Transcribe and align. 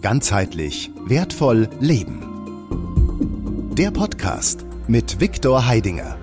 Ganzheitlich 0.00 0.92
wertvoll 1.06 1.68
leben. 1.80 2.22
Der 3.74 3.90
Podcast 3.90 4.64
mit 4.86 5.18
Viktor 5.18 5.66
Heidinger. 5.66 6.16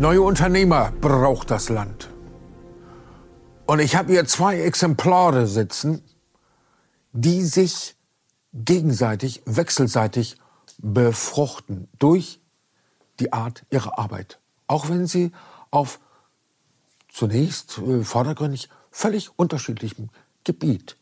Neue 0.00 0.20
Unternehmer 0.20 0.90
braucht 1.00 1.52
das 1.52 1.68
Land. 1.68 2.10
Und 3.66 3.78
ich 3.78 3.94
habe 3.94 4.10
hier 4.12 4.26
zwei 4.26 4.62
Exemplare 4.62 5.46
sitzen, 5.46 6.02
die 7.12 7.42
sich 7.42 7.94
gegenseitig, 8.52 9.42
wechselseitig 9.46 10.38
befruchten 10.78 11.88
durch 12.00 12.40
die 13.20 13.32
Art 13.32 13.64
ihrer 13.70 13.96
Arbeit. 13.96 14.40
Auch 14.66 14.88
wenn 14.88 15.06
sie 15.06 15.30
auf 15.70 16.00
zunächst 17.08 17.78
äh, 17.78 18.02
vordergründig 18.02 18.68
völlig 18.90 19.30
unterschiedlichem 19.38 20.10
Gebiet 20.42 20.96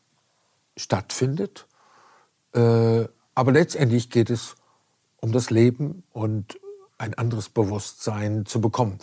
stattfindet. 0.76 1.66
Äh, 2.54 3.06
aber 3.34 3.52
letztendlich 3.52 4.10
geht 4.10 4.30
es 4.30 4.56
um 5.16 5.32
das 5.32 5.50
Leben 5.50 6.02
und 6.12 6.58
ein 6.98 7.14
anderes 7.14 7.48
Bewusstsein 7.48 8.46
zu 8.46 8.60
bekommen. 8.60 8.98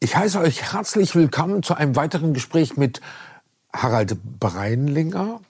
Ich 0.00 0.16
heiße 0.16 0.38
euch 0.38 0.72
herzlich 0.72 1.14
willkommen 1.14 1.62
zu 1.62 1.74
einem 1.74 1.96
weiteren 1.96 2.34
Gespräch 2.34 2.76
mit 2.76 3.00
Harald 3.72 4.18
Breinlinger 4.38 5.40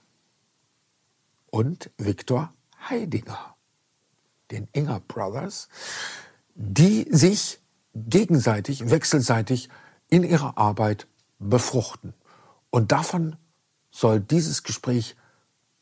und 1.51 1.91
Viktor 1.98 2.52
Heidinger, 2.88 3.57
den 4.51 4.68
Inger 4.73 5.01
Brothers, 5.01 5.68
die 6.55 7.07
sich 7.10 7.59
gegenseitig, 7.95 8.91
wechselseitig 8.91 9.68
in 10.09 10.23
ihrer 10.23 10.57
Arbeit 10.59 11.07
befruchten. 11.38 12.15
Und 12.71 12.93
davon 12.93 13.37
soll 13.91 14.21
dieses 14.21 14.62
Gespräch 14.62 15.16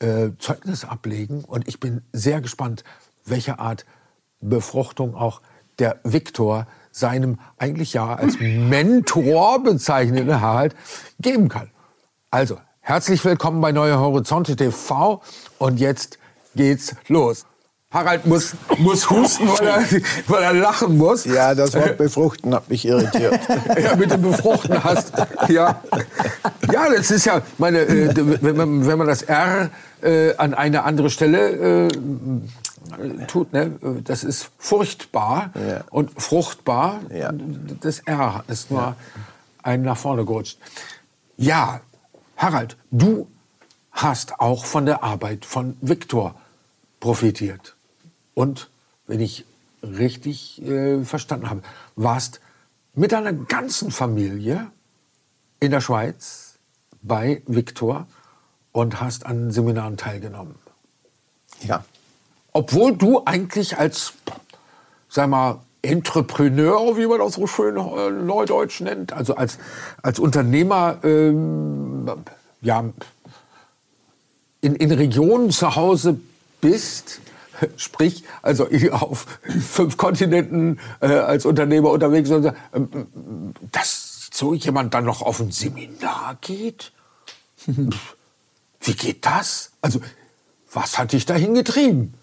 äh, 0.00 0.30
Zeugnis 0.38 0.84
ablegen. 0.84 1.44
Und 1.44 1.68
ich 1.68 1.80
bin 1.80 2.02
sehr 2.12 2.40
gespannt, 2.40 2.84
welche 3.24 3.58
Art 3.58 3.84
Befruchtung 4.40 5.14
auch 5.14 5.40
der 5.78 6.00
Viktor 6.04 6.66
seinem 6.90 7.38
eigentlich 7.58 7.92
ja 7.94 8.14
als 8.14 8.36
Mentor 8.40 9.62
bezeichneten 9.62 10.40
Harald 10.40 10.74
geben 11.18 11.48
kann. 11.48 11.70
Also, 12.30 12.58
herzlich 12.80 13.24
willkommen 13.24 13.60
bei 13.60 13.72
Neue 13.72 13.98
Horizonte 13.98 14.56
TV 14.56 15.22
und 15.58 15.80
jetzt 15.80 16.18
geht's 16.54 16.94
los. 17.08 17.46
Harald 17.94 18.26
muss, 18.26 18.56
muss 18.78 19.08
husten, 19.08 19.46
weil 19.46 19.68
er, 19.68 19.84
weil 20.26 20.42
er 20.42 20.52
lachen 20.52 20.98
muss. 20.98 21.24
Ja, 21.24 21.54
das 21.54 21.74
Wort 21.74 21.96
befruchten 21.96 22.52
hat 22.52 22.68
mich 22.68 22.84
irritiert. 22.84 23.38
ja, 23.80 23.94
mit 23.94 24.10
dem 24.10 24.20
Befruchten 24.20 24.82
hast. 24.82 25.12
Ja, 25.46 25.80
ja 26.72 26.90
das 26.92 27.12
ist 27.12 27.24
ja, 27.24 27.40
meine, 27.56 27.82
äh, 27.82 28.12
wenn, 28.42 28.56
man, 28.56 28.84
wenn 28.84 28.98
man 28.98 29.06
das 29.06 29.22
R 29.22 29.70
äh, 30.02 30.34
an 30.36 30.54
eine 30.54 30.82
andere 30.82 31.08
Stelle 31.08 31.86
äh, 31.86 31.88
tut, 33.28 33.52
ne, 33.52 33.78
das 34.02 34.24
ist 34.24 34.50
furchtbar 34.58 35.50
ja. 35.54 35.84
und 35.90 36.20
fruchtbar. 36.20 37.00
Ja. 37.16 37.30
Das 37.80 38.00
R 38.00 38.42
ist 38.48 38.72
nur 38.72 38.80
ja. 38.80 38.96
ein 39.62 39.82
nach 39.82 39.96
vorne 39.96 40.24
gerutscht. 40.24 40.58
Ja, 41.36 41.80
Harald, 42.36 42.76
du 42.90 43.28
hast 43.92 44.40
auch 44.40 44.64
von 44.64 44.84
der 44.84 45.04
Arbeit 45.04 45.44
von 45.44 45.76
Viktor 45.80 46.34
profitiert 46.98 47.73
und, 48.34 48.70
wenn 49.06 49.20
ich 49.20 49.44
richtig 49.82 50.62
äh, 50.62 51.04
verstanden 51.04 51.50
habe, 51.50 51.62
warst 51.96 52.40
mit 52.94 53.12
deiner 53.12 53.32
ganzen 53.32 53.90
Familie 53.90 54.70
in 55.60 55.70
der 55.70 55.80
Schweiz 55.80 56.58
bei 57.02 57.42
Viktor 57.46 58.06
und 58.72 59.00
hast 59.00 59.26
an 59.26 59.50
Seminaren 59.50 59.96
teilgenommen. 59.96 60.54
Ja. 61.62 61.84
Obwohl 62.52 62.96
du 62.96 63.22
eigentlich 63.24 63.78
als, 63.78 64.14
sag 65.08 65.28
mal, 65.28 65.60
Entrepreneur, 65.82 66.96
wie 66.96 67.06
man 67.06 67.18
das 67.18 67.34
so 67.34 67.46
schön 67.46 67.76
äh, 67.76 68.10
neudeutsch 68.10 68.80
nennt, 68.80 69.12
also 69.12 69.34
als, 69.34 69.58
als 70.02 70.18
Unternehmer, 70.18 70.98
ähm, 71.02 72.10
ja, 72.62 72.84
in, 74.60 74.76
in 74.76 74.92
Regionen 74.92 75.50
zu 75.50 75.76
Hause 75.76 76.18
bist, 76.62 77.20
sprich, 77.76 78.24
also 78.42 78.68
auf 78.92 79.26
fünf 79.70 79.96
Kontinenten 79.96 80.80
äh, 81.00 81.06
als 81.06 81.46
Unternehmer 81.46 81.90
unterwegs, 81.90 82.30
und, 82.30 82.52
ähm, 82.72 83.06
dass 83.72 84.30
so 84.32 84.54
jemand 84.54 84.94
dann 84.94 85.04
noch 85.04 85.22
auf 85.22 85.40
ein 85.40 85.52
Seminar 85.52 86.36
geht? 86.40 86.92
Wie 87.66 88.94
geht 88.94 89.24
das? 89.24 89.70
Also, 89.80 90.00
was 90.72 90.98
hat 90.98 91.12
dich 91.12 91.24
dahin 91.24 91.54
getrieben? 91.54 92.14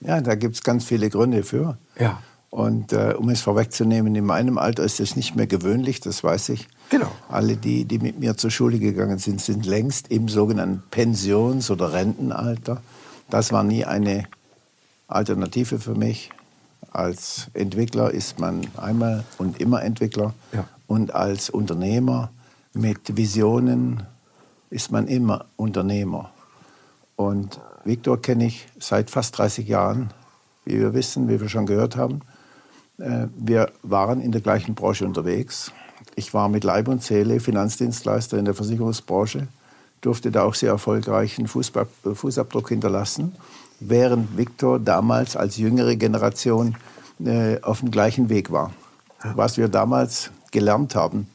Ja, 0.00 0.20
da 0.20 0.34
gibt 0.34 0.56
es 0.56 0.62
ganz 0.62 0.84
viele 0.84 1.10
Gründe 1.10 1.42
für. 1.42 1.78
Ja. 1.98 2.22
Und 2.50 2.92
äh, 2.92 3.14
um 3.18 3.28
es 3.28 3.42
vorwegzunehmen, 3.42 4.14
in 4.14 4.24
meinem 4.24 4.56
Alter 4.56 4.82
ist 4.82 5.00
es 5.00 5.16
nicht 5.16 5.36
mehr 5.36 5.46
gewöhnlich, 5.46 6.00
das 6.00 6.24
weiß 6.24 6.50
ich. 6.50 6.68
Genau. 6.90 7.10
Alle, 7.28 7.56
die, 7.56 7.84
die 7.84 7.98
mit 7.98 8.18
mir 8.18 8.36
zur 8.36 8.50
Schule 8.50 8.78
gegangen 8.78 9.18
sind, 9.18 9.40
sind 9.40 9.66
längst 9.66 10.08
im 10.08 10.28
sogenannten 10.28 10.82
Pensions- 10.90 11.70
oder 11.70 11.92
Rentenalter. 11.92 12.80
Das 13.28 13.52
war 13.52 13.62
nie 13.62 13.84
eine 13.84 14.24
Alternative 15.08 15.78
für 15.78 15.94
mich. 15.94 16.30
Als 16.92 17.48
Entwickler 17.54 18.10
ist 18.10 18.38
man 18.38 18.66
einmal 18.76 19.24
und 19.38 19.60
immer 19.60 19.82
Entwickler. 19.82 20.34
Ja. 20.52 20.66
Und 20.86 21.14
als 21.14 21.50
Unternehmer 21.50 22.30
mit 22.72 23.16
Visionen 23.16 24.02
ist 24.70 24.90
man 24.92 25.08
immer 25.08 25.46
Unternehmer. 25.56 26.30
Und 27.16 27.60
Viktor 27.84 28.20
kenne 28.20 28.46
ich 28.46 28.66
seit 28.78 29.10
fast 29.10 29.38
30 29.38 29.66
Jahren, 29.66 30.10
wie 30.64 30.78
wir 30.78 30.92
wissen, 30.92 31.28
wie 31.28 31.40
wir 31.40 31.48
schon 31.48 31.66
gehört 31.66 31.96
haben. 31.96 32.20
Äh, 32.98 33.28
wir 33.36 33.72
waren 33.82 34.20
in 34.20 34.32
der 34.32 34.40
gleichen 34.40 34.74
Branche 34.74 35.06
unterwegs. 35.06 35.72
Ich 36.14 36.34
war 36.34 36.48
mit 36.48 36.64
Leib 36.64 36.88
und 36.88 37.02
Seele 37.02 37.40
Finanzdienstleister 37.40 38.38
in 38.38 38.44
der 38.44 38.54
Versicherungsbranche, 38.54 39.48
durfte 40.00 40.30
da 40.30 40.44
auch 40.44 40.54
sehr 40.54 40.70
erfolgreichen 40.70 41.46
Fußabdruck 41.46 42.68
hinterlassen 42.68 43.32
während 43.80 44.36
Viktor 44.36 44.78
damals 44.78 45.36
als 45.36 45.56
jüngere 45.56 45.96
Generation 45.96 46.76
äh, 47.24 47.60
auf 47.62 47.80
dem 47.80 47.90
gleichen 47.90 48.28
Weg 48.28 48.50
war. 48.50 48.72
Was 49.34 49.56
wir 49.56 49.68
damals 49.68 50.30
gelernt 50.52 50.94
haben, 50.94 51.26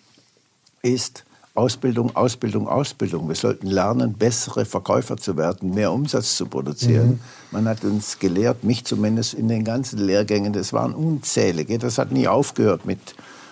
ist 0.81 1.25
Ausbildung, 1.53 2.15
Ausbildung, 2.15 2.67
Ausbildung. 2.67 3.27
Wir 3.27 3.35
sollten 3.35 3.67
lernen, 3.67 4.13
bessere 4.13 4.63
Verkäufer 4.63 5.17
zu 5.17 5.35
werden, 5.35 5.73
mehr 5.73 5.91
Umsatz 5.91 6.37
zu 6.37 6.45
produzieren. 6.45 7.09
Mhm. 7.09 7.19
Man 7.51 7.67
hat 7.67 7.83
uns 7.83 8.19
gelehrt, 8.19 8.63
mich 8.63 8.85
zumindest 8.85 9.33
in 9.33 9.49
den 9.49 9.65
ganzen 9.65 9.99
Lehrgängen, 9.99 10.53
das 10.53 10.71
waren 10.71 10.93
unzählige, 10.93 11.77
das 11.77 11.97
hat 11.97 12.11
nie 12.11 12.27
aufgehört 12.27 12.85
mit 12.85 12.99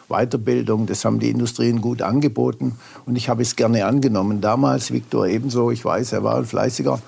Weiterbildung, 0.08 0.86
das 0.88 1.04
haben 1.04 1.20
die 1.20 1.30
Industrien 1.30 1.82
gut 1.82 2.02
angeboten 2.02 2.78
und 3.06 3.18
ich 3.18 3.28
habe 3.28 3.42
es 3.42 3.58
gerne 3.58 3.86
angenommen. 3.86 4.40
Damals, 4.40 4.92
Viktor 4.92 5.28
ebenso, 5.28 5.70
ich 5.70 5.84
weiß, 5.84 6.14
er 6.14 6.24
war 6.24 6.38
ein 6.38 6.46
fleißiger 6.46 7.02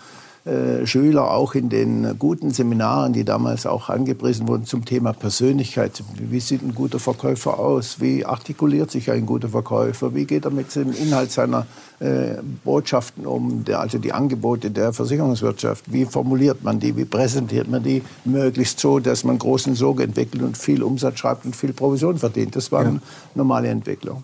Schüler 0.86 1.30
auch 1.30 1.54
in 1.54 1.70
den 1.70 2.18
guten 2.18 2.50
Seminaren, 2.50 3.14
die 3.14 3.24
damals 3.24 3.68
auch 3.68 3.90
angepriesen 3.90 4.48
wurden 4.48 4.66
zum 4.66 4.86
Thema 4.86 5.14
Persönlichkeit. 5.14 6.04
Wie 6.18 6.40
sieht 6.40 6.64
ein 6.64 6.74
guter 6.74 6.98
Verkäufer 6.98 7.60
aus? 7.60 8.02
Wie 8.02 8.26
artikuliert 8.26 8.90
sich 8.90 9.12
ein 9.12 9.28
guter 9.28 9.50
Verkäufer? 9.50 10.16
Wie 10.16 10.26
geht 10.26 10.46
er 10.46 10.52
mit 10.52 10.74
dem 10.76 10.94
Inhalt 10.94 11.32
seiner 11.32 11.68
äh, 12.00 12.38
Botschaften 12.64 13.28
um, 13.28 13.64
der, 13.66 13.82
also 13.82 14.00
die 14.00 14.14
Angebote 14.14 14.72
der 14.72 14.94
Versicherungswirtschaft? 14.94 15.94
Wie 15.94 16.06
formuliert 16.06 16.64
man 16.64 16.80
die? 16.80 16.98
Wie 16.98 17.06
präsentiert 17.06 17.70
man 17.70 17.84
die? 17.84 18.02
Möglichst 18.26 18.80
so, 18.80 18.98
dass 18.98 19.24
man 19.24 19.38
großen 19.38 19.76
Sog 19.76 20.02
entwickelt 20.02 20.42
und 20.42 20.58
viel 20.58 20.82
Umsatz 20.82 21.20
schreibt 21.20 21.46
und 21.46 21.56
viel 21.56 21.74
Provision 21.74 22.18
verdient. 22.18 22.56
Das 22.56 22.72
waren 22.72 22.96
ja. 22.96 23.02
normale 23.36 23.68
Entwicklung. 23.68 24.24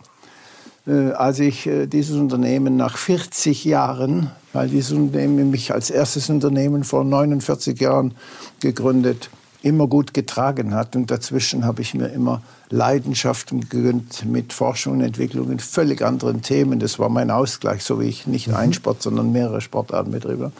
Äh, 0.87 1.11
als 1.11 1.39
ich 1.39 1.67
äh, 1.67 1.85
dieses 1.85 2.15
Unternehmen 2.15 2.77
nach 2.77 2.97
40 2.97 3.65
Jahren, 3.65 4.31
weil 4.53 4.69
dieses 4.69 4.93
Unternehmen 4.93 5.51
mich 5.51 5.73
als 5.73 5.89
erstes 5.89 6.29
Unternehmen 6.29 6.85
vor 6.85 7.03
49 7.03 7.79
Jahren 7.81 8.13
gegründet, 8.61 9.29
immer 9.61 9.87
gut 9.87 10.13
getragen 10.13 10.73
hat. 10.73 10.95
Und 10.95 11.11
dazwischen 11.11 11.65
habe 11.65 11.81
ich 11.81 11.93
mir 11.93 12.07
immer 12.07 12.41
Leidenschaften 12.69 13.67
gegönnt 13.69 14.25
mit 14.25 14.53
Forschung 14.53 14.93
und 14.93 15.01
Entwicklung 15.01 15.51
in 15.51 15.59
völlig 15.59 16.01
anderen 16.01 16.41
Themen. 16.41 16.79
Das 16.79 16.99
war 16.99 17.09
mein 17.09 17.31
Ausgleich, 17.31 17.83
so 17.83 17.99
wie 17.99 18.05
ich 18.05 18.25
nicht 18.25 18.47
mhm. 18.47 18.55
einen 18.55 18.73
Sport, 18.73 19.01
sondern 19.01 19.33
mehrere 19.33 19.59
Sportarten 19.59 20.11
betriebe. 20.11 20.53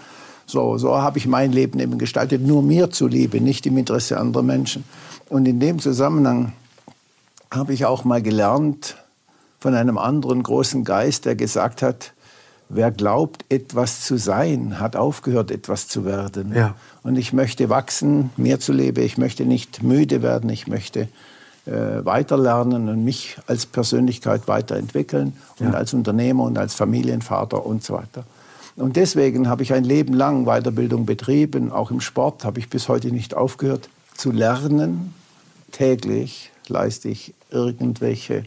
So, 0.46 0.78
so 0.78 1.02
habe 1.02 1.20
ich 1.20 1.28
mein 1.28 1.54
Leben 1.54 1.80
eben 1.80 1.98
gestaltet, 1.98 2.42
nur 2.42 2.62
mir 2.62 2.90
zuliebe, 2.90 3.40
nicht 3.40 3.66
im 3.66 3.78
Interesse 3.78 4.18
anderer 4.18 4.44
Menschen. 4.44 4.84
Und 5.30 5.46
in 5.46 5.60
dem 5.60 5.80
Zusammenhang 5.80 6.54
habe 7.52 7.74
ich 7.74 7.86
auch 7.86 8.04
mal 8.04 8.22
gelernt, 8.22 8.98
von 9.60 9.74
einem 9.74 9.98
anderen 9.98 10.44
großen 10.44 10.84
Geist, 10.84 11.26
der 11.26 11.36
gesagt 11.36 11.82
hat, 11.82 12.14
wer 12.70 12.92
glaubt, 12.92 13.46
etwas 13.50 14.02
zu 14.02 14.18
sein, 14.18 14.80
hat 14.80 14.96
aufgehört, 14.96 15.52
etwas 15.52 15.88
zu 15.88 16.06
werden. 16.06 16.54
Ja. 16.54 16.76
Und 17.04 17.18
ich 17.18 17.34
möchte 17.34 17.70
wachsen, 17.70 18.32
mehr 18.38 18.60
zu 18.60 18.74
leben, 18.74 19.04
ich 19.04 19.18
möchte 19.18 19.46
nicht 19.46 19.84
müde 19.84 20.22
werden, 20.22 20.50
ich 20.50 20.68
möchte 20.68 21.08
äh, 21.66 22.06
weiterlernen 22.06 22.90
und 22.90 23.04
mich 23.04 23.38
als 23.48 23.66
Persönlichkeit 23.66 24.48
weiterentwickeln 24.48 25.34
und 25.60 25.68
ja. 25.68 25.74
als 25.74 25.94
Unternehmer 25.94 26.44
und 26.44 26.58
als 26.58 26.76
Familienvater 26.76 27.66
und 27.66 27.84
so 27.84 27.94
weiter. 27.94 28.26
Und 28.76 28.96
deswegen 28.96 29.50
habe 29.50 29.64
ich 29.64 29.74
ein 29.74 29.84
Leben 29.84 30.14
lang 30.14 30.46
Weiterbildung 30.46 31.06
betrieben. 31.06 31.72
Auch 31.72 31.90
im 31.90 32.00
Sport 32.00 32.46
habe 32.46 32.60
ich 32.60 32.70
bis 32.70 32.88
heute 32.88 33.08
nicht 33.08 33.34
aufgehört 33.34 33.90
zu 34.16 34.32
lernen. 34.32 35.16
Täglich 35.72 36.52
leiste 36.68 37.10
ich 37.10 37.34
irgendwelche 37.50 38.44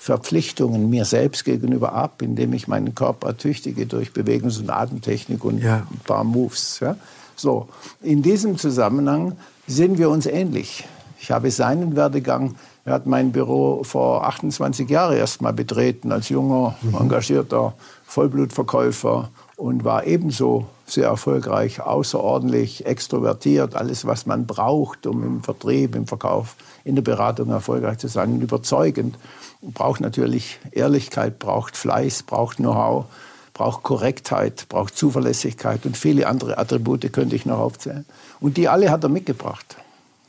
Verpflichtungen 0.00 0.88
mir 0.88 1.04
selbst 1.04 1.44
gegenüber 1.44 1.92
ab, 1.92 2.22
indem 2.22 2.54
ich 2.54 2.66
meinen 2.66 2.94
Körper 2.94 3.28
ertüchtige 3.28 3.84
durch 3.84 4.12
Bewegungs- 4.14 4.58
und 4.58 4.70
Atemtechnik 4.70 5.44
und 5.44 5.62
ja. 5.62 5.86
ein 5.90 6.00
paar 6.04 6.24
Moves. 6.24 6.80
Ja. 6.80 6.96
So, 7.36 7.68
in 8.00 8.22
diesem 8.22 8.56
Zusammenhang 8.56 9.36
sind 9.66 9.98
wir 9.98 10.08
uns 10.08 10.24
ähnlich. 10.24 10.88
Ich 11.20 11.30
habe 11.30 11.50
seinen 11.50 11.96
Werdegang, 11.96 12.54
er 12.86 12.94
hat 12.94 13.04
mein 13.04 13.30
Büro 13.30 13.84
vor 13.84 14.26
28 14.26 14.88
Jahren 14.88 15.18
erst 15.18 15.42
mal 15.42 15.52
betreten 15.52 16.12
als 16.12 16.30
junger, 16.30 16.76
mhm. 16.80 16.94
engagierter 16.94 17.74
Vollblutverkäufer 18.06 19.28
und 19.56 19.84
war 19.84 20.06
ebenso 20.06 20.64
sehr 20.86 21.08
erfolgreich, 21.08 21.82
außerordentlich 21.82 22.86
extrovertiert, 22.86 23.76
alles, 23.76 24.06
was 24.06 24.24
man 24.24 24.46
braucht, 24.46 25.06
um 25.06 25.22
im 25.22 25.42
Vertrieb, 25.42 25.94
im 25.94 26.06
Verkauf, 26.06 26.56
in 26.90 26.96
der 26.96 27.02
Beratung 27.02 27.48
erfolgreich 27.50 27.98
zu 27.98 28.08
sein, 28.08 28.32
und 28.32 28.42
überzeugend. 28.42 29.16
Braucht 29.62 30.00
natürlich 30.00 30.58
Ehrlichkeit, 30.72 31.38
braucht 31.38 31.76
Fleiß, 31.76 32.24
braucht 32.24 32.58
Know-how, 32.58 33.06
braucht 33.54 33.82
Korrektheit, 33.82 34.66
braucht 34.68 34.96
Zuverlässigkeit 34.96 35.86
und 35.86 35.96
viele 35.96 36.26
andere 36.26 36.58
Attribute 36.58 37.12
könnte 37.12 37.36
ich 37.36 37.46
noch 37.46 37.58
aufzählen. 37.58 38.04
Und 38.40 38.56
die 38.56 38.68
alle 38.68 38.90
hat 38.90 39.04
er 39.04 39.08
mitgebracht. 39.08 39.76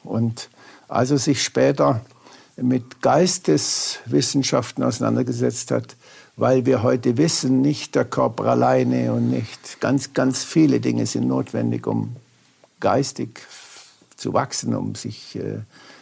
Und 0.04 0.50
als 0.88 1.12
er 1.12 1.18
sich 1.18 1.44
später 1.44 2.02
mit 2.58 3.02
Geisteswissenschaften 3.02 4.84
auseinandergesetzt 4.84 5.72
hat, 5.72 5.96
weil 6.36 6.66
wir 6.66 6.84
heute 6.84 7.18
wissen, 7.18 7.62
nicht 7.62 7.96
der 7.96 8.06
Körper 8.06 8.46
alleine 8.46 9.14
und 9.14 9.30
nicht 9.30 9.80
ganz, 9.80 10.14
ganz 10.14 10.44
viele 10.44 10.80
Dinge 10.80 11.06
sind 11.06 11.28
notwendig, 11.28 11.88
um 11.88 12.16
geistig 12.80 13.40
zu 14.16 14.34
wachsen, 14.34 14.76
um 14.76 14.96
sich 14.96 15.36
äh, 15.36 15.60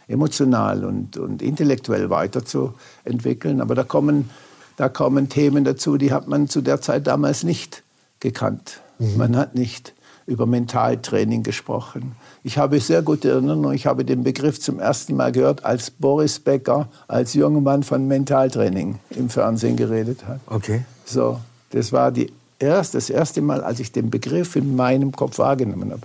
emotional 0.10 0.84
und, 0.84 1.18
und 1.18 1.42
intellektuell 1.42 2.10
weiterzuentwickeln. 2.10 3.62
Aber 3.62 3.76
da 3.76 3.84
kommen, 3.84 4.30
da 4.76 4.90
kommen 4.90 5.30
Themen 5.30 5.64
dazu, 5.64 5.98
die 5.98 6.12
hat 6.12 6.28
man 6.28 6.50
zu 6.50 6.62
der 6.62 6.82
Zeit 6.82 7.08
damals 7.08 7.44
nicht 7.44 7.84
gekannt. 8.20 8.82
Mhm. 8.98 9.18
Man 9.18 9.38
hat 9.38 9.56
nicht 9.56 9.94
über 10.26 10.46
Mentaltraining 10.46 11.44
gesprochen. 11.44 12.16
Ich 12.44 12.58
habe 12.58 12.80
sehr 12.80 13.02
gute 13.02 13.30
Erinnerung, 13.30 13.74
ich 13.74 13.88
habe 13.88 14.06
den 14.06 14.24
Begriff 14.24 14.60
zum 14.60 14.80
ersten 14.80 15.16
Mal 15.16 15.32
gehört, 15.32 15.66
als 15.66 15.90
Boris 15.90 16.40
Becker 16.40 16.88
als 17.08 17.34
junger 17.34 17.62
Mann 17.62 17.84
von 17.84 18.08
Mentaltraining 18.08 19.00
im 19.12 19.30
Fernsehen 19.30 19.76
geredet 19.76 20.28
hat. 20.28 20.40
Okay. 20.46 20.86
So, 21.06 21.40
das 21.72 21.92
war 21.92 22.12
die 22.12 22.32
erst, 22.60 22.94
das 22.94 23.10
erste 23.10 23.42
Mal, 23.42 23.64
als 23.64 23.80
ich 23.80 23.92
den 23.92 24.10
Begriff 24.10 24.56
in 24.56 24.76
meinem 24.76 25.12
Kopf 25.12 25.40
wahrgenommen 25.40 25.92
habe. 25.92 26.04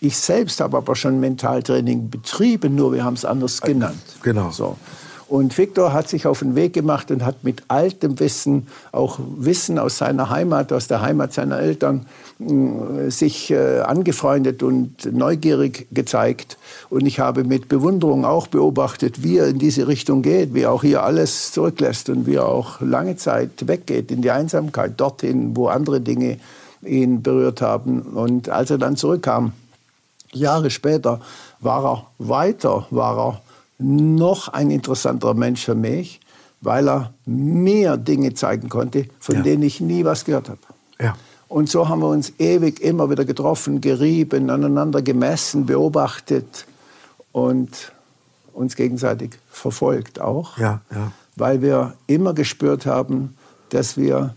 Ich 0.00 0.16
selbst 0.16 0.60
habe 0.60 0.76
aber 0.76 0.94
schon 0.94 1.18
Mentaltraining 1.18 2.08
betrieben, 2.10 2.74
nur 2.74 2.92
wir 2.92 3.04
haben 3.04 3.14
es 3.14 3.24
anders 3.24 3.60
genannt. 3.60 3.98
Genau. 4.22 4.50
So. 4.50 4.76
Und 5.28 5.58
Viktor 5.58 5.92
hat 5.92 6.08
sich 6.08 6.26
auf 6.26 6.38
den 6.38 6.54
Weg 6.54 6.72
gemacht 6.72 7.10
und 7.10 7.22
hat 7.22 7.44
mit 7.44 7.62
altem 7.68 8.18
Wissen, 8.18 8.66
auch 8.92 9.18
Wissen 9.36 9.78
aus 9.78 9.98
seiner 9.98 10.30
Heimat, 10.30 10.72
aus 10.72 10.88
der 10.88 11.02
Heimat 11.02 11.34
seiner 11.34 11.58
Eltern, 11.58 12.06
äh, 12.40 13.10
sich 13.10 13.50
äh, 13.50 13.80
angefreundet 13.80 14.62
und 14.62 15.12
neugierig 15.12 15.86
gezeigt. 15.92 16.56
Und 16.88 17.06
ich 17.06 17.20
habe 17.20 17.44
mit 17.44 17.68
Bewunderung 17.68 18.24
auch 18.24 18.46
beobachtet, 18.46 19.22
wie 19.22 19.36
er 19.36 19.48
in 19.48 19.58
diese 19.58 19.86
Richtung 19.86 20.22
geht, 20.22 20.54
wie 20.54 20.62
er 20.62 20.72
auch 20.72 20.82
hier 20.82 21.02
alles 21.02 21.52
zurücklässt 21.52 22.08
und 22.08 22.26
wie 22.26 22.36
er 22.36 22.48
auch 22.48 22.80
lange 22.80 23.16
Zeit 23.16 23.68
weggeht 23.68 24.10
in 24.10 24.22
die 24.22 24.30
Einsamkeit, 24.30 24.98
dorthin, 24.98 25.54
wo 25.54 25.66
andere 25.66 26.00
Dinge 26.00 26.38
ihn 26.80 27.22
berührt 27.22 27.60
haben. 27.60 28.00
Und 28.00 28.48
als 28.48 28.70
er 28.70 28.78
dann 28.78 28.96
zurückkam, 28.96 29.52
Jahre 30.32 30.70
später, 30.70 31.20
war 31.60 31.84
er 31.84 32.06
weiter, 32.18 32.86
war 32.90 33.18
er 33.18 33.40
noch 33.78 34.48
ein 34.48 34.70
interessanterer 34.70 35.34
Mensch 35.34 35.64
für 35.64 35.74
mich, 35.74 36.20
weil 36.60 36.88
er 36.88 37.12
mir 37.24 37.96
Dinge 37.96 38.34
zeigen 38.34 38.68
konnte, 38.68 39.06
von 39.20 39.36
ja. 39.36 39.42
denen 39.42 39.62
ich 39.62 39.80
nie 39.80 40.04
was 40.04 40.24
gehört 40.24 40.48
habe. 40.48 40.60
Ja. 41.00 41.16
Und 41.48 41.70
so 41.70 41.88
haben 41.88 42.00
wir 42.00 42.08
uns 42.08 42.32
ewig 42.38 42.80
immer 42.80 43.08
wieder 43.08 43.24
getroffen, 43.24 43.80
gerieben, 43.80 44.50
aneinander 44.50 45.00
gemessen, 45.00 45.64
beobachtet 45.64 46.66
und 47.32 47.92
uns 48.52 48.76
gegenseitig 48.76 49.38
verfolgt 49.50 50.20
auch, 50.20 50.58
ja, 50.58 50.80
ja. 50.90 51.12
weil 51.36 51.62
wir 51.62 51.94
immer 52.06 52.34
gespürt 52.34 52.84
haben, 52.84 53.36
dass 53.70 53.96
wir 53.96 54.34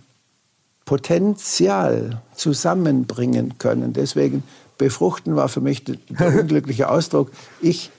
Potenzial 0.86 2.22
zusammenbringen 2.36 3.58
können. 3.58 3.94
Deswegen 3.94 4.44
befruchten 4.78 5.36
war 5.36 5.48
für 5.48 5.62
mich 5.62 5.84
der 5.84 5.98
unglückliche 6.20 6.90
Ausdruck. 6.90 7.32
Ich 7.62 7.92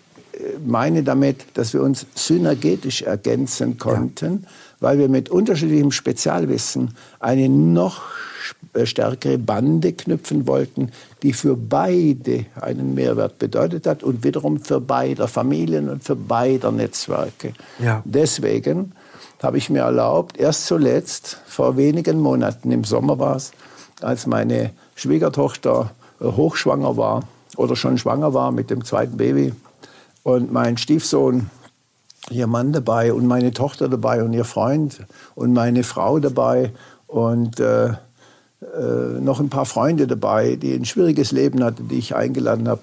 meine 0.64 1.02
damit, 1.02 1.44
dass 1.54 1.72
wir 1.72 1.82
uns 1.82 2.06
synergetisch 2.14 3.02
ergänzen 3.02 3.78
konnten, 3.78 4.42
ja. 4.42 4.48
weil 4.80 4.98
wir 4.98 5.08
mit 5.08 5.30
unterschiedlichem 5.30 5.92
Spezialwissen 5.92 6.94
eine 7.20 7.48
noch 7.48 8.02
äh, 8.74 8.86
stärkere 8.86 9.38
Bande 9.38 9.92
knüpfen 9.92 10.46
wollten, 10.46 10.90
die 11.22 11.32
für 11.32 11.56
beide 11.56 12.46
einen 12.60 12.94
Mehrwert 12.94 13.38
bedeutet 13.38 13.86
hat 13.86 14.02
und 14.02 14.24
wiederum 14.24 14.60
für 14.60 14.80
beide 14.80 15.28
Familien 15.28 15.88
und 15.88 16.02
für 16.04 16.16
beide 16.16 16.72
Netzwerke. 16.72 17.52
Ja. 17.78 18.02
Deswegen 18.04 18.92
habe 19.42 19.58
ich 19.58 19.70
mir 19.70 19.80
erlaubt, 19.80 20.38
erst 20.38 20.66
zuletzt, 20.66 21.40
vor 21.46 21.76
wenigen 21.76 22.20
Monaten, 22.20 22.70
im 22.70 22.84
Sommer 22.84 23.18
war 23.18 23.36
es, 23.36 23.52
als 24.00 24.26
meine 24.26 24.70
Schwiegertochter 24.94 25.90
äh, 26.20 26.24
hochschwanger 26.24 26.96
war 26.96 27.22
oder 27.56 27.76
schon 27.76 27.98
schwanger 27.98 28.34
war 28.34 28.52
mit 28.52 28.70
dem 28.70 28.84
zweiten 28.84 29.16
Baby, 29.16 29.52
und 30.22 30.52
mein 30.52 30.76
Stiefsohn, 30.76 31.50
ihr 32.30 32.46
Mann 32.46 32.72
dabei 32.72 33.12
und 33.12 33.26
meine 33.26 33.52
Tochter 33.52 33.88
dabei 33.88 34.22
und 34.22 34.32
ihr 34.32 34.44
Freund 34.44 35.00
und 35.34 35.52
meine 35.52 35.82
Frau 35.82 36.20
dabei 36.20 36.72
und 37.08 37.58
äh, 37.58 37.88
äh, 37.88 37.94
noch 39.20 39.40
ein 39.40 39.48
paar 39.48 39.66
Freunde 39.66 40.06
dabei, 40.06 40.56
die 40.56 40.74
ein 40.74 40.84
schwieriges 40.84 41.32
Leben 41.32 41.64
hatten, 41.64 41.88
die 41.88 41.98
ich 41.98 42.14
eingeladen 42.14 42.68
habe. 42.68 42.82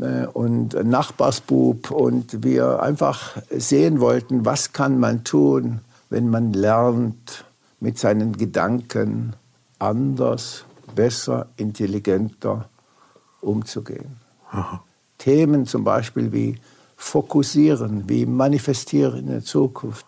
Äh, 0.00 0.26
und 0.26 0.74
Nachbarsbub 0.74 1.90
und 1.90 2.42
wir 2.42 2.82
einfach 2.82 3.36
sehen 3.50 4.00
wollten, 4.00 4.44
was 4.44 4.72
kann 4.72 4.98
man 4.98 5.24
tun, 5.24 5.80
wenn 6.10 6.28
man 6.28 6.52
lernt, 6.52 7.44
mit 7.80 7.98
seinen 7.98 8.36
Gedanken 8.36 9.34
anders, 9.78 10.64
besser, 10.94 11.48
intelligenter 11.56 12.68
umzugehen. 13.40 14.16
Aha. 14.50 14.84
Themen 15.18 15.66
zum 15.66 15.82
Beispiel 15.82 16.32
wie 16.32 16.58
Fokussieren, 16.96 18.08
wie 18.08 18.24
Manifestieren 18.24 19.20
in 19.20 19.26
der 19.26 19.44
Zukunft, 19.44 20.06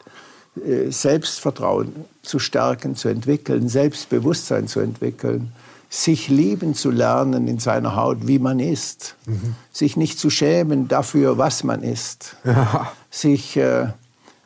äh, 0.65 0.91
Selbstvertrauen 0.91 1.93
zu 2.23 2.39
stärken, 2.39 2.95
zu 2.95 3.09
entwickeln, 3.09 3.69
Selbstbewusstsein 3.69 4.69
zu 4.69 4.79
entwickeln, 4.79 5.53
sich 5.95 6.29
lieben 6.29 6.75
zu 6.75 6.91
lernen 6.91 7.47
in 7.47 7.61
seiner 7.61 7.95
Haut, 7.95 8.27
wie 8.27 8.41
man 8.41 8.59
ist, 8.59 9.15
mhm. 9.27 9.55
sich 9.73 9.97
nicht 9.97 10.19
zu 10.19 10.29
schämen 10.29 10.89
dafür, 10.89 11.39
was 11.39 11.63
man 11.63 11.85
ist, 11.85 12.37
ja. 12.45 12.91
sich, 13.11 13.57
äh, 13.57 13.87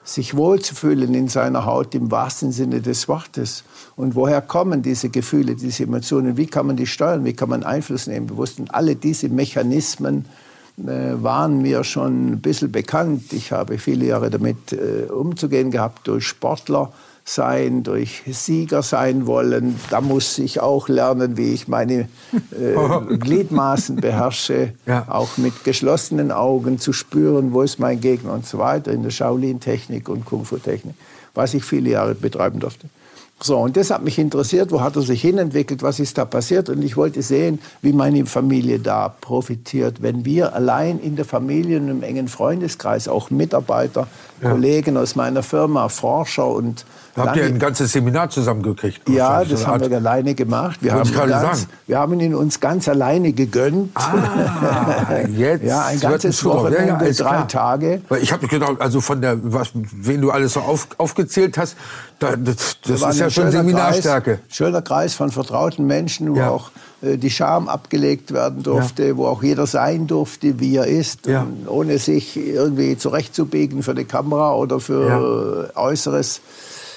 sich 0.05 0.37
wohlzufühlen 0.37 1.15
in 1.15 1.29
seiner 1.29 1.65
Haut 1.65 1.95
im 1.95 2.11
wahrsten 2.11 2.53
Sinne 2.53 2.83
des 2.83 3.09
Wortes. 3.09 3.65
Und 3.97 4.15
woher 4.15 4.43
kommen 4.43 4.83
diese 4.83 5.09
Gefühle, 5.09 5.55
diese 5.55 5.85
Emotionen? 5.85 6.37
Wie 6.37 6.47
kann 6.47 6.67
man 6.67 6.77
die 6.77 6.87
steuern? 6.87 7.25
Wie 7.25 7.33
kann 7.33 7.49
man 7.49 7.63
Einfluss 7.63 8.07
nehmen 8.09 8.27
bewusst? 8.27 8.61
Und 8.61 8.75
alle 8.75 8.95
diese 8.95 9.31
Mechanismen 9.31 10.27
äh, 10.77 11.15
waren 11.23 11.63
mir 11.63 11.83
schon 11.83 12.33
ein 12.33 12.41
bisschen 12.43 12.71
bekannt. 12.71 13.33
Ich 13.33 13.53
habe 13.53 13.79
viele 13.79 14.05
Jahre 14.05 14.29
damit 14.29 14.75
äh, 14.75 15.11
umzugehen 15.11 15.71
gehabt, 15.71 16.09
durch 16.09 16.27
Sportler 16.27 16.93
sein, 17.29 17.83
durch 17.83 18.23
Sieger 18.27 18.83
sein 18.83 19.27
wollen. 19.27 19.77
Da 19.91 20.01
muss 20.01 20.39
ich 20.39 20.61
auch 20.61 20.89
lernen, 20.89 21.37
wie 21.37 21.53
ich 21.53 21.69
meine 21.69 22.09
äh, 22.53 23.17
Gliedmaßen 23.17 23.97
beherrsche, 23.97 24.73
ja. 24.87 25.05
auch 25.09 25.37
mit 25.37 25.65
geschlossenen 25.65 26.33
Augen 26.33 26.79
zu 26.79 26.93
spüren, 26.93 27.53
wo 27.53 27.63
ist 27.63 27.79
mein 27.79 28.01
Gegner 28.01 28.33
und 28.33 28.47
so 28.47 28.59
weiter, 28.59 28.93
in 28.93 29.03
der 29.03 29.11
Shaolin-Technik 29.11 30.09
und 30.09 30.25
Kung-Fu-Technik, 30.25 30.95
was 31.35 31.55
ich 31.55 31.65
viele 31.65 31.91
Jahre 31.91 32.15
betreiben 32.15 32.61
durfte. 32.61 32.89
So, 33.41 33.57
und 33.59 33.77
das 33.77 33.91
hat 33.91 34.03
mich 34.03 34.19
interessiert, 34.19 34.73
wo 34.73 34.81
hat 34.81 34.97
er 34.97 35.03
sich 35.03 35.21
hinentwickelt, 35.21 35.83
was 35.85 36.01
ist 36.01 36.19
da 36.19 36.25
passiert. 36.25 36.69
Und 36.69 36.83
ich 36.83 36.97
wollte 36.97 37.23
sehen, 37.23 37.61
wie 37.83 37.93
meine 37.93 38.27
Familie 38.27 38.81
da 38.81 39.09
profitiert, 39.09 40.03
wenn 40.03 40.25
wir 40.25 40.55
allein 40.55 40.99
in 40.99 41.15
der 41.15 41.25
Familie 41.25 41.79
und 41.79 41.89
im 41.89 42.03
engen 42.03 42.27
Freundeskreis, 42.27 43.07
auch 43.07 43.31
Mitarbeiter, 43.31 44.09
ja. 44.43 44.51
Kollegen 44.51 44.97
aus 44.97 45.15
meiner 45.15 45.43
Firma, 45.43 45.89
Forscher 45.89 46.47
und 46.47 46.85
Habt 47.17 47.37
ihr 47.37 47.45
ein 47.45 47.59
ganzes 47.59 47.93
Seminar 47.93 48.31
zusammengekriegt? 48.31 49.09
Ja, 49.09 49.45
das 49.45 49.67
haben 49.67 49.89
wir 49.91 49.97
alleine 49.97 50.35
gemacht. 50.35 50.79
Wir 50.83 50.93
haben, 50.93 51.13
ganz, 51.13 51.67
wir 51.87 51.99
haben 51.99 52.21
ihn 52.21 52.35
uns 52.35 52.61
ganz 52.61 52.89
alleine 52.89 53.33
gegönnt. 53.33 53.91
Ah, 53.95 55.23
jetzt 55.37 55.65
ja, 55.65 55.87
ein 55.87 55.99
ganzes 56.01 56.45
Wochenende, 56.45 56.87
ja, 56.87 57.03
ja, 57.03 57.13
drei 57.13 57.13
klar. 57.13 57.49
Tage. 57.49 58.03
Ich 58.21 58.33
habe 58.33 58.47
gedacht, 58.47 58.77
also 58.81 59.01
von 59.01 59.21
der, 59.21 59.39
was, 59.43 59.71
wen 59.75 60.21
du 60.21 60.31
alles 60.31 60.53
so 60.53 60.61
auf, 60.61 60.89
aufgezählt 60.99 61.59
hast, 61.59 61.77
da, 62.19 62.37
das, 62.37 62.79
das 62.83 63.03
ist 63.03 63.21
ja 63.21 63.31
schon 63.31 63.51
Seminarstärke. 63.51 64.37
Kreis, 64.37 64.57
schöner 64.57 64.83
Kreis 64.83 65.15
von 65.15 65.31
vertrauten 65.31 65.87
Menschen, 65.87 66.35
wo 66.35 66.41
auch 66.43 66.71
äh, 67.01 67.17
die 67.17 67.31
Scham 67.31 67.69
abgelegt 67.69 68.33
werden 68.33 68.63
durfte, 68.63 69.09
ja. 69.09 69.17
wo 69.17 69.27
auch 69.27 69.43
jeder 69.43 69.67
sein 69.67 70.07
durfte, 70.07 70.59
wie 70.61 70.77
er 70.77 70.87
ist, 70.87 71.27
ja. 71.27 71.47
ohne 71.67 71.99
sich 71.99 72.37
irgendwie 72.37 72.97
zurechtzubiegen 72.97 73.83
für 73.83 73.95
die 73.95 74.05
Kamera 74.05 74.28
oder 74.33 74.81
für 74.81 75.71
ja. 75.75 75.81
Äußeres. 75.81 76.41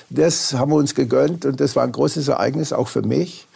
Das 0.10 0.54
haben 0.54 0.72
wir 0.72 0.76
uns 0.76 0.94
gegönnt 0.94 1.46
und 1.46 1.60
das 1.60 1.76
war 1.76 1.84
ein 1.84 1.92
großes 1.92 2.28
Ereignis 2.28 2.74
auch 2.74 2.88
für 2.88 3.02
mich. 3.02 3.48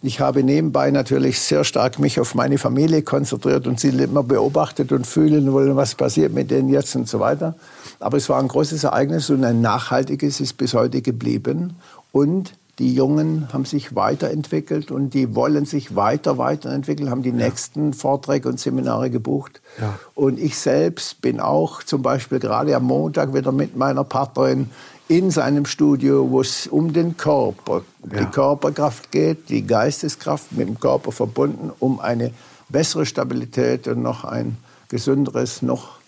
Ich 0.00 0.20
habe 0.20 0.44
nebenbei 0.44 0.92
natürlich 0.92 1.40
sehr 1.40 1.64
stark 1.64 1.98
mich 1.98 2.20
auf 2.20 2.36
meine 2.36 2.58
Familie 2.58 3.02
konzentriert 3.02 3.66
und 3.66 3.80
sie 3.80 3.88
immer 3.88 4.22
beobachtet 4.22 4.92
und 4.92 5.08
fühlen 5.08 5.52
wollen, 5.52 5.74
was 5.74 5.96
passiert 5.96 6.32
mit 6.32 6.52
denen 6.52 6.68
jetzt 6.68 6.94
und 6.94 7.08
so 7.08 7.18
weiter. 7.18 7.56
Aber 7.98 8.16
es 8.16 8.28
war 8.28 8.38
ein 8.38 8.46
großes 8.46 8.84
Ereignis 8.84 9.28
und 9.28 9.42
ein 9.44 9.60
nachhaltiges 9.60 10.40
ist 10.40 10.56
bis 10.56 10.74
heute 10.74 11.02
geblieben. 11.02 11.74
Und 12.12 12.52
die 12.78 12.94
Jungen 12.94 13.48
haben 13.52 13.64
sich 13.64 13.96
weiterentwickelt 13.96 14.90
und 14.90 15.12
die 15.12 15.34
wollen 15.34 15.64
sich 15.64 15.96
weiter 15.96 16.38
weiterentwickeln, 16.38 17.10
haben 17.10 17.22
die 17.22 17.30
ja. 17.30 17.34
nächsten 17.36 17.92
Vorträge 17.92 18.48
und 18.48 18.60
Seminare 18.60 19.10
gebucht. 19.10 19.60
Ja. 19.80 19.98
Und 20.14 20.38
ich 20.38 20.56
selbst 20.56 21.20
bin 21.20 21.40
auch 21.40 21.82
zum 21.82 22.02
Beispiel 22.02 22.38
gerade 22.38 22.76
am 22.76 22.84
Montag 22.84 23.34
wieder 23.34 23.50
mit 23.50 23.76
meiner 23.76 24.04
Partnerin 24.04 24.70
in 25.08 25.30
seinem 25.30 25.64
Studio, 25.66 26.30
wo 26.30 26.40
es 26.40 26.66
um 26.66 26.92
den 26.92 27.16
Körper, 27.16 27.82
ja. 28.12 28.20
die 28.20 28.26
Körperkraft 28.26 29.10
geht, 29.10 29.48
die 29.48 29.66
Geisteskraft 29.66 30.52
mit 30.52 30.68
dem 30.68 30.78
Körper 30.78 31.10
verbunden, 31.10 31.72
um 31.80 31.98
eine 31.98 32.32
bessere 32.68 33.06
Stabilität 33.06 33.88
und 33.88 34.02
noch 34.02 34.24
ein 34.24 34.56
gesünderes, 34.88 35.62
noch 35.62 35.98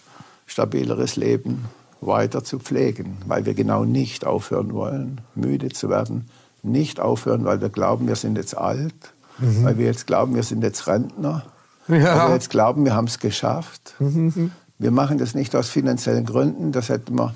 stabileres 0.47 1.17
Leben 1.17 1.65
weiter 2.01 2.45
zu 2.45 2.59
pflegen, 2.59 3.19
weil 3.27 3.45
wir 3.45 3.55
genau 3.55 3.85
nicht 3.85 4.25
aufhören 4.27 4.73
wollen, 4.73 5.21
müde 5.35 5.71
zu 5.71 5.89
werden, 5.89 6.31
nicht 6.63 7.01
aufhören, 7.01 7.45
weil 7.45 7.61
wir 7.61 7.69
glauben, 7.69 8.09
wir 8.09 8.17
sind 8.17 8.37
jetzt 8.37 8.57
alt, 8.57 8.95
mhm. 9.39 9.65
weil 9.65 9.79
wir 9.79 9.87
jetzt 9.87 10.07
glauben, 10.07 10.35
wir 10.35 10.43
sind 10.43 10.63
jetzt 10.63 10.87
Rentner, 10.87 11.45
ja. 11.89 11.95
weil 11.95 12.29
wir 12.29 12.35
jetzt 12.35 12.51
glauben, 12.51 12.85
wir 12.85 12.95
haben 12.95 13.07
es 13.07 13.19
geschafft. 13.19 13.95
Mhm. 13.99 14.53
Wir 14.79 14.91
machen 14.91 15.19
das 15.19 15.35
nicht 15.35 15.55
aus 15.55 15.69
finanziellen 15.69 16.25
Gründen, 16.25 16.73
das 16.73 16.89
hätten 16.89 17.15
wir 17.15 17.35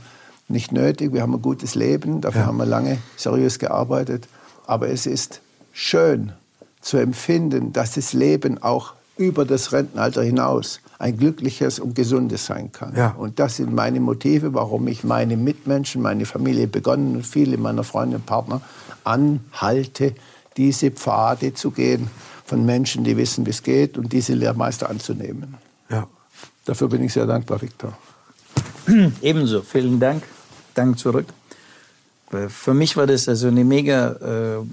nicht 0.48 0.72
nötig. 0.72 1.12
Wir 1.12 1.22
haben 1.22 1.34
ein 1.34 1.42
gutes 1.42 1.74
Leben, 1.74 2.20
dafür 2.20 2.42
ja. 2.42 2.46
haben 2.46 2.56
wir 2.56 2.66
lange 2.66 2.98
seriös 3.16 3.58
gearbeitet. 3.58 4.28
Aber 4.66 4.88
es 4.88 5.06
ist 5.06 5.40
schön 5.72 6.32
zu 6.80 6.96
empfinden, 6.98 7.72
dass 7.72 7.92
das 7.94 8.12
Leben 8.12 8.62
auch 8.62 8.94
über 9.16 9.44
das 9.44 9.72
Rentenalter 9.72 10.22
hinaus 10.22 10.80
ein 10.98 11.16
glückliches 11.16 11.78
und 11.78 11.94
gesundes 11.94 12.46
sein 12.46 12.72
kann. 12.72 12.94
Ja. 12.96 13.10
Und 13.10 13.38
das 13.38 13.56
sind 13.56 13.72
meine 13.72 14.00
Motive, 14.00 14.54
warum 14.54 14.88
ich 14.88 15.04
meine 15.04 15.36
Mitmenschen, 15.36 16.02
meine 16.02 16.26
Familie 16.26 16.66
begonnen 16.66 17.16
und 17.16 17.26
viele 17.26 17.56
meiner 17.58 17.84
Freunde 17.84 18.16
und 18.16 18.26
Partner 18.26 18.60
anhalte, 19.04 20.14
diese 20.56 20.90
Pfade 20.90 21.54
zu 21.54 21.70
gehen 21.70 22.08
von 22.44 22.64
Menschen, 22.64 23.04
die 23.04 23.16
wissen, 23.16 23.46
wie 23.46 23.50
es 23.50 23.62
geht 23.62 23.98
und 23.98 24.12
diese 24.12 24.34
Lehrmeister 24.34 24.88
anzunehmen. 24.88 25.54
Ja. 25.90 26.06
Dafür 26.64 26.88
bin 26.88 27.02
ich 27.02 27.12
sehr 27.12 27.26
dankbar, 27.26 27.60
Viktor. 27.60 27.96
Ebenso, 29.22 29.62
vielen 29.62 30.00
Dank. 30.00 30.22
Dank 30.74 30.98
zurück. 30.98 31.26
Für 32.48 32.74
mich 32.74 32.96
war 32.96 33.06
das 33.06 33.28
also 33.28 33.48
eine 33.48 33.64
mega, 33.64 34.12
äh, 34.12 34.64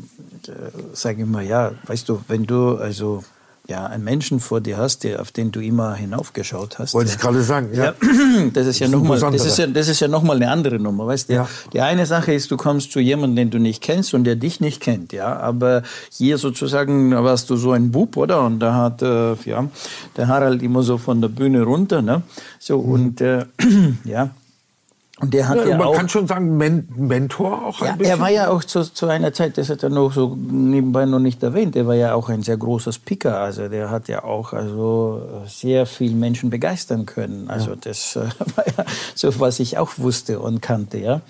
sage 0.94 1.22
ich 1.22 1.28
mal, 1.28 1.46
ja, 1.46 1.74
weißt 1.86 2.10
du, 2.10 2.22
wenn 2.28 2.46
du 2.46 2.78
also 2.78 3.24
ja, 3.72 3.86
einen 3.86 4.04
Menschen 4.04 4.42
vor 4.42 4.60
dir 4.60 4.78
hast, 4.78 5.06
der, 5.06 5.22
auf 5.22 5.32
den 5.32 5.52
du 5.52 5.62
immer 5.62 5.96
hinaufgeschaut 5.96 6.78
hast. 6.78 6.94
Wollte 6.94 7.12
ich 7.12 7.18
gerade 7.18 7.42
sagen, 7.42 7.70
ja. 7.74 7.86
ja. 7.86 7.94
das 8.54 8.68
ist 8.68 8.80
ja 8.80 8.90
nochmal 8.90 9.18
das 9.18 9.46
ist 9.46 9.58
ja, 9.58 9.66
das 9.66 9.88
ist 9.88 10.02
ja 10.02 10.10
noch 10.10 10.24
mal 10.24 10.36
eine 10.36 10.52
andere 10.52 10.78
Nummer, 10.78 11.08
weißt 11.08 11.30
du? 11.30 11.34
Ja. 11.34 11.50
Die 11.72 11.80
eine 11.80 12.06
Sache 12.06 12.34
ist, 12.34 12.52
du 12.52 12.58
kommst 12.58 12.92
zu 12.92 13.00
jemandem, 13.00 13.38
den 13.38 13.50
du 13.50 13.60
nicht 13.60 13.82
kennst 13.82 14.14
und 14.14 14.26
der 14.26 14.36
dich 14.36 14.60
nicht 14.60 14.82
kennt, 14.82 15.14
ja. 15.14 15.38
Aber 15.38 15.84
hier 16.12 16.38
sozusagen 16.38 17.12
warst 17.12 17.50
du 17.50 17.56
so 17.56 17.72
ein 17.72 17.92
Bub, 17.92 18.18
oder? 18.18 18.44
Und 18.44 18.60
da 18.60 18.74
hat, 18.74 19.02
äh, 19.02 19.36
ja, 19.46 19.66
der 20.18 20.28
Harald 20.28 20.62
immer 20.62 20.84
so 20.84 20.98
von 20.98 21.22
der 21.22 21.30
Bühne 21.30 21.64
runter, 21.64 22.02
ne? 22.02 22.24
So, 22.60 22.78
mhm. 22.82 22.92
und, 22.92 23.22
äh, 23.22 23.46
ja, 24.04 24.32
und 25.22 25.34
der 25.34 25.48
hat 25.48 25.58
ja, 25.58 25.68
ja 25.68 25.78
man 25.78 25.88
auch, 25.88 25.96
kann 25.96 26.10
schon 26.10 26.26
sagen, 26.28 26.58
Men 26.58 26.88
Mentor 26.96 27.66
auch 27.66 27.82
ein 27.82 27.88
ja, 27.88 27.96
bisschen. 27.96 28.14
Er 28.14 28.20
war 28.20 28.30
ja 28.30 28.50
auch 28.50 28.64
zu, 28.64 28.82
zu 28.82 29.08
einer 29.08 29.34
Zeit, 29.34 29.58
das 29.58 29.70
hat 29.70 29.84
er 29.84 29.90
noch 29.90 30.12
so 30.12 30.36
nebenbei 30.36 31.06
noch 31.06 31.20
nicht 31.20 31.44
erwähnt, 31.44 31.76
er 31.76 31.86
war 31.86 31.96
ja 31.96 32.16
auch 32.16 32.30
ein 32.30 32.42
sehr 32.42 32.58
großer 32.58 32.92
Speaker. 32.92 33.40
Also 33.40 33.68
der 33.68 33.92
hat 33.92 34.08
ja 34.08 34.24
auch 34.24 34.54
also 34.54 35.44
sehr 35.48 35.86
viel 35.86 36.14
Menschen 36.14 36.50
begeistern 36.50 37.06
können. 37.06 37.50
Also 37.50 37.72
ja. 37.72 37.78
das 37.82 38.16
äh, 38.16 38.20
war 38.56 38.66
ja 38.66 38.86
so, 39.14 39.40
was 39.40 39.60
ich 39.60 39.78
auch 39.78 39.92
wusste 39.98 40.40
und 40.40 40.62
kannte, 40.62 40.98
ja. 40.98 41.22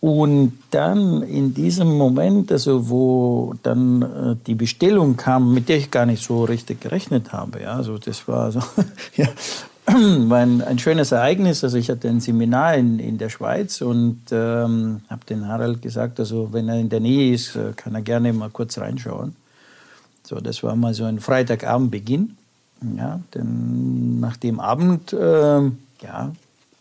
Und 0.00 0.58
dann 0.70 1.22
in 1.22 1.54
diesem 1.54 1.96
Moment, 1.96 2.52
also 2.52 2.90
wo 2.90 3.54
dann 3.62 4.02
äh, 4.02 4.36
die 4.46 4.54
Bestellung 4.54 5.16
kam, 5.16 5.54
mit 5.54 5.70
der 5.70 5.78
ich 5.78 5.90
gar 5.90 6.04
nicht 6.04 6.22
so 6.22 6.44
richtig 6.44 6.82
gerechnet 6.82 7.32
habe, 7.32 7.62
ja, 7.62 7.76
also 7.76 7.96
das 7.96 8.28
war 8.28 8.52
so, 8.52 8.60
ja, 9.16 9.28
war 9.86 10.38
ein, 10.38 10.62
ein, 10.62 10.78
schönes 10.78 11.12
Ereignis. 11.12 11.62
Also 11.62 11.76
ich 11.76 11.90
hatte 11.90 12.08
ein 12.08 12.20
Seminar 12.20 12.74
in, 12.74 12.98
in 12.98 13.18
der 13.18 13.28
Schweiz 13.28 13.82
und 13.82 14.20
ähm, 14.30 15.02
habe 15.10 15.26
den 15.28 15.46
Harald 15.46 15.82
gesagt, 15.82 16.18
also 16.20 16.52
wenn 16.52 16.68
er 16.68 16.78
in 16.80 16.88
der 16.88 17.00
Nähe 17.00 17.34
ist, 17.34 17.54
äh, 17.54 17.72
kann 17.76 17.94
er 17.94 18.00
gerne 18.00 18.32
mal 18.32 18.50
kurz 18.50 18.78
reinschauen. 18.78 19.36
So, 20.22 20.40
das 20.40 20.62
war 20.62 20.74
mal 20.74 20.94
so 20.94 21.04
ein 21.04 21.20
Freitagabendbeginn. 21.20 22.36
Ja, 22.96 23.20
denn 23.34 24.20
nach 24.20 24.36
dem 24.36 24.58
Abend, 24.58 25.12
äh, 25.12 25.60
ja, 26.02 26.32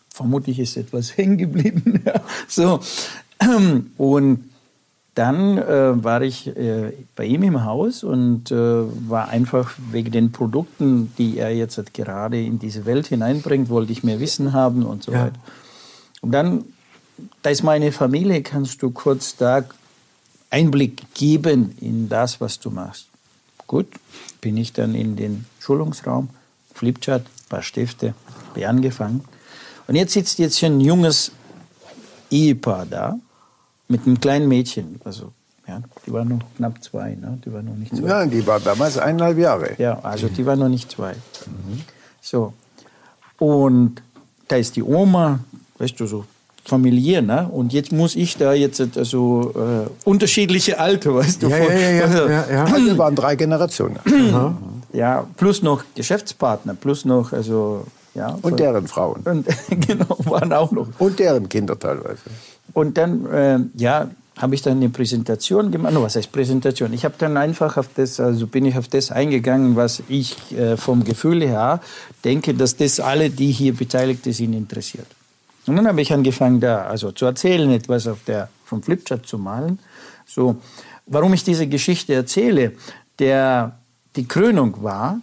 vermutlich 0.09 0.59
ist 0.59 0.77
etwas 0.77 1.17
hängen 1.17 1.37
geblieben. 1.37 2.01
ja, 2.05 2.21
so. 2.47 2.79
Und 3.97 4.45
dann 5.15 5.59
äh, 5.59 6.03
war 6.03 6.21
ich 6.23 6.47
äh, 6.47 6.91
bei 7.15 7.25
ihm 7.25 7.43
im 7.43 7.63
Haus 7.63 8.03
und 8.03 8.51
äh, 8.51 8.55
war 8.55 9.29
einfach 9.29 9.73
wegen 9.91 10.11
den 10.11 10.31
Produkten, 10.31 11.13
die 11.17 11.37
er 11.37 11.55
jetzt 11.55 11.77
halt 11.77 11.93
gerade 11.93 12.41
in 12.41 12.57
diese 12.57 12.85
Welt 12.85 13.07
hineinbringt, 13.07 13.69
wollte 13.69 13.91
ich 13.91 14.03
mehr 14.03 14.19
Wissen 14.19 14.53
haben 14.53 14.83
und 14.83 15.03
so 15.03 15.11
ja. 15.11 15.25
weiter. 15.25 15.39
Und 16.21 16.31
dann, 16.31 16.65
da 17.43 17.51
ist 17.51 17.63
meine 17.63 17.91
Familie, 17.91 18.41
kannst 18.41 18.81
du 18.81 18.89
kurz 18.89 19.35
da 19.35 19.63
Einblick 20.49 21.13
geben 21.13 21.75
in 21.79 22.09
das, 22.09 22.41
was 22.41 22.59
du 22.59 22.71
machst. 22.71 23.07
Gut, 23.67 23.87
bin 24.41 24.57
ich 24.57 24.73
dann 24.73 24.95
in 24.95 25.15
den 25.15 25.45
Schulungsraum, 25.59 26.29
Flipchart, 26.73 27.25
paar 27.49 27.61
Stifte, 27.61 28.15
bin 28.55 28.65
angefangen. 28.65 29.23
Und 29.87 29.95
jetzt 29.95 30.13
sitzt 30.13 30.39
jetzt 30.39 30.63
ein 30.63 30.79
junges 30.79 31.31
Ehepaar 32.31 32.87
da 32.87 33.19
mit 33.93 34.05
einem 34.07 34.19
kleinen 34.19 34.47
Mädchen. 34.47 34.99
Also, 35.05 35.31
ja, 35.67 35.81
die 36.05 36.11
war 36.11 36.25
noch 36.25 36.39
knapp 36.57 36.83
zwei, 36.83 37.15
ne? 37.15 37.39
Die 37.45 37.53
war 37.53 37.61
noch 37.61 37.75
nicht 37.75 37.95
zwei. 37.95 38.07
Ja, 38.07 38.25
die 38.25 38.45
war 38.45 38.59
damals 38.59 38.97
eineinhalb 38.97 39.37
Jahre. 39.37 39.75
Ja, 39.77 39.99
also 40.01 40.27
die 40.27 40.45
war 40.45 40.55
noch 40.55 40.67
nicht 40.67 40.91
zwei. 40.91 41.13
Mhm. 41.13 41.81
So. 42.19 42.53
Und 43.37 44.01
da 44.47 44.55
ist 44.55 44.75
die 44.75 44.83
Oma, 44.83 45.39
weißt 45.77 45.99
du, 45.99 46.07
so 46.07 46.25
familiär, 46.65 47.21
ne? 47.21 47.47
Und 47.49 47.71
jetzt 47.71 47.91
muss 47.91 48.15
ich 48.15 48.35
da 48.37 48.53
jetzt 48.53 48.81
also 48.97 49.53
äh, 49.55 50.09
unterschiedliche 50.09 50.79
Alter, 50.79 51.13
weißt 51.15 51.43
du? 51.43 51.49
Ja, 51.49 51.57
von, 51.57 51.71
ja, 51.71 51.89
ja, 51.89 52.03
also, 52.05 52.27
ja, 52.29 52.45
ja. 52.51 52.63
Also 52.65 52.97
waren 52.97 53.15
drei 53.15 53.35
Generationen. 53.35 53.99
ja, 54.93 55.27
plus 55.37 55.61
noch 55.61 55.83
Geschäftspartner, 55.93 56.73
plus 56.73 57.05
noch 57.05 57.31
also 57.31 57.85
ja. 58.15 58.37
Und 58.41 58.59
deren 58.59 58.87
Frauen. 58.87 59.21
Und, 59.25 59.47
genau, 59.87 60.17
waren 60.25 60.53
auch 60.53 60.71
noch. 60.71 60.87
Und 60.99 61.19
deren 61.19 61.49
Kinder 61.49 61.77
teilweise. 61.77 62.21
Und 62.71 62.97
dann, 62.97 63.25
äh, 63.25 63.59
ja, 63.75 64.09
habe 64.37 64.55
ich 64.55 64.61
dann 64.63 64.77
eine 64.77 64.89
Präsentation 64.89 65.71
gemacht. 65.71 65.93
was 65.95 66.15
heißt 66.15 66.31
Präsentation? 66.31 66.91
Ich 66.93 67.05
habe 67.05 67.15
dann 67.17 67.37
einfach 67.37 67.77
auf 67.77 67.89
das, 67.95 68.19
also 68.19 68.47
bin 68.47 68.65
ich 68.65 68.77
auf 68.77 68.87
das 68.87 69.11
eingegangen, 69.11 69.75
was 69.75 70.01
ich 70.07 70.57
äh, 70.57 70.75
vom 70.75 71.03
Gefühl 71.03 71.41
her 71.43 71.81
denke, 72.23 72.53
dass 72.53 72.75
das 72.75 72.99
alle, 72.99 73.29
die 73.29 73.51
hier 73.51 73.75
beteiligt 73.75 74.23
sind, 74.23 74.53
interessiert. 74.53 75.07
Und 75.67 75.75
dann 75.75 75.87
habe 75.87 76.01
ich 76.01 76.11
angefangen, 76.11 76.59
da 76.59 76.85
also 76.85 77.11
zu 77.11 77.25
erzählen, 77.25 77.69
etwas 77.71 78.07
auf 78.07 78.19
der 78.25 78.49
vom 78.65 78.81
Flipchart 78.81 79.27
zu 79.27 79.37
malen. 79.37 79.79
So, 80.25 80.57
warum 81.05 81.33
ich 81.33 81.43
diese 81.43 81.67
Geschichte 81.67 82.13
erzähle, 82.13 82.73
der 83.19 83.77
die 84.15 84.27
Krönung 84.27 84.83
war, 84.83 85.19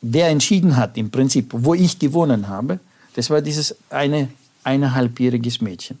wer 0.00 0.28
entschieden 0.28 0.76
hat 0.76 0.96
im 0.96 1.10
Prinzip, 1.10 1.50
wo 1.50 1.74
ich 1.74 1.98
gewonnen 1.98 2.48
habe, 2.48 2.78
das 3.16 3.30
war 3.30 3.40
dieses 3.40 3.76
eine 3.90 4.28
eineinhalbjähriges 4.62 5.60
Mädchen. 5.60 5.98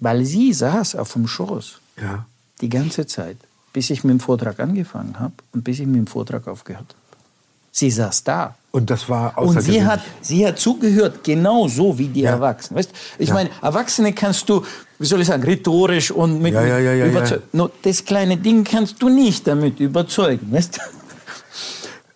Weil 0.00 0.24
sie 0.24 0.52
saß 0.52 0.96
auf 0.96 1.12
dem 1.12 1.28
Schoß 1.28 1.78
ja. 2.00 2.24
die 2.60 2.68
ganze 2.68 3.06
Zeit, 3.06 3.36
bis 3.72 3.90
ich 3.90 4.02
mit 4.02 4.12
dem 4.12 4.20
Vortrag 4.20 4.58
angefangen 4.58 5.18
habe 5.20 5.34
und 5.52 5.62
bis 5.62 5.78
ich 5.78 5.86
mit 5.86 5.96
dem 5.96 6.06
Vortrag 6.06 6.48
aufgehört 6.48 6.86
habe. 6.88 7.00
Sie 7.72 7.90
saß 7.90 8.24
da. 8.24 8.54
Und 8.72 8.88
das 8.90 9.08
war 9.08 9.36
Und 9.38 9.60
sie 9.62 9.84
hat, 9.84 10.00
sie 10.20 10.46
hat 10.46 10.58
zugehört, 10.58 11.22
genauso 11.24 11.98
wie 11.98 12.08
die 12.08 12.20
Ja. 12.22 12.30
Erwachsenen. 12.32 12.78
Weißt? 12.78 12.90
Ich 13.18 13.28
Ja. 13.28 13.34
meine, 13.34 13.50
Erwachsene 13.62 14.12
kannst 14.12 14.48
du, 14.48 14.64
wie 14.98 15.06
soll 15.06 15.20
ich 15.20 15.26
sagen, 15.26 15.42
rhetorisch 15.42 16.10
und 16.10 16.40
mit 16.40 16.54
ja, 16.54 16.78
ja, 16.78 17.06
überzeugen. 17.06 17.42
Nur 17.52 17.70
das 17.82 18.04
kleine 18.04 18.36
Ding 18.36 18.64
kannst 18.64 19.00
du 19.02 19.08
nicht 19.08 19.46
damit 19.46 19.80
überzeugen. 19.80 20.52
Weißt? 20.52 20.80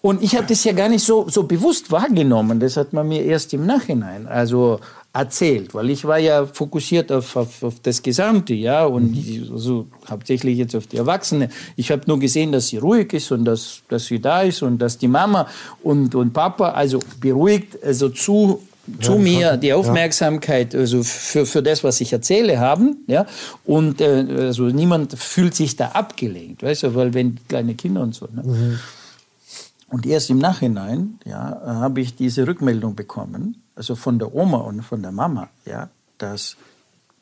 Und 0.01 0.23
ich 0.23 0.37
habe 0.37 0.47
das 0.47 0.63
ja 0.65 0.73
gar 0.73 0.89
nicht 0.89 1.05
so, 1.05 1.29
so 1.29 1.45
bewusst 1.45 1.91
wahrgenommen. 1.91 2.61
Das 2.61 2.77
hat 2.77 2.93
man 2.93 3.09
mir 3.09 3.25
erst 3.25 3.55
im 3.55 3.65
Nachhinein 3.67 4.27
also 4.29 4.81
erzählt, 5.15 5.73
weil 5.75 5.89
ich 5.91 6.05
war 6.05 6.19
ja 6.19 6.45
fokussiert 6.45 7.11
auf, 7.13 7.37
auf, 7.37 7.63
auf 7.63 7.75
das 7.81 8.03
Gesamte, 8.03 8.53
ja, 8.53 8.85
und 8.85 9.13
die- 9.13 9.49
also 9.51 9.87
hauptsächlich 10.11 10.59
jetzt 10.59 10.75
auf 10.75 10.87
die 10.89 10.97
Erwachsene. 10.97 11.49
Ich 11.77 11.91
habe 11.93 12.03
nur 12.07 12.19
gesehen, 12.19 12.51
dass 12.53 12.67
sie 12.69 12.79
ruhig 12.79 13.13
ist 13.13 13.31
und 13.31 13.45
dass, 13.45 13.81
dass 13.89 14.07
sie 14.07 14.21
da 14.21 14.43
ist 14.43 14.63
und 14.63 14.79
dass 14.79 14.99
die 14.99 15.09
Mama 15.09 15.47
und, 15.85 16.15
und 16.17 16.33
Papa 16.33 16.71
also 16.73 16.99
beruhigt, 17.21 17.83
also 17.83 18.09
zu 18.11 18.61
zu 19.01 19.13
mir 19.17 19.57
die 19.57 19.73
Aufmerksamkeit 19.73 20.75
also 20.75 21.03
für, 21.03 21.47
für 21.47 21.63
das, 21.63 21.83
was 21.85 22.03
ich 22.03 22.13
erzähle, 22.13 22.59
haben. 22.61 22.99
Ja? 23.07 23.25
Und 23.65 24.03
äh, 24.03 24.27
also 24.39 24.65
niemand 24.65 25.19
fühlt 25.19 25.55
sich 25.55 25.75
da 25.77 25.87
abgelenkt, 25.93 26.63
weißt 26.63 26.83
du, 26.83 26.95
weil 26.95 27.15
wenn 27.15 27.39
kleine 27.49 27.75
Kinder 27.77 28.03
und 28.03 28.15
so. 28.15 28.29
Ne? 28.31 28.79
Und 29.89 30.05
erst 30.05 30.29
im 30.29 30.37
Nachhinein 30.39 31.19
ja, 31.25 31.63
habe 31.65 32.03
ich 32.03 32.15
diese 32.15 32.47
Rückmeldung 32.47 32.95
bekommen, 32.95 33.63
also 33.77 33.95
von 33.95 34.19
der 34.19 34.35
Oma 34.35 34.59
und 34.59 34.83
von 34.83 35.03
der 35.03 35.13
Mama, 35.13 35.49
ja, 35.65 35.89
dass 36.19 36.57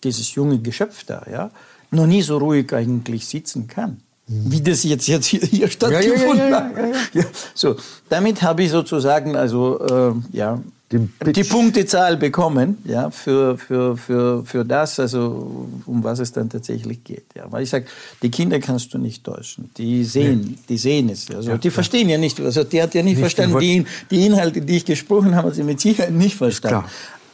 dieses 0.04 0.34
junge 0.34 0.58
Geschöpf 0.58 1.04
da 1.04 1.24
ja, 1.30 1.50
noch 1.90 2.06
nie 2.06 2.22
so 2.22 2.38
ruhig 2.38 2.72
eigentlich 2.72 3.26
sitzen 3.26 3.66
kann. 3.66 4.00
Wie 4.26 4.60
das 4.60 4.84
jetzt, 4.84 5.08
jetzt 5.08 5.26
hier, 5.26 5.40
hier 5.40 5.68
stattgefunden 5.68 6.38
ja, 6.38 6.48
ja, 6.48 6.64
hat. 6.64 7.14
Ja, 7.14 7.24
so, 7.54 7.76
damit 8.08 8.40
habe 8.42 8.62
ich 8.62 8.70
sozusagen 8.70 9.36
also, 9.36 9.80
äh, 9.80 10.36
ja, 10.36 10.60
Pitch. 10.98 11.36
die 11.36 11.44
Punktezahl 11.44 12.16
bekommen 12.16 12.78
ja, 12.84 13.10
für, 13.10 13.58
für, 13.58 13.96
für, 13.96 14.44
für 14.44 14.64
das, 14.64 14.98
also 15.00 15.68
um 15.86 16.04
was 16.04 16.18
es 16.18 16.32
dann 16.32 16.48
tatsächlich 16.48 17.02
geht. 17.04 17.24
Ja. 17.36 17.50
Weil 17.50 17.62
ich 17.64 17.70
sage, 17.70 17.86
die 18.22 18.30
Kinder 18.30 18.58
kannst 18.60 18.92
du 18.94 18.98
nicht 18.98 19.24
täuschen. 19.24 19.70
Die 19.76 20.04
sehen, 20.04 20.58
die 20.68 20.78
sehen 20.78 21.08
es. 21.08 21.30
Also, 21.30 21.56
die 21.56 21.70
verstehen 21.70 22.08
ja 22.08 22.18
nicht. 22.18 22.40
Also 22.40 22.64
die 22.64 22.82
hat 22.82 22.94
ja 22.94 23.02
nicht, 23.02 23.12
Nicht 23.12 23.20
verstanden. 23.20 23.58
die 23.58 23.80
Die, 23.80 23.86
die 24.10 24.26
Inhalte, 24.26 24.60
die 24.60 24.76
ich 24.76 24.84
gesprochen 24.84 25.34
habe, 25.34 25.48
hat 25.48 25.54
sie 25.54 25.62
mit 25.62 25.80
Sicherheit 25.80 26.12
nicht 26.12 26.36
verstanden. 26.36 26.84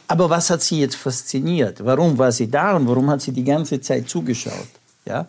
Aber 0.07 0.29
was 0.29 0.49
hat 0.49 0.61
sie 0.63 0.79
jetzt 0.79 0.95
fasziniert? 0.95 1.85
Warum 1.85 2.17
war 2.17 2.31
sie 2.31 2.49
da 2.49 2.75
und 2.75 2.87
warum 2.87 3.09
hat 3.09 3.21
sie 3.21 3.31
die 3.31 3.43
ganze 3.43 3.79
Zeit 3.79 4.09
zugeschaut? 4.09 4.67
Ja? 5.05 5.27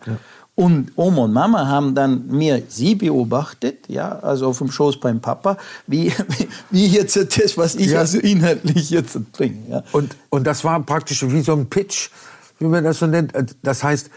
Und 0.61 0.91
Oma 0.95 1.23
und 1.23 1.33
Mama 1.33 1.65
haben 1.65 1.95
dann 1.95 2.27
mir 2.27 2.61
sie 2.67 2.93
beobachtet, 2.93 3.87
ja, 3.87 4.19
also 4.19 4.45
auf 4.49 4.59
dem 4.59 4.69
Schoß 4.69 4.99
beim 4.99 5.19
Papa, 5.19 5.57
wie, 5.87 6.13
wie, 6.69 6.85
jetzt 6.85 7.15
das, 7.15 7.57
was 7.57 7.73
ich 7.73 7.87
Ja. 7.87 8.01
also 8.01 8.19
inhaltlich 8.19 8.91
jetzt 8.91 9.31
bringe. 9.31 9.57
Ja. 9.67 9.83
Und, 9.91 10.15
und 10.29 10.45
das 10.45 10.63
war 10.63 10.79
praktisch 10.83 11.27
wie 11.27 11.41
so 11.41 11.53
ein 11.53 11.67
Pitch, 11.67 12.11
wie 12.59 12.65
man 12.65 12.83
das 12.83 12.99
so 12.99 13.07
nennt. 13.07 13.33
Das 13.63 13.83
heißt, 13.83 14.11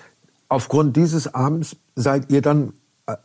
aufgrund 0.50 0.98
dieses 0.98 1.32
Abends 1.32 1.76
seid 1.96 2.30
ihr 2.30 2.42
dann 2.42 2.74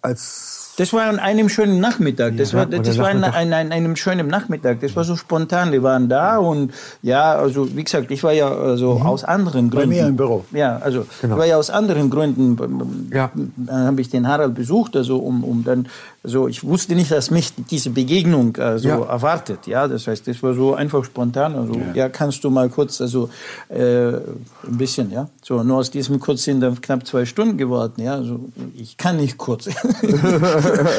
als 0.01 0.58
Das 0.79 0.93
war 0.93 1.03
an 1.07 1.19
einem 1.19 1.49
schönen 1.49 1.81
Nachmittag. 1.81 2.37
Das 2.37 2.53
Ja, 2.53 2.59
war, 2.59 2.65
das 2.65 2.97
war 2.97 3.09
an, 3.09 3.21
an, 3.25 3.51
an 3.51 3.71
einem 3.73 3.97
schönen 3.97 4.27
Nachmittag. 4.27 4.79
Das 4.79 4.95
war 4.95 5.03
so 5.03 5.17
spontan. 5.17 5.73
Die 5.73 5.83
waren 5.83 6.07
da 6.07 6.37
und 6.37 6.71
ja, 7.01 7.35
also 7.35 7.75
wie 7.75 7.83
gesagt, 7.83 8.09
ich 8.11 8.23
war 8.23 8.31
ja 8.31 8.47
also 8.49 8.93
aus 8.93 9.25
anderen 9.25 9.69
Gründen. 9.69 9.89
mir 9.89 10.07
im 10.07 10.15
Büro. 10.15 10.45
Ja, 10.51 10.77
also 10.77 11.05
Genau. 11.21 11.35
ich 11.35 11.39
war 11.39 11.45
ja 11.47 11.57
aus 11.57 11.69
anderen 11.69 12.09
Gründen. 12.09 13.09
Ja. 13.13 13.29
Dann 13.57 13.87
habe 13.87 13.99
ich 13.99 14.09
den 14.09 14.25
Harald 14.27 14.55
besucht, 14.55 14.95
also 14.95 15.17
um, 15.17 15.43
um 15.43 15.65
dann, 15.65 15.87
also 16.21 16.49
ich 16.49 16.63
wusste 16.65 16.95
nicht, 16.95 17.11
dass 17.11 17.31
mich 17.31 17.53
diese 17.69 17.91
Begegnung 17.91 18.57
also 18.57 18.89
Ja. 18.89 19.03
erwartet. 19.05 19.67
Ja, 19.67 19.87
das 19.87 20.05
heißt, 20.05 20.27
das 20.27 20.43
war 20.43 20.53
so 20.53 20.73
einfach 20.73 21.05
spontan. 21.05 21.55
Also 21.55 21.79
ja, 21.93 22.09
kannst 22.09 22.43
du 22.43 22.49
mal 22.49 22.69
kurz, 22.69 22.99
also 22.99 23.29
äh, 23.69 24.07
ein 24.09 24.77
bisschen, 24.77 25.11
ja. 25.11 25.29
So 25.41 25.63
nur 25.63 25.77
aus 25.77 25.91
diesem 25.91 26.19
kurz 26.19 26.43
sind 26.43 26.59
dann 26.59 26.79
knapp 26.81 27.07
zwei 27.07 27.25
Stunden 27.25 27.57
geworden. 27.57 28.03
Ja, 28.03 28.15
also 28.15 28.39
ich 28.75 28.97
kann 28.97 29.15
nicht 29.15 29.37
kurz. 29.37 29.65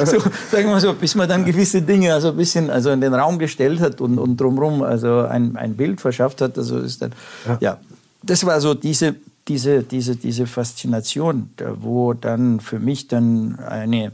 so, 0.05 0.19
sagen 0.51 0.69
wir 0.69 0.79
so, 0.79 0.93
bis 0.93 1.13
man 1.13 1.29
dann 1.29 1.45
gewisse 1.45 1.83
Dinge 1.83 2.13
also 2.13 2.29
ein 2.29 2.37
bisschen 2.37 2.71
also 2.71 2.89
in 2.89 3.01
den 3.01 3.13
Raum 3.13 3.37
gestellt 3.37 3.79
hat 3.79 4.01
und, 4.01 4.17
und 4.17 4.37
drumherum 4.37 4.81
also 4.81 5.19
ein, 5.21 5.55
ein 5.55 5.75
Bild 5.75 6.01
verschafft 6.01 6.41
hat, 6.41 6.57
also 6.57 6.79
ist 6.79 7.01
dann, 7.01 7.11
ja. 7.59 7.77
das 8.23 8.43
war 8.45 8.59
so 8.59 8.73
diese, 8.73 9.15
diese, 9.47 9.83
diese, 9.83 10.15
diese 10.15 10.47
Faszination, 10.47 11.51
wo 11.79 12.13
dann 12.13 12.59
für 12.59 12.79
mich 12.79 13.07
dann 13.07 13.59
eine 13.59 14.13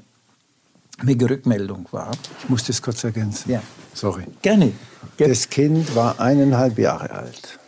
mega 1.03 1.27
Rückmeldung 1.27 1.87
war. 1.91 2.11
Ich 2.41 2.49
muss 2.49 2.63
das 2.65 2.81
kurz 2.81 3.03
ergänzen. 3.03 3.51
Ja. 3.51 3.61
Sorry. 3.93 4.23
Gerne. 4.41 4.71
Ge- 5.17 5.27
Das 5.27 5.49
Kind 5.49 5.95
war 5.95 6.19
eineinhalb 6.19 6.77
Jahre 6.77 7.11
alt. 7.11 7.59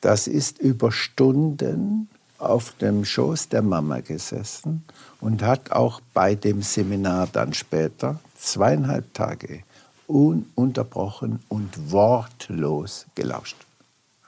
Das 0.00 0.26
ist 0.26 0.58
über 0.58 0.90
Stunden 0.92 2.08
auf 2.38 2.72
dem 2.80 3.04
Schoß 3.04 3.48
der 3.48 3.62
Mama 3.62 4.00
gesessen 4.00 4.84
und 5.20 5.42
hat 5.42 5.70
auch 5.72 6.00
bei 6.12 6.34
dem 6.34 6.62
Seminar 6.62 7.28
dann 7.32 7.54
später 7.54 8.18
zweieinhalb 8.36 9.14
Tage 9.14 9.62
ununterbrochen 10.06 11.40
und 11.48 11.90
wortlos 11.92 13.06
gelauscht. 13.14 13.56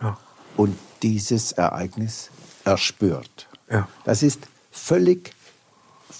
Ja. 0.00 0.16
Und 0.56 0.78
dieses 1.02 1.52
Ereignis 1.52 2.30
erspürt. 2.64 3.46
Ja. 3.70 3.88
Das 4.04 4.22
ist 4.22 4.40
völlig, 4.70 5.32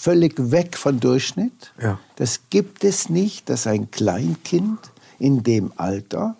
völlig 0.07 0.53
weg 0.53 0.77
von 0.77 1.01
Durchschnitt. 1.01 1.73
Ja. 1.83 1.99
Das 2.15 2.43
gibt 2.49 2.85
es 2.85 3.11
nicht, 3.11 3.51
dass 3.51 3.67
ein 3.67 3.91
Kleinkind 3.91 4.79
in 5.19 5.43
dem 5.43 5.73
Alter 5.79 6.37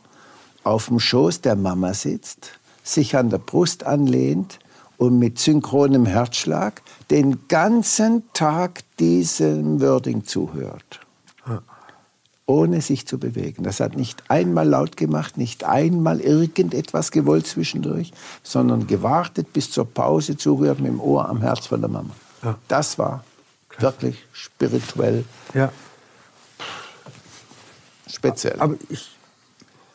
auf 0.63 0.87
dem 0.87 1.01
Schoß 1.01 1.41
der 1.41 1.57
Mama 1.57 1.93
sitzt, 1.93 2.61
sich 2.85 3.17
an 3.17 3.29
der 3.29 3.39
Brust 3.39 3.83
anlehnt 3.83 4.61
und 4.99 5.19
mit 5.19 5.41
synchronem 5.41 6.07
Herzschlag 6.07 6.81
den 7.11 7.49
ganzen 7.49 8.23
Tag 8.35 8.85
diesem 9.01 9.81
Wording 9.81 10.25
zuhört. 10.25 11.01
Ohne 12.47 12.81
sich 12.81 13.05
zu 13.09 13.19
bewegen. 13.19 13.65
Das 13.65 13.81
hat 13.81 13.97
nicht 13.97 14.23
einmal 14.31 14.69
laut 14.69 14.97
gemacht, 14.97 15.39
nicht 15.39 15.65
einmal 15.65 16.21
irgendetwas 16.21 17.11
gewollt 17.11 17.49
zwischendurch, 17.49 18.13
sondern 18.45 18.87
gewartet 18.87 19.53
bis 19.53 19.73
zur 19.73 19.87
Pause, 19.87 20.37
zugehört 20.37 20.79
mit 20.79 20.93
dem 20.93 21.01
Ohr 21.01 21.29
am 21.29 21.43
Herz 21.43 21.67
von 21.67 21.81
der 21.81 21.91
Mama. 21.91 22.15
Ja. 22.45 22.57
Das 22.69 22.97
war 23.01 23.25
wirklich 23.79 24.27
spirituell 24.33 25.25
Ja. 25.55 25.73
speziell. 28.09 28.57
Aber 28.61 28.75
ich 28.89 29.17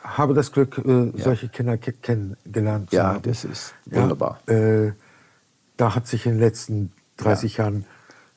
habe 0.03 0.33
das 0.33 0.51
Glück, 0.51 0.77
äh, 0.79 1.11
solche 1.15 1.49
Kinder 1.49 1.77
ke 1.77 1.93
kennengelernt 1.93 2.89
zu 2.89 2.95
Ja, 2.95 3.03
haben. 3.13 3.21
das 3.23 3.43
ist 3.45 3.73
wunderbar. 3.85 4.39
Ja, 4.47 4.53
äh, 4.53 4.93
da 5.77 5.95
hat 5.95 6.07
sich 6.07 6.25
in 6.25 6.33
den 6.33 6.39
letzten 6.39 6.91
30 7.17 7.57
Jahren 7.57 7.85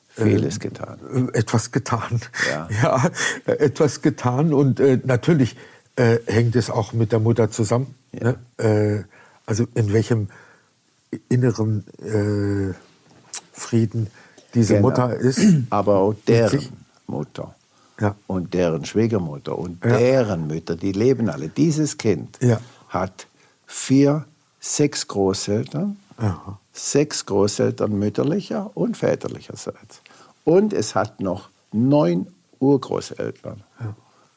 Vieles 0.09 0.59
getan. 0.59 0.99
äh, 1.33 1.37
etwas 1.37 1.71
getan. 1.71 2.21
Ja. 2.49 2.67
Ja, 2.83 3.09
äh, 3.45 3.51
etwas 3.53 4.01
getan. 4.01 4.53
Und 4.53 4.79
äh, 4.79 4.99
natürlich 5.03 5.57
äh, 5.95 6.19
hängt 6.27 6.55
es 6.55 6.69
auch 6.69 6.93
mit 6.93 7.11
der 7.11 7.19
Mutter 7.19 7.49
zusammen. 7.51 7.95
Ne? 8.11 8.37
Äh, 8.57 9.03
also 9.45 9.67
in 9.75 9.91
welchem 9.91 10.29
inneren 11.29 11.85
äh, 12.01 12.73
Frieden 13.53 14.07
diese 14.55 14.75
Genau. 14.75 14.89
Mutter 14.89 15.13
ist. 15.15 15.39
Aber 15.69 15.97
auch 15.97 16.15
deren 16.27 16.67
Mutter 17.07 17.53
Ja. 17.99 18.15
und 18.27 18.53
deren 18.53 18.85
Schwiegermutter 18.85 19.57
und 19.57 19.83
Ja. 19.85 19.97
deren 19.97 20.47
Mütter, 20.47 20.75
die 20.75 20.91
leben 20.91 21.29
alle. 21.29 21.49
Dieses 21.49 21.97
Kind 21.97 22.37
Ja. 22.41 22.59
hat 22.89 23.27
vier, 23.67 24.25
sechs 24.59 25.07
Großeltern, 25.07 25.97
Aha. 26.17 26.59
sechs 26.73 27.25
Großeltern 27.25 27.97
mütterlicher 27.97 28.71
und 28.75 28.97
väterlicherseits. 28.97 30.01
Und 30.43 30.73
es 30.73 30.95
hat 30.95 31.19
noch 31.21 31.49
neun 31.71 32.27
Urgroßeltern. 32.59 33.61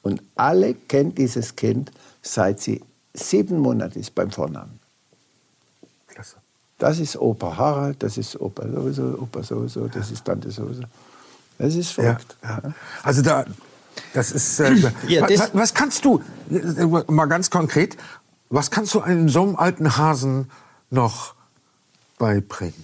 Und 0.02 0.22
alle 0.36 0.74
kennt 0.74 1.18
dieses 1.18 1.54
Kind, 1.56 1.90
seit 2.22 2.60
sie 2.60 2.82
sieben 3.14 3.58
Monate 3.60 3.98
ist 3.98 4.14
beim 4.14 4.30
Vornamen. 4.30 4.78
Klasse. 6.06 6.36
Das 6.78 6.98
ist 7.00 7.16
Opa 7.16 7.56
Harald, 7.56 8.02
das 8.02 8.16
ist 8.18 8.40
Opa 8.40 8.62
sowieso, 8.68 9.18
Opa 9.20 9.42
sowieso, 9.42 9.88
das 9.88 10.10
ist 10.12 10.24
Tante 10.24 10.50
sowieso. 10.50 10.82
Das 11.58 11.74
ist 11.74 11.96
Ja, 11.96 12.02
verrückt. 12.04 12.36
ja. 12.44 12.60
Also 13.02 13.22
da, 13.22 13.44
das 14.14 14.30
ist. 14.30 14.60
Äh, 14.60 14.74
Ja, 15.08 15.26
das- 15.26 15.40
wa- 15.40 15.48
was 15.54 15.74
kannst 15.74 16.04
du, 16.04 16.22
mal 17.08 17.26
ganz 17.26 17.50
konkret, 17.50 17.96
was 18.48 18.70
kannst 18.70 18.94
du 18.94 19.00
einem 19.00 19.28
so 19.28 19.42
einem 19.42 19.56
alten 19.56 19.96
Hasen 19.96 20.50
noch 20.90 21.34
beibringen? 22.18 22.74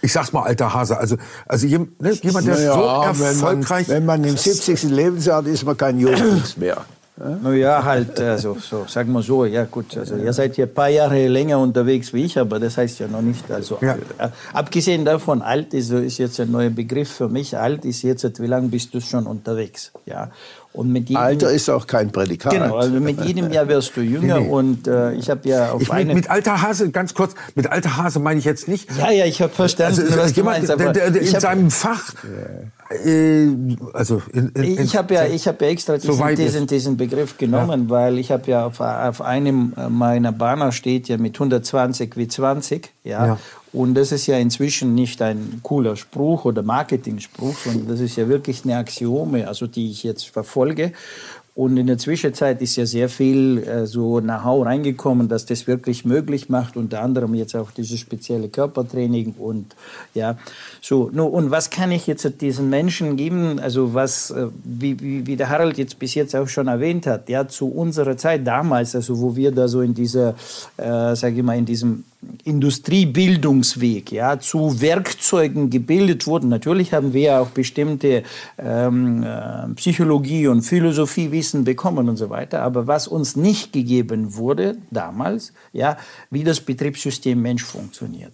Ich 0.00 0.12
sag's 0.12 0.32
mal, 0.32 0.42
alter 0.44 0.74
Hase. 0.74 0.96
Also, 0.98 1.16
also 1.46 1.66
ne, 1.66 1.86
jemand, 2.22 2.46
der 2.46 2.54
Naja, 2.56 2.72
so 2.74 2.80
wenn 2.80 3.36
man, 3.40 3.56
erfolgreich. 3.56 3.88
wenn 3.88 4.06
man 4.06 4.24
im 4.24 4.36
70. 4.36 4.84
Lebensjahr 4.84 5.44
ist, 5.46 5.54
ist 5.54 5.64
man 5.64 5.76
kein 5.76 5.98
Jungfuchs 5.98 6.56
mehr. 6.56 6.84
Naja, 7.42 7.82
halt, 7.84 8.20
also, 8.20 8.56
so, 8.60 8.84
sagen 8.86 9.12
wir 9.12 9.22
so, 9.22 9.44
ja 9.44 9.64
gut, 9.64 9.96
also 9.98 10.14
ihr 10.16 10.32
seid 10.32 10.54
hier 10.54 10.66
ein 10.66 10.72
paar 10.74 10.88
Jahre 10.88 11.26
länger 11.26 11.58
unterwegs 11.58 12.12
wie 12.12 12.24
ich, 12.24 12.38
aber 12.38 12.60
das 12.60 12.76
heißt 12.76 13.00
ja 13.00 13.08
noch 13.08 13.22
nicht, 13.22 13.50
also 13.50 13.78
Ja. 13.80 13.94
äh, 14.18 14.28
abgesehen 14.52 15.04
davon, 15.04 15.42
alt 15.42 15.74
ist, 15.74 15.90
ist 15.90 16.18
jetzt 16.18 16.38
ein 16.38 16.52
neuer 16.52 16.70
Begriff 16.70 17.10
für 17.10 17.28
mich, 17.28 17.56
alt 17.58 17.84
ist 17.84 18.02
jetzt, 18.02 18.40
wie 18.40 18.46
lange 18.46 18.68
bist 18.68 18.94
du 18.94 19.00
schon 19.00 19.26
unterwegs, 19.26 19.90
ja, 20.06 20.30
und 20.72 20.92
mit 20.92 21.08
jedem, 21.08 21.20
Alter 21.22 21.50
ist 21.50 21.68
auch 21.70 21.86
kein 21.88 22.12
Prädikat. 22.12 22.52
genau, 22.52 22.76
also 22.76 22.92
mit 23.00 23.20
jedem 23.24 23.50
Jahr 23.52 23.66
wirst 23.66 23.96
du 23.96 24.00
jünger 24.00 24.40
und 24.40 24.86
äh, 24.86 25.12
ich 25.14 25.28
habe 25.28 25.48
ja 25.48 25.72
auf 25.72 25.82
Ich 25.82 25.88
mit, 25.88 25.96
eine... 25.98 26.14
mit 26.14 26.30
alter 26.30 26.62
Hase, 26.62 26.90
ganz 26.90 27.14
kurz, 27.14 27.34
mit 27.56 27.66
alter 27.66 27.96
Hase 27.96 28.20
meine 28.20 28.38
ich 28.38 28.44
jetzt 28.44 28.68
nicht. 28.68 28.88
ja, 28.96 29.10
ja, 29.10 29.24
ich 29.24 29.42
habe 29.42 29.52
verstanden, 29.52 30.02
Also, 30.02 30.16
was 30.18 30.32
du 30.34 30.44
meinst, 30.44 30.68
der, 30.68 30.76
der, 30.92 31.10
der 31.10 31.20
ich 31.22 31.30
in 31.30 31.34
hab- 31.34 31.42
seinem 31.42 31.70
Fach, 31.72 32.12
äh, 32.22 32.66
also 33.92 34.22
in, 34.32 34.48
in, 34.50 34.82
Ich 34.82 34.96
habe 34.96 35.14
ja, 35.14 35.26
ich 35.26 35.46
hab 35.46 35.60
ja 35.60 35.68
extra 35.68 35.98
diesen, 35.98 36.36
diesen, 36.36 36.66
diesen 36.66 36.96
Begriff 36.96 37.36
genommen, 37.36 37.90
weil 37.90 38.18
ich 38.18 38.30
habe 38.30 38.50
ja 38.50 38.66
auf, 38.66 38.80
auf 38.80 39.20
einem 39.20 39.74
meiner 39.90 40.32
Banner 40.32 40.72
steht 40.72 41.08
ja 41.08 41.18
mit 41.18 41.36
120 41.36 42.16
wie 42.16 42.28
20. 42.28 42.90
Ja? 43.04 43.26
Ja. 43.26 43.38
Und 43.72 43.94
das 43.94 44.12
ist 44.12 44.26
ja 44.26 44.38
inzwischen 44.38 44.94
nicht 44.94 45.20
ein 45.20 45.60
cooler 45.62 45.96
Spruch 45.96 46.46
oder 46.46 46.62
Marketing-Spruch, 46.62 47.56
sondern 47.64 47.88
das 47.88 48.00
ist 48.00 48.16
ja 48.16 48.28
wirklich 48.28 48.64
eine 48.64 48.76
Axiome, 48.76 49.46
also 49.46 49.66
die 49.66 49.90
ich 49.90 50.02
jetzt 50.02 50.28
verfolge. 50.30 50.92
Und 51.58 51.76
in 51.76 51.88
der 51.88 51.98
Zwischenzeit 51.98 52.62
ist 52.62 52.76
ja 52.76 52.86
sehr 52.86 53.08
viel 53.08 53.58
äh, 53.66 53.84
so 53.84 54.20
Know-how 54.20 54.64
reingekommen, 54.64 55.28
dass 55.28 55.44
das 55.44 55.66
wirklich 55.66 56.04
möglich 56.04 56.48
macht. 56.48 56.76
Unter 56.76 57.02
anderem 57.02 57.34
jetzt 57.34 57.56
auch 57.56 57.72
dieses 57.72 57.98
spezielle 57.98 58.48
Körpertraining 58.48 59.34
und 59.36 59.74
ja, 60.14 60.38
so. 60.80 61.10
No, 61.12 61.26
und 61.26 61.50
was 61.50 61.70
kann 61.70 61.90
ich 61.90 62.06
jetzt 62.06 62.40
diesen 62.40 62.70
Menschen 62.70 63.16
geben? 63.16 63.58
Also 63.58 63.92
was, 63.92 64.30
äh, 64.30 64.46
wie, 64.62 65.00
wie, 65.00 65.26
wie 65.26 65.34
der 65.34 65.48
Harald 65.48 65.78
jetzt 65.78 65.98
bis 65.98 66.14
jetzt 66.14 66.36
auch 66.36 66.46
schon 66.46 66.68
erwähnt 66.68 67.08
hat, 67.08 67.28
ja, 67.28 67.48
zu 67.48 67.66
unserer 67.66 68.16
Zeit 68.16 68.46
damals, 68.46 68.94
also 68.94 69.18
wo 69.20 69.34
wir 69.34 69.50
da 69.50 69.66
so 69.66 69.80
in 69.80 69.94
dieser, 69.94 70.36
äh, 70.76 71.16
sage 71.16 71.38
ich 71.38 71.42
mal, 71.42 71.58
in 71.58 71.66
diesem 71.66 72.04
Industriebildungsweg, 72.42 74.10
ja, 74.10 74.40
zu 74.40 74.80
Werkzeugen 74.80 75.70
gebildet 75.70 76.26
wurden. 76.26 76.48
Natürlich 76.48 76.92
haben 76.92 77.12
wir 77.12 77.20
ja 77.20 77.40
auch 77.40 77.50
bestimmte 77.50 78.24
ähm, 78.58 79.22
äh, 79.22 79.68
Psychologie 79.74 80.48
und 80.48 80.62
Philosophiewissen 80.62 81.62
bekommen 81.64 82.08
und 82.08 82.16
so 82.16 82.28
weiter. 82.28 82.62
Aber 82.62 82.88
was 82.88 83.06
uns 83.06 83.36
nicht 83.36 83.72
gegeben 83.72 84.34
wurde 84.34 84.78
damals, 84.90 85.52
ja, 85.72 85.96
wie 86.30 86.42
das 86.42 86.60
Betriebssystem 86.60 87.40
Mensch 87.40 87.62
funktioniert. 87.62 88.32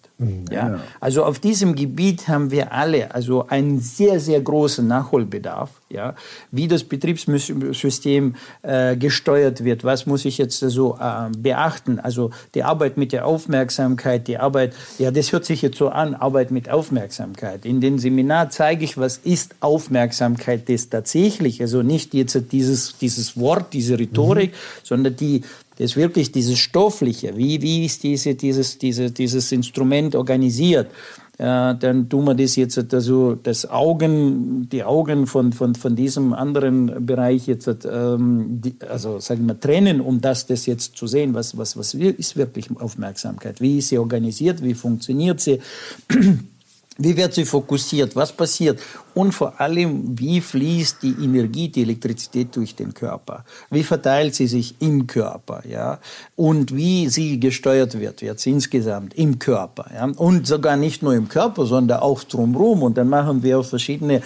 Ja. 0.50 0.80
Also 1.00 1.24
auf 1.24 1.38
diesem 1.38 1.74
Gebiet 1.74 2.26
haben 2.28 2.50
wir 2.50 2.72
alle 2.72 3.14
also 3.14 3.46
einen 3.48 3.80
sehr, 3.80 4.18
sehr 4.18 4.40
großen 4.40 4.86
Nachholbedarf, 4.86 5.70
ja, 5.94 6.14
wie 6.50 6.68
das 6.68 6.84
Betriebssystem 6.84 8.34
äh, 8.62 8.96
gesteuert 8.96 9.64
wird. 9.64 9.84
Was 9.84 10.06
muss 10.06 10.24
ich 10.24 10.36
jetzt 10.36 10.58
so 10.58 10.98
äh, 11.00 11.30
beachten? 11.36 11.98
Also 11.98 12.30
die 12.54 12.62
Arbeit 12.62 12.98
mit 12.98 13.12
der 13.12 13.26
Aufmerksamkeit, 13.26 14.28
die 14.28 14.38
Arbeit, 14.38 14.74
ja, 14.98 15.10
das 15.10 15.32
hört 15.32 15.44
sich 15.44 15.62
jetzt 15.62 15.78
so 15.78 15.88
an, 15.88 16.14
Arbeit 16.14 16.50
mit 16.50 16.68
Aufmerksamkeit. 16.68 17.64
In 17.64 17.80
dem 17.80 17.98
Seminar 17.98 18.50
zeige 18.50 18.84
ich, 18.84 18.98
was 18.98 19.16
ist 19.18 19.54
Aufmerksamkeit 19.60 20.68
das 20.68 20.90
tatsächlich? 20.90 21.60
Also 21.62 21.82
nicht 21.82 22.12
jetzt 22.12 22.38
dieses, 22.52 22.98
dieses 22.98 23.38
Wort, 23.38 23.72
diese 23.72 23.98
Rhetorik, 23.98 24.52
sondern 24.82 25.16
die, 25.16 25.42
das 25.76 25.90
ist 25.90 25.96
wirklich 25.96 26.30
dieses 26.30 26.58
Stoffliche. 26.58 27.36
Wie, 27.36 27.60
wie 27.62 27.84
ist 27.84 28.02
diese, 28.02 28.34
dieses, 28.34 28.78
diese, 28.78 29.10
dieses 29.10 29.50
Instrument 29.50 30.14
organisiert? 30.14 30.88
Äh, 31.38 31.74
dann 31.74 32.08
tun 32.08 32.26
wir 32.26 32.34
das 32.34 32.54
jetzt 32.54 32.94
also 32.94 33.34
das 33.34 33.68
Augen, 33.68 34.68
die 34.68 34.84
Augen 34.84 35.26
von, 35.26 35.52
von, 35.52 35.74
von 35.74 35.96
diesem 35.96 36.32
anderen 36.32 37.04
Bereich 37.04 37.48
jetzt 37.48 37.68
ähm, 37.90 38.60
die, 38.60 38.76
also 38.88 39.18
sagen 39.18 39.46
wir 39.46 39.58
trennen, 39.58 40.00
um 40.00 40.20
das, 40.20 40.46
das 40.46 40.66
jetzt 40.66 40.96
zu 40.96 41.06
sehen, 41.06 41.34
was, 41.34 41.58
was, 41.58 41.76
was 41.76 41.94
ist 41.94 42.36
wirklich 42.36 42.68
Aufmerksamkeit? 42.78 43.60
Wie 43.60 43.78
ist 43.78 43.88
sie 43.88 43.98
organisiert? 43.98 44.62
Wie 44.62 44.74
funktioniert 44.74 45.40
sie? 45.40 45.60
Wie 46.96 47.16
wird 47.16 47.34
sie 47.34 47.44
fokussiert? 47.44 48.14
Was 48.14 48.32
passiert? 48.32 48.80
Und 49.14 49.32
vor 49.32 49.60
allem, 49.60 50.16
wie 50.16 50.40
fließt 50.40 51.02
die 51.02 51.16
Energie, 51.24 51.68
die 51.68 51.82
Elektrizität 51.82 52.54
durch 52.54 52.76
den 52.76 52.94
Körper? 52.94 53.44
Wie 53.70 53.82
verteilt 53.82 54.36
sie 54.36 54.46
sich 54.46 54.76
im 54.80 55.08
Körper? 55.08 55.62
Ja? 55.68 55.98
Und 56.36 56.74
wie 56.74 57.08
sie 57.08 57.40
gesteuert 57.40 57.98
wird, 57.98 58.22
jetzt 58.22 58.46
insgesamt 58.46 59.14
im 59.14 59.40
Körper. 59.40 59.86
Ja? 59.92 60.04
Und 60.04 60.46
sogar 60.46 60.76
nicht 60.76 61.02
nur 61.02 61.14
im 61.14 61.28
Körper, 61.28 61.66
sondern 61.66 61.98
auch 61.98 62.22
drumherum. 62.22 62.84
Und 62.84 62.96
dann 62.96 63.08
machen 63.08 63.42
wir 63.42 63.58
auch 63.58 63.66
verschiedene 63.66 64.22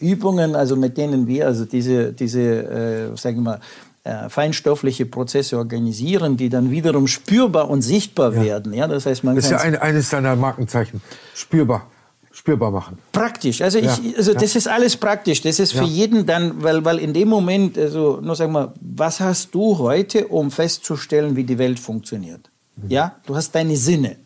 Übungen, 0.00 0.56
also 0.56 0.74
mit 0.74 0.96
denen 0.96 1.28
wir 1.28 1.46
also 1.46 1.66
diese, 1.66 2.12
diese 2.12 2.40
äh, 2.40 3.16
sagen 3.16 3.36
wir 3.36 3.42
mal, 3.42 3.60
äh, 4.02 4.28
feinstoffliche 4.28 5.06
Prozesse 5.06 5.56
organisieren, 5.56 6.36
die 6.36 6.48
dann 6.48 6.72
wiederum 6.72 7.06
spürbar 7.06 7.70
und 7.70 7.82
sichtbar 7.82 8.34
werden. 8.34 8.72
Ja, 8.72 8.88
das 8.88 9.06
heißt, 9.06 9.22
man 9.22 9.36
das 9.36 9.44
ist 9.44 9.50
ja 9.52 9.58
ein, 9.58 9.76
eines 9.76 10.10
deiner 10.10 10.34
Markenzeichen. 10.34 11.00
Spürbar. 11.34 11.86
Spürbar 12.48 12.70
machen. 12.70 12.96
Praktisch, 13.12 13.60
also, 13.60 13.78
Ja, 13.78 13.98
ich, 14.02 14.16
also 14.16 14.32
ja. 14.32 14.38
das 14.38 14.56
ist 14.56 14.66
alles 14.66 14.96
praktisch. 14.96 15.42
Das 15.42 15.58
ist 15.58 15.72
für 15.72 15.84
jeden 15.84 16.24
dann, 16.24 16.62
weil, 16.62 16.82
weil 16.82 16.98
in 16.98 17.12
dem 17.12 17.28
Moment, 17.28 17.76
also 17.76 18.20
nur 18.22 18.36
sag 18.36 18.50
mal, 18.50 18.72
was 18.80 19.20
hast 19.20 19.54
du 19.54 19.76
heute, 19.76 20.26
um 20.28 20.50
festzustellen, 20.50 21.36
wie 21.36 21.44
die 21.44 21.58
Welt 21.58 21.78
funktioniert? 21.78 22.48
Mhm. 22.76 22.90
Ja, 22.90 23.16
du 23.26 23.36
hast 23.36 23.54
deine 23.54 23.76
Sinne. 23.76 24.16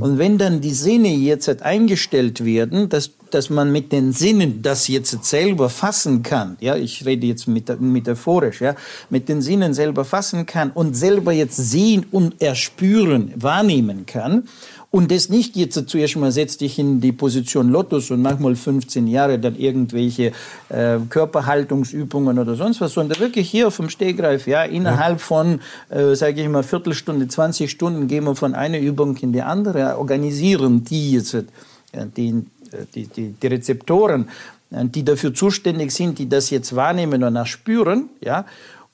Und 0.00 0.18
wenn 0.18 0.36
dann 0.36 0.60
die 0.60 0.72
Sinne 0.72 1.14
jetzt 1.14 1.46
halt 1.48 1.62
eingestellt 1.62 2.44
werden, 2.44 2.88
dass, 2.88 3.10
dass 3.30 3.50
man 3.50 3.70
mit 3.70 3.92
den 3.92 4.12
Sinnen 4.12 4.62
das 4.62 4.88
jetzt 4.88 5.24
selber 5.24 5.68
fassen 5.68 6.22
kann, 6.22 6.56
ja, 6.60 6.76
ich 6.76 7.06
rede 7.06 7.26
jetzt 7.26 7.46
mit, 7.46 7.80
metaphorisch, 7.80 8.60
ja, 8.60 8.74
mit 9.10 9.28
den 9.28 9.42
Sinnen 9.42 9.74
selber 9.74 10.04
fassen 10.04 10.44
kann 10.44 10.70
und 10.70 10.94
selber 10.94 11.32
jetzt 11.32 11.56
sehen 11.56 12.04
und 12.10 12.42
erspüren, 12.42 13.32
wahrnehmen 13.36 14.06
kann, 14.06 14.48
und 14.96 15.10
das 15.10 15.28
nicht 15.28 15.56
jetzt 15.56 15.90
zuerst 15.90 16.16
mal 16.16 16.32
setz 16.32 16.56
dich 16.56 16.78
in 16.78 17.02
die 17.02 17.12
Position 17.12 17.68
Lotus 17.68 18.10
und 18.10 18.22
mach 18.22 18.38
mal 18.38 18.56
15 18.56 19.06
Jahre 19.06 19.38
dann 19.38 19.54
irgendwelche 19.54 20.32
äh, 20.70 20.96
Körperhaltungsübungen 21.10 22.38
oder 22.38 22.54
sonst 22.54 22.80
was, 22.80 22.94
sondern 22.94 23.20
wirklich 23.20 23.50
hier 23.50 23.68
auf 23.68 23.76
dem 23.76 23.90
Stegreif, 23.90 24.46
ja, 24.46 24.62
innerhalb 24.64 25.20
von, 25.20 25.60
äh, 25.90 26.14
sage 26.14 26.40
ich 26.40 26.48
mal, 26.48 26.62
Viertelstunde, 26.62 27.28
20 27.28 27.70
Stunden 27.70 28.08
gehen 28.08 28.24
wir 28.24 28.34
von 28.34 28.54
einer 28.54 28.78
Übung 28.78 29.18
in 29.18 29.34
die 29.34 29.42
andere, 29.42 29.98
organisieren 29.98 30.82
die 30.82 31.12
jetzt, 31.12 31.34
äh, 31.34 31.44
die, 32.16 32.30
äh, 32.72 32.86
die, 32.94 33.06
die, 33.06 33.34
die 33.34 33.46
Rezeptoren, 33.46 34.30
äh, 34.70 34.86
die 34.86 35.04
dafür 35.04 35.34
zuständig 35.34 35.90
sind, 35.90 36.18
die 36.18 36.26
das 36.26 36.48
jetzt 36.48 36.74
wahrnehmen 36.74 37.22
und 37.22 37.36
erspüren, 37.36 38.08
ja, 38.22 38.46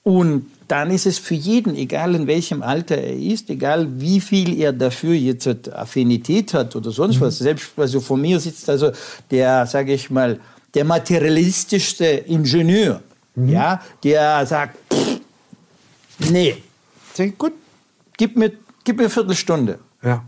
und 0.02 0.46
dann 0.72 0.90
ist 0.90 1.04
es 1.04 1.18
für 1.18 1.34
jeden, 1.34 1.76
egal 1.76 2.14
in 2.14 2.26
welchem 2.26 2.62
Alter 2.62 2.96
er 2.96 3.14
ist, 3.14 3.50
egal 3.50 3.86
wie 4.00 4.22
viel 4.22 4.58
er 4.58 4.72
dafür 4.72 5.12
jetzt 5.12 5.44
hat, 5.44 5.70
Affinität 5.70 6.54
hat 6.54 6.74
oder 6.74 6.90
sonst 6.90 7.20
was. 7.20 7.36
Selbst 7.36 7.72
also 7.76 8.00
vor 8.00 8.16
mir 8.16 8.40
sitzt 8.40 8.70
also 8.70 8.90
der, 9.30 9.66
sage 9.66 9.92
ich 9.92 10.08
mal, 10.08 10.40
der 10.72 10.86
materialistischste 10.86 12.06
Ingenieur, 12.06 13.02
ja, 13.36 13.82
der 14.02 14.46
sagt, 14.46 14.78
pff, 14.90 15.20
nee, 16.30 16.56
sag 17.12 17.36
gut, 17.36 17.52
gib 18.16 18.34
mir, 18.38 18.52
gib 18.82 18.96
mir 18.96 19.02
eine 19.02 19.10
Viertelstunde. 19.10 19.78
Ja. 20.02 20.24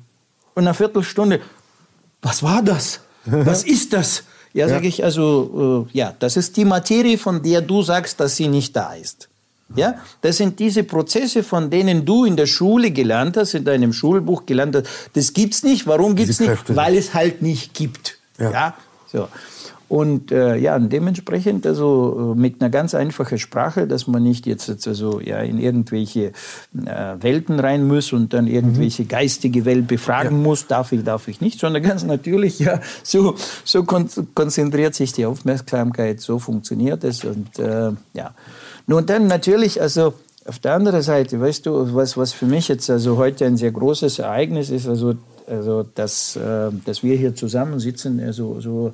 Und 0.55 0.67
eine 0.67 0.75
Viertelstunde, 0.75 1.41
was 2.21 2.43
war 2.43 2.63
das? 2.63 3.01
Was 3.25 3.65
ist 3.65 3.95
das? 3.95 4.25
Ja, 4.53 4.69
sage 4.69 4.87
ich, 4.89 5.03
also, 5.03 5.89
äh, 5.91 5.97
ja, 5.97 6.15
das 6.19 6.37
ist 6.37 6.55
die 6.59 6.67
Materie, 6.67 7.17
von 7.17 7.43
der 7.43 7.63
du 7.63 7.81
sagst, 7.81 8.21
dass 8.21 8.37
sie 8.37 8.49
nicht 8.49 8.77
da 8.77 8.93
ist. 8.93 9.31
Ja, 9.77 9.95
das 10.21 10.37
sind 10.37 10.59
diese 10.59 10.85
Prozesse, 10.85 11.43
von 11.43 11.71
denen 11.71 12.05
du 12.05 12.25
in 12.25 12.37
der 12.37 12.47
Schule 12.47 12.91
gelernt 12.91 13.37
hast, 13.37 13.55
in 13.55 13.65
deinem 13.65 13.93
Schulbuch 13.93 14.47
gelernt 14.47 14.77
hast. 14.77 14.87
Das 15.15 15.33
gibt's 15.33 15.63
nicht. 15.63 15.87
Warum 15.87 16.15
gibt's 16.15 16.39
nicht? 16.39 16.77
Weil 16.77 16.97
es 16.97 17.15
halt 17.15 17.43
nicht 17.43 17.75
gibt. 17.75 18.19
Ja. 18.39 18.51
Ja, 18.51 18.75
so. 19.11 19.29
Und 19.89 20.33
äh, 20.33 20.57
ja, 20.57 20.79
dementsprechend 20.79 21.67
also 21.67 22.35
äh, 22.35 22.41
mit 22.41 22.61
einer 22.61 22.71
ganz 22.71 22.95
einfachen 22.95 23.39
Sprache, 23.39 23.87
dass 23.87 24.07
man 24.07 24.23
nicht 24.23 24.47
jetzt 24.47 24.89
also 24.89 25.21
ja 25.21 25.39
in 25.41 25.59
irgendwelche 25.59 26.33
äh, 26.87 27.17
Welten 27.21 27.61
rein 27.61 27.87
muss 27.87 28.13
und 28.13 28.33
dann 28.33 28.47
irgendwelche 28.47 29.05
geistige 29.05 29.65
Welt 29.65 29.87
befragen 29.87 30.43
muss, 30.43 30.67
darf 30.67 30.93
ich, 30.93 31.05
darf 31.05 31.29
ich 31.29 31.41
nicht, 31.41 31.61
sondern 31.61 31.83
ganz 31.83 32.03
natürlich 32.05 32.59
ja 32.59 32.81
so 33.03 33.35
so 33.65 33.85
kon 33.85 34.09
konzentriert 34.35 34.95
sich 34.95 35.13
die 35.13 35.27
Aufmerksamkeit, 35.27 36.21
so 36.21 36.39
funktioniert 36.39 37.05
es 37.05 37.25
und 37.25 37.59
äh, 37.59 37.91
ja. 38.15 38.35
Nun 38.87 39.07
dann 39.07 39.27
natürlich 39.27 39.81
also 39.81 40.15
auf 40.47 40.59
der 40.59 40.75
anderen 40.75 41.03
Seite, 41.03 41.41
weißt 41.41 41.67
du, 41.67 41.95
was, 41.95 42.17
was 42.17 42.33
für 42.33 42.47
mich 42.47 42.69
jetzt 42.69 42.91
also 42.91 43.17
heute 43.17 43.47
ein 43.47 43.57
sehr 43.57 43.73
großes 43.73 44.19
Ereignis 44.19 44.71
ist, 44.71 44.87
also, 44.87 45.15
also 45.47 45.83
dass, 45.83 46.37
äh, 46.37 46.71
dass 46.85 47.03
wir 47.03 47.17
hier 47.17 47.35
zusammensitzen, 47.35 48.21
also, 48.21 48.61
so, 48.61 48.93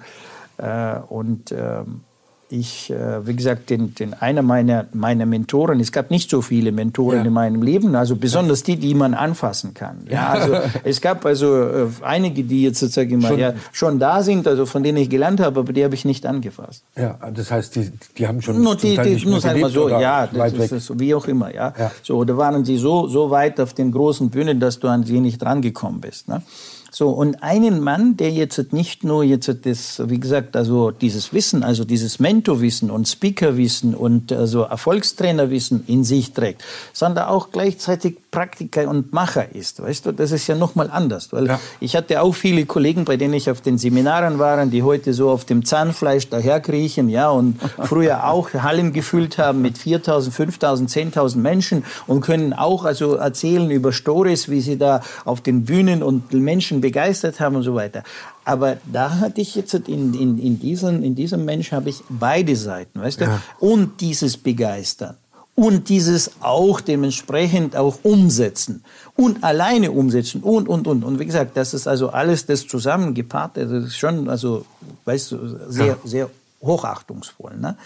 und 1.08 1.52
ähm, 1.52 2.02
ich, 2.50 2.90
äh, 2.90 3.26
wie 3.26 3.34
gesagt, 3.34 3.70
den, 3.70 3.94
den 3.94 4.14
einer 4.14 4.42
meiner, 4.42 4.86
meiner 4.92 5.24
Mentoren, 5.24 5.78
es 5.80 5.92
gab 5.92 6.10
nicht 6.10 6.30
so 6.30 6.42
viele 6.42 6.72
Mentoren 6.72 7.18
ja. 7.18 7.24
in 7.24 7.32
meinem 7.32 7.62
Leben, 7.62 7.94
also 7.94 8.16
besonders 8.16 8.62
die, 8.62 8.76
die 8.76 8.94
man 8.94 9.14
anfassen 9.14 9.72
kann. 9.72 10.06
Ja, 10.10 10.30
also 10.30 10.56
es 10.84 11.00
gab 11.00 11.24
also 11.24 11.62
äh, 11.62 11.86
einige, 12.02 12.42
die 12.42 12.64
jetzt 12.64 12.80
sozusagen 12.80 13.22
schon, 13.22 13.38
ja, 13.38 13.54
schon 13.72 13.98
da 13.98 14.22
sind, 14.22 14.48
also 14.48 14.66
von 14.66 14.82
denen 14.82 14.98
ich 14.98 15.08
gelernt 15.08 15.40
habe, 15.40 15.60
aber 15.60 15.72
die 15.72 15.84
habe 15.84 15.94
ich 15.94 16.04
nicht 16.04 16.26
angefasst. 16.26 16.82
Ja, 16.96 17.18
das 17.32 17.50
heißt, 17.50 17.76
die, 17.76 17.92
die 18.18 18.26
haben 18.26 18.42
schon 18.42 18.60
nur 18.60 18.76
die, 18.76 18.96
die, 18.96 19.24
nur 19.26 19.40
sagen 19.40 19.60
wir 19.60 19.68
so, 19.68 19.88
ja, 19.88 20.26
das 20.26 20.52
ist, 20.52 20.72
ist, 20.72 20.98
wie 20.98 21.14
auch 21.14 21.26
immer, 21.26 21.54
ja. 21.54 21.72
ja. 21.78 21.92
So, 22.02 22.24
da 22.24 22.36
waren 22.36 22.64
sie 22.64 22.78
so, 22.78 23.06
so 23.06 23.30
weit 23.30 23.60
auf 23.60 23.74
den 23.74 23.92
großen 23.92 24.30
Bühnen, 24.30 24.58
dass 24.58 24.80
du 24.80 24.88
an 24.88 25.04
sie 25.04 25.20
nicht 25.20 25.42
rangekommen 25.44 26.00
bist. 26.00 26.28
Ne? 26.28 26.42
So, 26.90 27.10
und 27.10 27.42
einen 27.42 27.80
Mann, 27.80 28.16
der 28.16 28.30
jetzt 28.30 28.72
nicht 28.72 29.04
nur 29.04 29.22
jetzt 29.22 29.50
das, 29.62 30.02
wie 30.06 30.18
gesagt, 30.18 30.56
also 30.56 30.90
dieses 30.90 31.32
Wissen, 31.32 31.62
also 31.62 31.84
dieses 31.84 32.18
Mentorwissen 32.18 32.90
und 32.90 33.06
Speakerwissen 33.06 33.94
und 33.94 34.32
also 34.32 34.62
Erfolgstrainerwissen 34.62 35.84
in 35.86 36.02
sich 36.02 36.32
trägt, 36.32 36.64
sondern 36.92 37.28
auch 37.28 37.50
gleichzeitig 37.52 38.16
Praktiker 38.30 38.88
und 38.88 39.12
Macher 39.12 39.54
ist, 39.54 39.82
weißt 39.82 40.06
du, 40.06 40.12
das 40.12 40.30
ist 40.32 40.46
ja 40.46 40.54
nochmal 40.54 40.88
anders, 40.90 41.32
weil 41.32 41.46
ja. 41.46 41.60
ich 41.80 41.96
hatte 41.96 42.22
auch 42.22 42.34
viele 42.34 42.64
Kollegen, 42.64 43.04
bei 43.04 43.16
denen 43.16 43.34
ich 43.34 43.50
auf 43.50 43.60
den 43.60 43.78
Seminaren 43.78 44.38
war, 44.38 44.64
die 44.66 44.82
heute 44.82 45.12
so 45.14 45.30
auf 45.30 45.44
dem 45.44 45.64
Zahnfleisch 45.64 46.28
daherkriechen, 46.28 47.08
ja, 47.08 47.30
und 47.30 47.60
früher 47.84 48.28
auch 48.28 48.52
Hallen 48.52 48.92
gefüllt 48.92 49.38
haben 49.38 49.62
mit 49.62 49.76
4.000, 49.76 50.30
5.000, 50.30 51.12
10.000 51.12 51.36
Menschen 51.38 51.84
und 52.06 52.20
können 52.20 52.52
auch 52.52 52.84
also 52.84 53.14
erzählen 53.14 53.70
über 53.70 53.92
Stories, 53.92 54.48
wie 54.48 54.60
sie 54.60 54.78
da 54.78 55.02
auf 55.24 55.40
den 55.40 55.64
Bühnen 55.64 56.02
und 56.02 56.32
Menschen 56.32 56.80
begeistert 56.80 57.40
haben 57.40 57.56
und 57.56 57.62
so 57.62 57.74
weiter. 57.74 58.02
Aber 58.44 58.78
da 58.90 59.18
hatte 59.20 59.40
ich 59.40 59.54
jetzt 59.54 59.74
in, 59.74 60.14
in, 60.14 60.38
in, 60.38 60.58
diesem, 60.58 61.02
in 61.02 61.14
diesem 61.14 61.44
Mensch 61.44 61.72
habe 61.72 61.90
ich 61.90 62.02
beide 62.08 62.56
Seiten, 62.56 63.00
weißt 63.00 63.20
du? 63.20 63.24
Ja. 63.24 63.42
Und 63.58 64.00
dieses 64.00 64.36
Begeistern 64.36 65.16
und 65.60 65.90
dieses 65.90 66.30
auch 66.40 66.80
dementsprechend 66.80 67.76
auch 67.76 67.98
umsetzen 68.02 68.82
und 69.14 69.44
alleine 69.44 69.92
umsetzen 69.92 70.42
und, 70.42 70.70
und, 70.70 70.86
und. 70.86 71.04
Und 71.04 71.18
wie 71.18 71.26
gesagt, 71.26 71.54
das 71.54 71.74
ist 71.74 71.86
also 71.86 72.08
alles 72.08 72.46
das 72.46 72.66
zusammengepaart, 72.66 73.58
das 73.58 73.70
ist 73.70 73.98
schon, 73.98 74.30
also, 74.30 74.64
weißt 75.04 75.32
du, 75.32 75.58
sehr, 75.68 75.86
ja. 75.86 75.96
sehr 76.02 76.30
hochachtungsvoll. 76.62 77.58
Ne? 77.58 77.76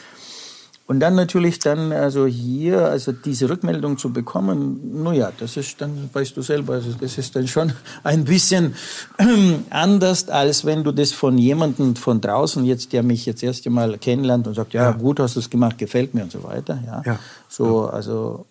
Und 0.86 1.00
dann 1.00 1.14
natürlich 1.14 1.60
dann, 1.60 1.92
also 1.92 2.26
hier, 2.26 2.88
also 2.88 3.12
diese 3.12 3.48
Rückmeldung 3.48 3.96
zu 3.96 4.12
bekommen, 4.12 5.02
naja, 5.02 5.32
das 5.38 5.56
ist 5.56 5.80
dann, 5.80 6.10
weißt 6.12 6.36
du 6.36 6.42
selber, 6.42 6.74
also 6.74 6.90
das 7.00 7.16
ist 7.16 7.34
dann 7.34 7.48
schon 7.48 7.72
ein 8.04 8.24
bisschen 8.24 8.74
anders, 9.70 10.28
als 10.28 10.66
wenn 10.66 10.84
du 10.84 10.92
das 10.92 11.12
von 11.12 11.38
jemandem 11.38 11.96
von 11.96 12.20
draußen 12.20 12.66
jetzt, 12.66 12.92
der 12.92 13.02
mich 13.02 13.24
jetzt 13.24 13.42
erst 13.42 13.66
einmal 13.66 13.96
kennenlernt 13.96 14.46
und 14.46 14.54
sagt, 14.54 14.74
ja, 14.74 14.82
ja. 14.82 14.92
gut 14.92 15.20
hast 15.20 15.36
du 15.36 15.40
es 15.40 15.48
gemacht, 15.48 15.78
gefällt 15.78 16.12
mir 16.12 16.24
und 16.24 16.32
so 16.32 16.42
weiter, 16.42 16.78
ja. 16.86 17.02
ja. 17.06 17.18
So, 17.48 17.86
also, 17.86 18.44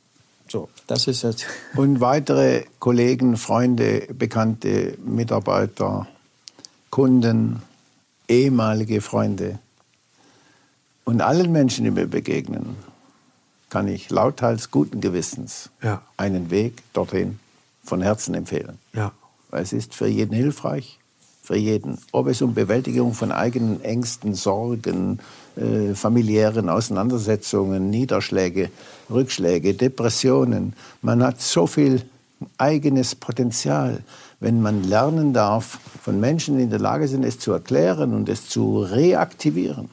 so, 0.50 0.70
das 0.88 1.08
ist 1.08 1.22
jetzt. 1.24 1.46
Und 1.76 2.00
weitere 2.00 2.66
Kollegen, 2.80 3.38
Freunde, 3.38 4.08
Bekannte, 4.14 4.98
Mitarbeiter, 5.04 6.08
Kunden, 6.90 7.62
ehemalige 8.28 9.02
Freunde, 9.02 9.60
und 11.06 11.22
allen 11.22 11.52
Menschen, 11.52 11.84
die 11.86 11.92
mir 11.92 12.08
begegnen, 12.08 12.76
kann 13.70 13.88
ich 13.88 14.10
lauthals 14.10 14.70
guten 14.70 15.02
Gewissens 15.02 15.70
ja. 15.82 16.02
einen 16.16 16.52
Weg 16.52 16.84
dorthin 16.94 17.40
von 17.84 18.02
Herzen 18.02 18.36
empfehlen. 18.36 18.78
Ja. 18.94 19.12
Weil 19.50 19.64
es 19.64 19.74
ist 19.74 19.96
für 19.96 20.08
jeden 20.08 20.34
hilfreich, 20.34 21.00
für 21.42 21.58
jeden. 21.58 21.98
Ob 22.12 22.28
es 22.28 22.42
um 22.42 22.54
Bewältigung 22.54 23.14
von 23.14 23.32
eigenen 23.32 23.84
Ängsten, 23.84 24.36
Sorgen, 24.36 25.20
äh, 25.56 25.96
familiären 25.96 26.70
Auseinandersetzungen, 26.70 27.90
Niederschläge, 27.90 28.70
Rückschläge, 29.10 29.74
Depressionen. 29.74 30.74
Man 31.02 31.24
hat 31.24 31.42
so 31.42 31.66
viel 31.68 32.04
eigenes 32.58 33.16
Potenzial, 33.16 34.04
wenn 34.40 34.62
man 34.62 34.84
lernen 34.84 35.34
darf, 35.34 35.80
von 36.04 36.20
Menschen, 36.20 36.58
die 36.58 36.64
in 36.64 36.70
der 36.70 36.80
Lage 36.80 37.08
sind, 37.08 37.24
es 37.26 37.40
zu 37.40 37.52
erklären 37.54 38.14
und 38.14 38.30
es 38.30 38.50
zu 38.50 38.82
reaktivieren 38.82 39.90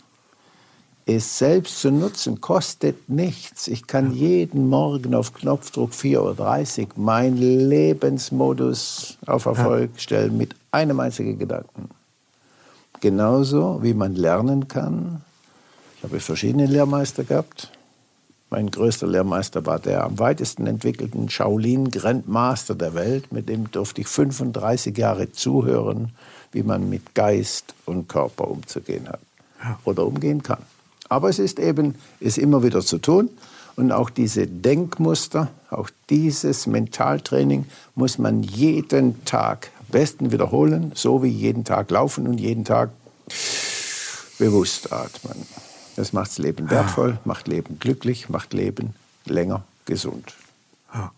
es 1.07 1.39
selbst 1.39 1.81
zu 1.81 1.91
nutzen, 1.91 2.41
kostet 2.41 3.09
nichts. 3.09 3.69
Ich 3.69 3.87
kann 3.87 4.13
jeden 4.13 4.69
Morgen 4.69 5.15
auf 5.15 5.35
Knopfdruck 5.35 5.93
4.30 5.93 6.81
Uhr 6.81 6.89
meinen 6.97 7.37
Lebensmodus 7.37 9.19
auf 9.27 9.47
Erfolg 9.47 9.91
stellen 9.97 10.37
mit 10.37 10.55
einem 10.71 11.01
einzigen 11.01 11.39
Gedanken. 11.39 11.89
Genauso 13.01 13.83
wie 13.83 13.95
man 13.95 14.15
lernen 14.15 14.69
kann. 14.69 15.23
Ich 15.97 16.05
habe 16.05 16.21
verschiedene 16.21 16.67
Lehrmeister 16.67 17.25
gehabt. 17.25 17.71
Mein 18.51 18.71
größter 18.71 19.07
Lehrmeister 19.07 19.65
war 19.65 19.79
der 19.79 20.05
am 20.05 20.19
weitesten 20.19 20.67
entwickelten 20.67 21.31
Shaolin 21.31 21.91
Grandmaster 21.91 22.75
der 22.75 22.95
Welt. 22.95 23.33
Mit 23.33 23.49
dem 23.49 23.71
durfte 23.71 24.01
ich 24.01 24.09
35 24.09 24.97
Jahre 24.97 25.33
zuhören, 25.33 26.11
wie 26.53 26.63
man 26.63 26.91
mit 26.91 27.15
Geist 27.15 27.75
und 27.87 28.09
Körper 28.09 28.49
umzugehen 28.49 29.09
hat 29.09 29.21
oder 29.85 30.07
umgehen 30.07 30.43
kann. 30.43 30.63
Aber 31.11 31.29
es 31.29 31.39
ist 31.39 31.59
eben, 31.59 31.97
ist 32.21 32.39
immer 32.39 32.63
wieder 32.63 32.81
zu 32.81 32.97
tun. 32.97 33.29
Und 33.77 33.93
auch 33.93 34.11
diese 34.11 34.47
Denkmuster, 34.47 35.49
auch 35.71 35.91
dieses 36.09 36.67
Mentaltraining 36.67 37.67
muss 37.95 38.19
man 38.19 38.43
jeden 38.43 39.25
Tag 39.25 39.71
am 39.81 39.87
besten 39.89 40.33
wiederholen, 40.33 40.93
so 40.95 41.23
wie 41.23 41.29
jeden 41.29 41.65
Tag 41.65 41.91
laufen 41.91 42.27
und 42.27 42.39
jeden 42.39 42.65
Tag 42.65 42.91
bewusst 44.39 44.93
atmen. 44.93 45.47
Das 45.97 46.13
macht 46.13 46.31
das 46.31 46.39
Leben 46.39 46.71
wertvoll, 46.71 47.19
macht 47.25 47.49
Leben 47.49 47.79
glücklich, 47.79 48.29
macht 48.29 48.55
Leben 48.55 48.95
länger 49.27 49.65
gesund. 49.87 50.35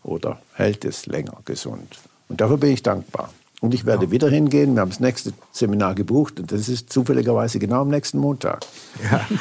Oder 0.03 0.41
hält 0.55 0.85
es 0.85 1.07
länger 1.07 1.37
gesund. 1.45 1.99
Und 2.29 2.41
dafür 2.41 2.57
bin 2.57 2.73
ich 2.73 2.83
dankbar. 2.83 3.31
Und 3.63 3.75
ich 3.75 3.87
werde 3.87 4.07
ja. 4.07 4.11
wieder 4.11 4.29
hingehen. 4.29 4.75
Wir 4.75 4.81
haben 4.81 4.91
das 4.91 4.99
nächste 4.99 5.33
Seminar 5.53 5.95
gebucht 5.95 6.41
und 6.41 6.51
das 6.51 6.69
ist 6.69 6.93
zufälligerweise 6.93 7.61
genau 7.61 7.83
am 7.83 7.89
nächsten 7.89 8.19
Montag. 8.19 8.67
Ja. 9.11 9.25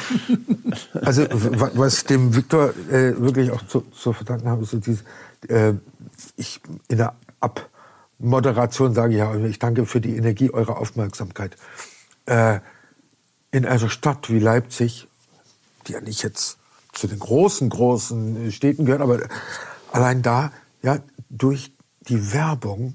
Also 1.02 1.26
was 1.30 2.04
dem 2.04 2.34
Viktor 2.34 2.70
äh, 2.90 3.14
wirklich 3.18 3.50
auch 3.50 3.60
zu, 3.66 3.82
zu, 3.90 4.14
verdanken 4.14 4.48
habe, 4.48 4.62
ist 4.62 4.70
so 4.70 4.78
äh, 5.48 5.74
ich 6.36 6.60
in 6.88 6.96
der 6.96 7.14
Abmoderation 7.40 8.94
sage 8.94 9.12
ich 9.12 9.18
ja, 9.18 9.34
ich 9.34 9.58
danke 9.58 9.84
für 9.84 10.00
die 10.00 10.16
Energie 10.16 10.50
eurer 10.50 10.78
Aufmerksamkeit. 10.78 11.56
Äh, 12.24 12.60
in 13.50 13.66
einer 13.66 13.90
Stadt 13.90 14.30
wie 14.30 14.38
Leipzig, 14.38 15.08
die 15.86 15.92
ja 15.92 16.00
nicht 16.00 16.22
jetzt 16.22 16.56
zu 16.92 17.06
den 17.06 17.18
großen, 17.18 17.68
großen 17.68 18.50
Städten 18.50 18.86
gehört, 18.86 19.02
aber 19.02 19.20
allein 19.90 20.22
da, 20.22 20.52
ja, 20.82 21.00
durch 21.28 21.72
die 22.08 22.32
Werbung 22.32 22.94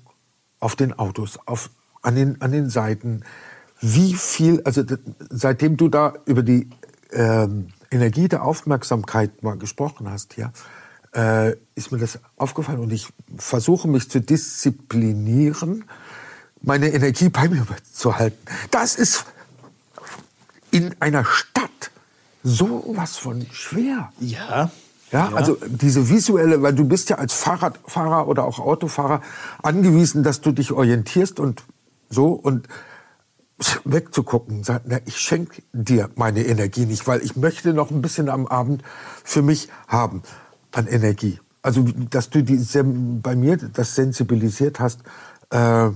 auf 0.59 0.75
den 0.75 0.97
Autos, 0.97 1.39
auf, 1.45 1.69
an, 2.01 2.15
den, 2.15 2.41
an 2.41 2.51
den 2.51 2.69
Seiten. 2.69 3.23
Wie 3.79 4.13
viel, 4.13 4.61
also 4.63 4.83
seitdem 5.29 5.77
du 5.77 5.87
da 5.87 6.13
über 6.25 6.43
die 6.43 6.69
ähm, 7.11 7.67
Energie 7.91 8.27
der 8.27 8.43
Aufmerksamkeit 8.43 9.43
mal 9.43 9.57
gesprochen 9.57 10.09
hast 10.09 10.33
hier, 10.33 10.51
äh, 11.15 11.55
ist 11.75 11.91
mir 11.91 11.99
das 11.99 12.19
aufgefallen 12.37 12.79
und 12.79 12.91
ich 12.91 13.07
versuche 13.37 13.87
mich 13.87 14.09
zu 14.09 14.19
disziplinieren, 14.19 15.85
meine 16.61 16.89
Energie 16.89 17.29
bei 17.29 17.47
mir 17.47 17.65
zu 17.91 18.17
halten. 18.17 18.37
Das 18.71 18.95
ist 18.95 19.25
in 20.71 20.95
einer 20.99 21.23
Stadt 21.23 21.91
so 22.43 22.83
was 22.95 23.17
von 23.17 23.45
schwer. 23.51 24.11
Ja. 24.19 24.71
Ja, 25.11 25.29
ja, 25.29 25.35
also 25.35 25.57
diese 25.65 26.09
visuelle, 26.09 26.61
weil 26.61 26.73
du 26.73 26.85
bist 26.85 27.09
ja 27.09 27.17
als 27.17 27.33
Fahrradfahrer 27.33 28.27
oder 28.27 28.43
auch 28.43 28.59
Autofahrer 28.59 29.21
angewiesen, 29.63 30.23
dass 30.23 30.41
du 30.41 30.51
dich 30.51 30.71
orientierst 30.71 31.39
und 31.39 31.63
so 32.09 32.27
und 32.33 32.67
wegzugucken, 33.85 34.63
sagt, 34.63 34.85
na, 34.87 34.99
ich 35.05 35.17
schenke 35.17 35.63
dir 35.73 36.09
meine 36.15 36.45
Energie 36.45 36.85
nicht, 36.85 37.07
weil 37.07 37.23
ich 37.23 37.35
möchte 37.35 37.73
noch 37.73 37.89
ein 37.89 38.01
bisschen 38.01 38.29
am 38.29 38.45
Abend 38.47 38.83
für 39.23 39.41
mich 39.41 39.69
haben 39.87 40.21
an 40.71 40.87
Energie. 40.87 41.39
Also, 41.63 41.83
dass 42.09 42.29
du 42.29 42.43
die, 42.43 42.63
bei 43.23 43.35
mir 43.35 43.57
das 43.57 43.95
sensibilisiert 43.95 44.79
hast, 44.79 45.01
äh, 45.49 45.89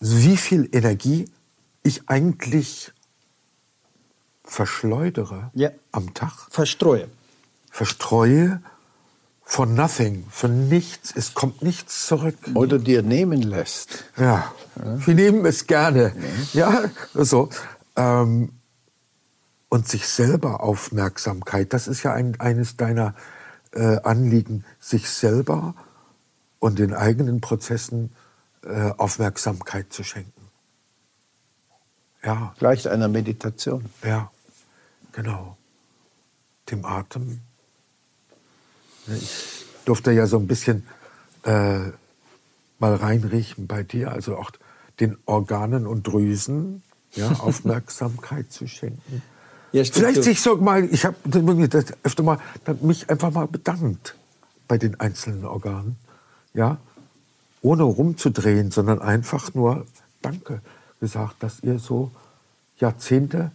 wie 0.00 0.36
viel 0.36 0.68
Energie 0.72 1.26
ich 1.82 2.08
eigentlich 2.08 2.92
verschleudere 4.44 5.50
ja. 5.54 5.70
am 5.92 6.12
Tag. 6.12 6.48
Verstreue 6.50 7.08
verstreue 7.70 8.60
von 9.50 9.74
nothing, 9.74 10.26
von 10.30 10.68
nichts. 10.68 11.12
Es 11.14 11.34
kommt 11.34 11.60
nichts 11.62 12.06
zurück. 12.06 12.36
Oder 12.54 12.78
dir 12.78 13.02
nehmen 13.02 13.42
lässt. 13.42 14.04
Ja, 14.16 14.52
ja. 14.76 15.06
wir 15.06 15.14
nehmen 15.14 15.44
es 15.44 15.66
gerne. 15.66 16.14
Ja, 16.52 16.84
ja 17.14 17.24
so. 17.24 17.48
Ähm, 17.96 18.52
und 19.68 19.88
sich 19.88 20.06
selber 20.06 20.62
Aufmerksamkeit, 20.62 21.72
das 21.72 21.88
ist 21.88 22.02
ja 22.02 22.12
ein, 22.12 22.38
eines 22.40 22.76
deiner 22.76 23.14
äh, 23.72 23.98
Anliegen, 24.02 24.64
sich 24.78 25.08
selber 25.08 25.74
und 26.60 26.78
den 26.78 26.94
eigenen 26.94 27.40
Prozessen 27.40 28.12
äh, 28.64 28.90
Aufmerksamkeit 28.98 29.92
zu 29.92 30.04
schenken. 30.04 30.48
Ja. 32.22 32.54
Gleich 32.58 32.88
einer 32.88 33.08
Meditation. 33.08 33.86
Ja. 34.04 34.30
Genau. 35.12 35.56
Dem 36.70 36.84
Atem. 36.84 37.40
Ich 39.06 39.64
durfte 39.84 40.12
ja 40.12 40.26
so 40.26 40.38
ein 40.38 40.46
bisschen 40.46 40.86
äh, 41.44 41.78
mal 42.78 42.94
reinriechen 42.94 43.66
bei 43.66 43.82
dir, 43.82 44.12
also 44.12 44.36
auch 44.36 44.50
den 45.00 45.16
Organen 45.26 45.86
und 45.86 46.06
Drüsen 46.06 46.82
ja, 47.12 47.30
Aufmerksamkeit 47.40 48.52
zu 48.52 48.66
schenken. 48.66 49.22
Ja, 49.72 49.84
Vielleicht 49.84 50.24
sich 50.24 50.40
so 50.40 50.56
mal, 50.56 50.84
ich 50.84 51.04
habe 51.04 51.16
öfter 52.02 52.22
mal 52.24 52.38
mich 52.80 53.08
einfach 53.08 53.30
mal 53.30 53.46
bedankt 53.46 54.16
bei 54.66 54.78
den 54.78 54.98
einzelnen 54.98 55.44
Organen, 55.44 55.96
ja, 56.54 56.78
ohne 57.62 57.84
rumzudrehen, 57.84 58.70
sondern 58.70 59.00
einfach 59.00 59.54
nur 59.54 59.86
Danke 60.22 60.60
gesagt, 61.00 61.42
dass 61.42 61.62
ihr 61.62 61.78
so 61.78 62.10
Jahrzehnte 62.78 63.52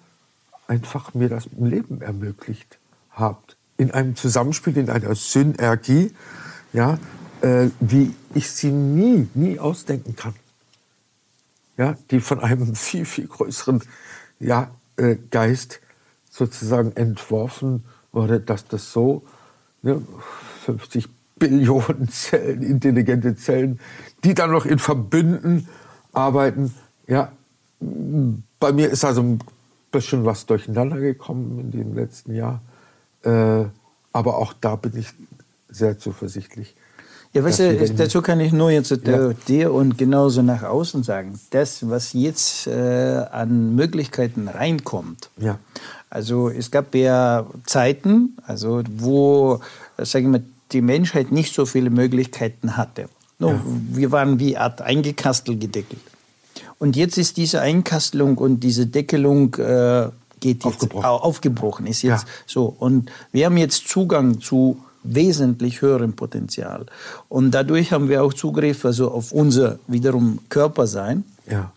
einfach 0.67 1.13
mir 1.13 1.29
das 1.29 1.47
Leben 1.57 2.01
ermöglicht 2.01 2.77
habt. 3.11 3.54
In 3.77 3.91
einem 3.91 4.15
Zusammenspiel, 4.15 4.77
in 4.77 4.89
einer 4.89 5.15
Synergie, 5.15 6.11
ja, 6.73 6.97
äh, 7.41 7.69
wie 7.79 8.13
ich 8.33 8.49
sie 8.51 8.71
nie, 8.71 9.27
nie 9.33 9.59
ausdenken 9.59 10.15
kann. 10.15 10.33
Ja, 11.77 11.97
die 12.11 12.19
von 12.19 12.39
einem 12.39 12.75
viel, 12.75 13.05
viel 13.05 13.27
größeren 13.27 13.83
ja, 14.39 14.71
äh, 14.97 15.17
Geist 15.31 15.79
sozusagen 16.29 16.93
entworfen 16.95 17.85
wurde, 18.11 18.39
dass 18.39 18.67
das 18.67 18.91
so 18.91 19.23
ne, 19.81 20.01
50 20.65 21.07
Billionen 21.37 22.07
Zellen, 22.09 22.61
intelligente 22.63 23.35
Zellen, 23.35 23.79
die 24.23 24.33
dann 24.33 24.51
noch 24.51 24.65
in 24.65 24.79
Verbünden 24.79 25.67
arbeiten. 26.13 26.73
Ja, 27.07 27.31
bei 28.59 28.71
mir 28.71 28.89
ist 28.89 29.03
also 29.05 29.21
ein 29.21 29.39
bisschen 29.91 30.25
was 30.25 30.45
durcheinander 30.45 30.99
gekommen 30.99 31.59
in 31.59 31.71
dem 31.71 31.93
letzten 31.93 32.33
Jahr. 32.33 32.61
Äh, 33.25 33.65
aber 34.13 34.37
auch 34.37 34.53
da 34.53 34.75
bin 34.75 34.97
ich 34.97 35.07
sehr 35.69 35.99
zuversichtlich. 35.99 36.75
Ja, 37.33 37.43
weißt 37.43 37.59
du, 37.59 37.89
dazu 37.97 38.21
kann 38.21 38.39
ich 38.39 38.53
nur 38.53 38.71
jetzt 38.71 38.91
ja. 39.05 39.33
dir 39.33 39.73
und 39.73 39.97
genauso 39.97 40.41
nach 40.41 40.63
außen 40.63 41.03
sagen, 41.03 41.37
das, 41.49 41.89
was 41.89 42.13
jetzt 42.13 42.65
äh, 42.65 43.25
an 43.29 43.75
Möglichkeiten 43.75 44.47
reinkommt. 44.47 45.29
Ja. 45.37 45.59
Also 46.09 46.47
es 46.47 46.71
gab 46.71 46.95
ja 46.95 47.45
Zeiten, 47.65 48.37
also 48.47 48.83
wo, 48.87 49.59
sagen 49.97 50.31
wir, 50.31 50.43
die 50.71 50.81
Menschheit 50.81 51.33
nicht 51.33 51.53
so 51.53 51.65
viele 51.65 51.89
Möglichkeiten 51.89 52.77
hatte. 52.77 53.09
No, 53.37 53.49
ja. 53.49 53.61
Wir 53.91 54.11
waren 54.13 54.39
wie 54.39 54.55
Art 54.55 54.81
eingekastelt, 54.81 55.59
gedeckelt. 55.59 56.01
Und 56.79 56.95
jetzt 56.95 57.17
ist 57.17 57.35
diese 57.35 57.59
Einkastelung 57.59 58.37
und 58.37 58.61
diese 58.61 58.85
Deckelung 58.85 59.55
äh, 59.55 60.07
geht 60.39 60.63
jetzt 60.63 60.65
aufgebrochen. 60.65 61.05
aufgebrochen 61.05 61.87
ist 61.87 62.01
jetzt 62.01 62.23
ja. 62.23 62.33
so. 62.45 62.75
Und 62.79 63.11
wir 63.31 63.45
haben 63.45 63.57
jetzt 63.57 63.87
Zugang 63.87 64.41
zu 64.41 64.77
wesentlich 65.03 65.81
höherem 65.81 66.13
Potenzial. 66.13 66.85
Und 67.29 67.51
dadurch 67.51 67.91
haben 67.91 68.09
wir 68.09 68.23
auch 68.23 68.33
Zugriff 68.33 68.85
also 68.85 69.11
auf 69.11 69.31
unser 69.31 69.79
wiederum 69.87 70.39
Körpersein. 70.49 71.23
Ja. 71.49 71.71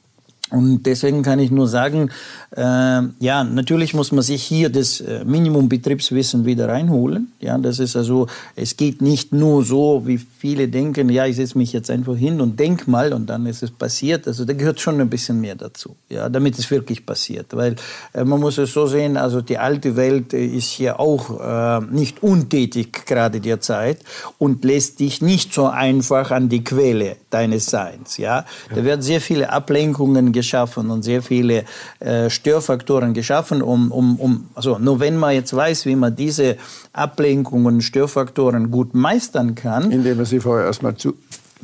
Und 0.50 0.84
deswegen 0.84 1.22
kann 1.22 1.38
ich 1.38 1.50
nur 1.50 1.68
sagen, 1.68 2.10
äh, 2.56 2.60
ja, 2.60 3.44
natürlich 3.44 3.92
muss 3.92 4.12
man 4.12 4.22
sich 4.22 4.42
hier 4.42 4.70
das 4.70 5.00
äh, 5.00 5.24
Minimum 5.24 5.68
Betriebswissen 5.68 6.46
wieder 6.46 6.68
reinholen. 6.68 7.32
Ja, 7.40 7.58
das 7.58 7.78
ist 7.78 7.96
also, 7.96 8.26
es 8.56 8.76
geht 8.76 9.02
nicht 9.02 9.32
nur 9.32 9.62
so, 9.62 10.02
wie 10.06 10.18
viele 10.18 10.68
denken, 10.68 11.10
ja, 11.10 11.26
ich 11.26 11.36
setze 11.36 11.58
mich 11.58 11.72
jetzt 11.72 11.90
einfach 11.90 12.16
hin 12.16 12.40
und 12.40 12.58
denk 12.58 12.88
mal 12.88 13.12
und 13.12 13.26
dann 13.26 13.44
ist 13.46 13.62
es 13.62 13.70
passiert. 13.70 14.26
Also 14.26 14.44
da 14.44 14.54
gehört 14.54 14.80
schon 14.80 15.00
ein 15.00 15.10
bisschen 15.10 15.40
mehr 15.40 15.54
dazu, 15.54 15.96
ja, 16.08 16.28
damit 16.28 16.58
es 16.58 16.70
wirklich 16.70 17.04
passiert. 17.04 17.54
Weil 17.54 17.76
äh, 18.14 18.24
man 18.24 18.40
muss 18.40 18.56
es 18.56 18.72
so 18.72 18.86
sehen, 18.86 19.16
also 19.16 19.42
die 19.42 19.58
alte 19.58 19.96
Welt 19.96 20.32
äh, 20.32 20.46
ist 20.46 20.70
hier 20.70 20.98
auch 20.98 21.40
äh, 21.40 21.84
nicht 21.90 22.22
untätig 22.22 23.04
gerade 23.04 23.40
derzeit 23.40 23.98
und 24.38 24.64
lässt 24.64 25.00
dich 25.00 25.20
nicht 25.20 25.52
so 25.52 25.66
einfach 25.66 26.30
an 26.30 26.48
die 26.48 26.64
Quelle 26.64 27.16
deines 27.30 27.66
Seins. 27.66 28.16
Ja, 28.16 28.38
ja. 28.70 28.76
da 28.76 28.84
werden 28.84 29.02
sehr 29.02 29.20
viele 29.20 29.50
Ablenkungen 29.50 30.32
geschaffen 30.38 30.90
und 30.90 31.02
sehr 31.02 31.22
viele 31.22 31.64
äh, 32.00 32.30
Störfaktoren 32.30 33.12
geschaffen, 33.12 33.62
um, 33.62 33.90
um, 33.90 34.16
um, 34.16 34.32
also 34.54 34.78
nur 34.78 35.00
wenn 35.00 35.16
man 35.16 35.34
jetzt 35.34 35.54
weiß, 35.54 35.86
wie 35.86 35.96
man 35.96 36.14
diese 36.14 36.56
Ablenkungen, 36.92 37.80
Störfaktoren 37.80 38.70
gut 38.70 38.94
meistern 38.94 39.54
kann. 39.54 39.90
Indem 39.90 40.18
man 40.18 40.26
sie 40.26 40.40
vorher 40.40 40.66
erstmal 40.66 40.94
zu, 40.96 41.14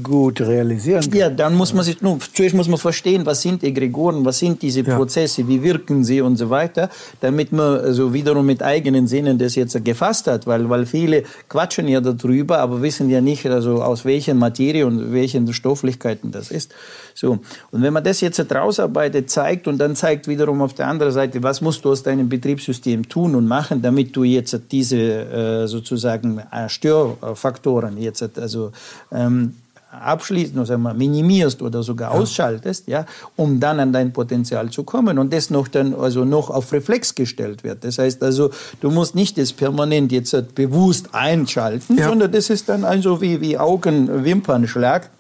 gut 0.03 0.41
realisieren 0.41 1.03
kann. 1.03 1.19
Ja, 1.19 1.31
dann 1.31 1.55
muss 1.55 1.73
man 1.73 1.85
sich, 1.85 2.03
nur, 2.03 2.19
zuerst 2.33 2.55
muss 2.55 2.69
man 2.69 2.79
verstehen, 2.79 3.25
was 3.25 3.43
sind 3.43 3.63
Egregoren, 3.63 4.25
was 4.25 4.39
sind 4.39 4.61
diese 4.61 4.83
Prozesse, 4.83 5.47
wie 5.47 5.63
wirken 5.63 6.03
sie 6.03 6.21
und 6.21 6.37
so 6.37 6.51
weiter, 6.51 6.91
damit 7.21 7.53
man 7.53 7.79
also 7.79 8.13
wiederum 8.13 8.45
mit 8.47 8.63
eigenen 8.63 9.07
Sinnen 9.07 9.39
das 9.39 9.55
jetzt 9.55 9.83
gefasst 9.85 10.27
hat, 10.27 10.47
weil, 10.47 10.69
weil 10.69 10.87
viele 10.87 11.23
quatschen 11.49 11.87
ja 11.87 12.01
darüber, 12.01 12.59
aber 12.59 12.83
wissen 12.83 13.09
ja 13.09 13.21
nicht, 13.21 13.47
also 13.47 13.83
aus 13.83 14.05
welcher 14.05 14.35
Materie 14.35 14.87
und 14.87 15.13
welchen 15.13 15.53
Stofflichkeiten 15.53 16.33
das 16.33 16.51
ist. 16.51 16.75
So. 17.15 17.39
Und 17.71 17.83
wenn 17.83 17.93
man 17.93 18.03
das 18.03 18.21
jetzt 18.21 18.41
rausarbeitet, 18.53 19.31
zeigt 19.31 19.69
und 19.69 19.79
dann 19.79 19.95
zeigt 19.95 20.27
wiederum 20.27 20.61
auf 20.61 20.75
der 20.75 20.89
anderen 20.89 21.13
Seite, 21.13 21.43
was 21.43 21.61
musst 21.61 21.85
du 21.85 21.93
aus 21.93 22.03
deinem 22.03 22.29
Betriebssystem 22.29 23.09
tun 23.09 23.37
und 23.37 23.47
machen, 23.47 23.81
damit 23.81 24.17
du 24.17 24.25
jetzt 24.25 24.59
diese 24.73 24.97
äh, 24.97 25.67
sozusagen 25.69 26.39
äh, 26.39 26.69
Störfaktoren 26.69 27.97
jetzt 27.99 28.25
also 28.39 28.73
ähm, 29.13 29.55
abschließt, 30.01 30.57
also 30.57 30.79
minimierst 30.79 31.63
oder 31.63 31.83
sogar 31.83 32.13
ja. 32.13 32.21
ausschaltest, 32.21 32.89
ja, 32.89 33.07
um 33.37 33.61
dann 33.61 33.81
an 33.81 33.93
dein 33.93 34.13
Potenzial 34.13 34.71
zu 34.71 34.85
kommen 34.85 35.19
und 35.19 35.33
das 35.33 35.51
noch 35.51 35.69
dann 35.69 35.95
also 35.95 36.25
noch 36.25 36.51
auf 36.51 36.73
Reflex 36.73 37.15
gestellt 37.15 37.65
wird. 37.65 37.85
Das 37.85 37.99
heißt 37.99 38.23
also, 38.23 38.51
du 38.81 38.91
musst 38.91 39.15
nicht 39.15 39.39
das 39.39 39.53
permanent 39.53 40.13
jetzt 40.13 40.55
bewusst 40.55 41.15
einschalten, 41.15 41.99
ja. 41.99 42.09
sondern 42.09 42.33
das 42.33 42.51
ist 42.51 42.69
dann 42.69 42.85
also 42.85 43.21
wie, 43.21 43.41
wie 43.41 43.59
Augenwimpernschlag, 43.59 45.11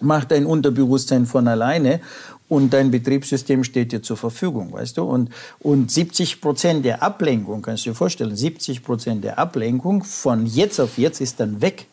macht 0.00 0.30
dein 0.30 0.44
Unterbewusstsein 0.46 1.26
von 1.26 1.48
alleine 1.48 2.00
und 2.48 2.72
dein 2.72 2.90
Betriebssystem 2.90 3.64
steht 3.64 3.92
dir 3.92 4.02
zur 4.02 4.16
Verfügung, 4.16 4.72
weißt 4.72 4.98
du? 4.98 5.04
Und, 5.04 5.30
und 5.60 5.90
70 5.90 6.40
Prozent 6.40 6.84
der 6.84 7.02
Ablenkung, 7.02 7.62
kannst 7.62 7.86
du 7.86 7.90
dir 7.90 7.96
vorstellen, 7.96 8.36
70 8.36 8.82
Prozent 8.82 9.24
der 9.24 9.38
Ablenkung 9.38 10.04
von 10.04 10.46
jetzt 10.46 10.78
auf 10.78 10.98
jetzt 10.98 11.20
ist 11.20 11.40
dann 11.40 11.60
weg. 11.62 11.86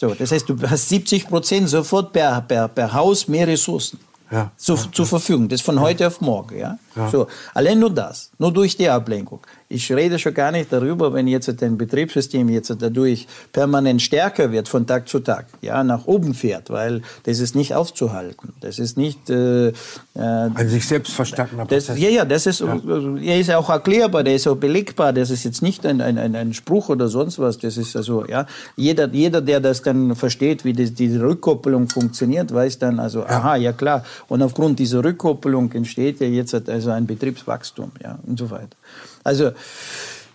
So, 0.00 0.14
das 0.14 0.32
heißt, 0.32 0.48
du 0.48 0.56
hast 0.62 0.88
70 0.88 1.28
Prozent 1.28 1.68
sofort 1.68 2.14
per, 2.14 2.40
per, 2.40 2.68
per 2.68 2.90
Haus 2.90 3.28
mehr 3.28 3.46
Ressourcen 3.46 3.98
ja, 4.30 4.50
zu, 4.56 4.74
ja, 4.74 4.92
zur 4.92 5.04
Verfügung. 5.04 5.46
Das 5.46 5.60
von 5.60 5.78
heute 5.78 6.06
auf 6.06 6.22
morgen. 6.22 6.58
Ja? 6.58 6.78
So, 7.12 7.26
allein 7.52 7.78
nur 7.78 7.90
das, 7.90 8.30
nur 8.38 8.50
durch 8.50 8.74
die 8.78 8.88
Ablenkung. 8.88 9.40
Ich 9.72 9.92
rede 9.92 10.18
schon 10.18 10.34
gar 10.34 10.50
nicht 10.50 10.72
darüber, 10.72 11.14
wenn 11.14 11.28
jetzt 11.28 11.62
ein 11.62 11.78
Betriebssystem 11.78 12.48
jetzt 12.48 12.74
dadurch 12.76 13.28
permanent 13.52 14.02
stärker 14.02 14.50
wird 14.50 14.66
von 14.66 14.84
Tag 14.84 15.08
zu 15.08 15.20
Tag, 15.20 15.46
ja, 15.62 15.84
nach 15.84 16.06
oben 16.06 16.34
fährt, 16.34 16.70
weil 16.70 17.02
das 17.22 17.38
ist 17.38 17.54
nicht 17.54 17.72
aufzuhalten. 17.72 18.52
Das 18.60 18.80
ist 18.80 18.96
nicht. 18.96 19.30
Äh, 19.30 19.68
äh 19.68 19.72
ein 20.14 20.68
sich 20.68 20.84
selbst 20.84 21.12
verstandener 21.14 21.66
Prozess. 21.66 21.96
ja, 21.96 22.08
ja, 22.08 22.24
das 22.24 22.46
ist, 22.46 22.58
ja. 22.58 22.80
er 23.22 23.38
ist 23.38 23.48
auch 23.52 23.70
erklärbar, 23.70 24.24
der 24.24 24.34
ist 24.34 24.48
auch 24.48 24.56
belegbar. 24.56 25.12
Das 25.12 25.30
ist 25.30 25.44
jetzt 25.44 25.62
nicht 25.62 25.86
ein, 25.86 26.00
ein, 26.00 26.18
ein 26.18 26.52
Spruch 26.52 26.88
oder 26.88 27.06
sonst 27.06 27.38
was. 27.38 27.56
Das 27.58 27.76
ist 27.76 27.94
also, 27.94 28.26
ja, 28.26 28.46
jeder, 28.74 29.06
jeder, 29.06 29.40
der 29.40 29.60
das 29.60 29.82
dann 29.82 30.16
versteht, 30.16 30.64
wie 30.64 30.72
das, 30.72 30.94
diese 30.94 31.22
Rückkopplung 31.22 31.88
funktioniert, 31.88 32.52
weiß 32.52 32.80
dann 32.80 32.98
also, 32.98 33.20
ja. 33.20 33.28
aha, 33.28 33.54
ja 33.54 33.72
klar. 33.72 34.02
Und 34.26 34.42
aufgrund 34.42 34.80
dieser 34.80 35.04
Rückkopplung 35.04 35.70
entsteht 35.74 36.18
ja 36.18 36.26
jetzt 36.26 36.68
also 36.68 36.90
ein 36.90 37.06
Betriebswachstum, 37.06 37.92
ja, 38.02 38.18
und 38.26 38.36
so 38.36 38.50
weiter. 38.50 38.76
Also 39.24 39.52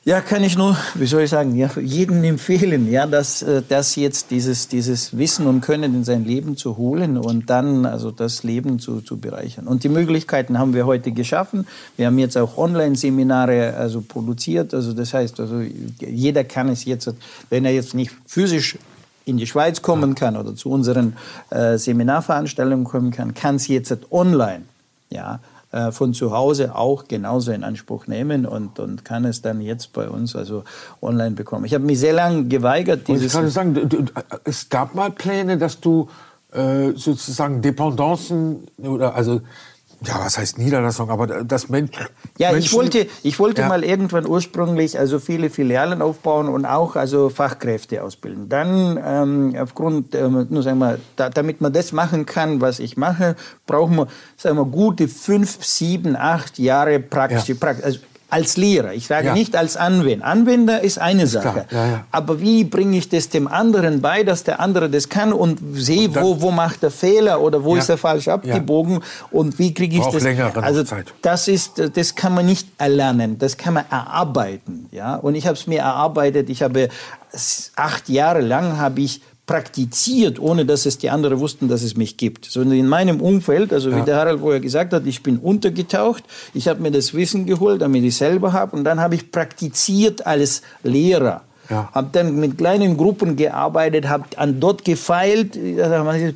ja, 0.08 0.22
kann 0.22 0.44
ich 0.44 0.56
nur, 0.56 0.78
wie 0.94 1.08
soll 1.08 1.24
ich 1.24 1.32
sagen, 1.32 1.56
ja, 1.56 1.68
jedem 1.82 2.24
empfehlen, 2.24 2.92
ja, 2.92 3.08
dass 3.08 3.42
äh, 3.42 3.64
das 3.68 3.96
jetzt 3.96 4.30
dieses, 4.30 4.68
dieses 4.68 5.18
Wissen 5.18 5.48
und 5.48 5.62
Können 5.62 5.96
in 5.96 6.04
sein 6.04 6.26
Leben 6.26 6.58
zu 6.58 6.78
holen 6.78 7.18
und 7.18 7.50
dann 7.50 7.88
also 7.88 8.12
das 8.12 8.44
Leben 8.44 8.78
zu, 8.78 9.02
zu 9.02 9.18
bereichern. 9.18 9.66
Und 9.66 9.84
die 9.84 9.90
Möglichkeiten 9.90 10.60
haben 10.60 10.76
wir 10.76 10.86
heute 10.86 11.12
geschaffen. 11.12 11.66
Wir 11.98 12.06
haben 12.06 12.20
jetzt 12.20 12.38
auch 12.38 12.56
Online-Seminare 12.56 13.74
also 13.78 14.02
produziert. 14.02 14.76
Also 14.76 14.94
das 14.94 15.12
heißt, 15.12 15.40
also 15.40 15.62
jeder 16.00 16.44
kann 16.44 16.70
es 16.70 16.86
jetzt, 16.86 17.12
wenn 17.50 17.66
er 17.66 17.74
jetzt 17.74 17.96
nicht 17.96 18.12
physisch 18.28 18.78
in 19.26 19.38
die 19.38 19.48
Schweiz 19.48 19.82
kommen 19.82 20.14
kann 20.14 20.38
oder 20.38 20.56
zu 20.56 20.70
unseren 20.70 21.18
äh, 21.50 21.80
Seminarveranstaltungen 21.80 22.86
kommen 22.86 23.10
kann, 23.10 23.34
kann 23.34 23.56
es 23.56 23.68
jetzt 23.68 23.98
online 24.12 24.66
ja, 25.10 25.40
äh, 25.76 25.92
von 25.92 26.14
zu 26.14 26.32
Hause 26.32 26.74
auch 26.74 27.10
genauso 27.10 27.52
in 27.52 27.66
Anspruch 27.66 28.08
nehmen 28.08 28.46
und, 28.46 28.80
und 28.80 29.04
kann 29.04 29.26
es 29.26 29.42
dann 29.42 29.60
jetzt 29.60 29.92
bei 29.92 30.08
uns 30.08 30.34
also 30.34 30.64
online 31.02 31.32
bekommen. 31.32 31.66
Ich 31.66 31.74
habe 31.74 31.84
mich 31.84 32.00
sehr 32.00 32.14
lange 32.14 32.46
geweigert. 32.46 33.10
Dieses 33.10 33.26
ich 33.26 33.34
kann 33.34 33.50
sagen, 33.50 33.74
du, 33.74 33.86
du, 33.86 34.06
es 34.46 34.70
gab 34.70 34.96
mal 34.96 35.12
Pläne, 35.12 35.58
dass 35.58 35.82
du 35.82 36.08
äh, 36.54 36.94
sozusagen 36.96 37.62
Dependancen 37.62 38.68
oder 38.78 39.16
also 39.16 39.42
ja, 40.02 40.20
was 40.20 40.38
heißt 40.38 40.58
Niederlassung, 40.58 41.10
aber 41.10 41.44
das 41.44 41.70
Mensch. 41.70 41.92
Ja, 42.38 42.52
Menschen, 42.52 42.66
ich 42.66 42.74
wollte, 42.74 43.08
ich 43.24 43.40
wollte 43.40 43.62
ja. 43.62 43.68
mal 43.68 43.84
irgendwann 43.84 44.28
ursprünglich 44.28 45.00
also 45.00 45.20
viele 45.20 45.50
Filialen 45.50 46.02
aufbauen 46.02 46.50
und 46.50 46.66
auch 46.66 46.96
also 46.96 47.30
Fachkräfte 47.30 48.04
ausbilden. 48.04 48.50
Dann 48.50 49.00
ähm, 49.04 49.56
aufgrund, 49.60 50.14
ähm, 50.16 50.48
nur 50.50 50.64
sagen 50.64 50.80
wir, 50.80 51.00
da, 51.16 51.30
damit 51.30 51.62
man 51.62 51.74
das 51.74 51.92
machen 51.92 52.26
kann, 52.26 52.62
was 52.62 52.80
ich 52.80 52.98
mache, 52.98 53.36
brauchen 53.66 53.96
wir, 53.96 54.08
sagen 54.38 54.58
wir, 54.58 54.66
gute 54.66 55.08
fünf, 55.08 55.64
sieben, 55.64 56.16
acht 56.16 56.60
Jahre 56.60 57.00
Praxis. 57.00 57.48
Ja. 57.48 57.56
Praxis 57.56 57.86
also 57.86 58.00
als 58.30 58.58
Lehrer. 58.58 58.94
Ich 58.94 59.08
sage 59.08 59.28
Ja. 59.28 59.34
nicht 59.34 59.56
als 59.56 59.78
Anwender. 59.78 60.26
Anwender 60.26 60.82
ist 60.82 60.98
eine 61.00 61.28
Sache. 61.28 61.66
ja, 61.72 61.86
ja. 61.88 62.04
Aber 62.12 62.42
wie 62.42 62.64
bringe 62.64 62.98
ich 62.98 63.08
das 63.10 63.30
dem 63.30 63.48
anderen 63.48 64.02
bei, 64.02 64.24
dass 64.24 64.44
der 64.44 64.60
andere 64.60 64.90
das 64.90 65.10
kann 65.10 65.32
und 65.32 65.60
sehe, 65.76 66.10
dann- 66.10 66.24
wo, 66.24 66.42
wo 66.42 66.52
macht 66.52 66.84
er 66.84 66.92
Fehler 66.92 67.40
oder 67.42 67.64
wo 67.64 67.76
ist 67.76 67.90
er 67.90 67.98
falsch 67.98 68.28
abgebogen 68.28 69.02
und 69.32 69.60
wie 69.60 69.74
kriege 69.74 69.96
ich 69.98 70.02
Braucht 70.02 70.16
das? 70.16 70.24
längere 70.24 70.62
also 70.64 70.84
Zeit. 70.84 71.14
das 71.22 71.48
ist, 71.48 71.82
das 71.96 72.16
kann 72.16 72.34
man 72.34 72.46
nicht 72.46 72.68
erlernen, 72.78 73.38
das 73.38 73.58
kann 73.58 73.76
man 73.76 73.86
erarbeiten, 73.92 74.88
ja. 74.92 75.16
Und 75.16 75.36
ich 75.36 75.46
habe 75.46 75.56
es 75.56 75.68
mir 75.68 75.80
erarbeitet. 75.82 76.50
Ich 76.50 76.62
habe 76.64 76.90
acht 77.76 78.10
Jahre 78.10 78.42
lang 78.42 78.78
habe 78.78 79.02
ich 79.02 79.22
praktiziert, 79.46 80.40
ohne 80.40 80.66
dass 80.66 80.86
es 80.86 80.98
die 80.98 81.10
anderen 81.10 81.40
wussten, 81.40 81.68
dass 81.68 81.84
es 81.84 81.96
mich 81.96 82.18
gibt. 82.18 82.46
Sondern 82.46 82.78
in 82.78 82.88
meinem 82.88 83.22
Umfeld, 83.22 83.72
also 83.74 83.96
wie 83.96 84.02
der 84.02 84.18
Harald 84.18 84.40
vorher 84.40 84.60
gesagt 84.60 84.94
hat, 84.94 85.06
ich 85.06 85.22
bin 85.22 85.38
untergetaucht, 85.38 86.24
ich 86.54 86.68
habe 86.68 86.82
mir 86.82 86.92
das 86.92 87.14
Wissen 87.14 87.46
geholt, 87.46 87.82
damit 87.82 88.04
ich 88.04 88.18
selber 88.18 88.54
habe, 88.54 88.76
und 88.76 88.84
dann 88.84 89.00
habe 89.00 89.16
ich 89.16 89.32
praktiziert 89.32 90.26
als 90.26 90.62
Lehrer. 90.84 91.44
Ja. 91.70 91.90
Habe 91.94 92.10
dann 92.12 92.36
mit 92.36 92.58
kleinen 92.58 92.98
Gruppen 92.98 93.36
gearbeitet, 93.36 94.08
habe 94.08 94.26
an 94.38 94.60
dort 94.60 94.86
gefeilt, 94.86 95.58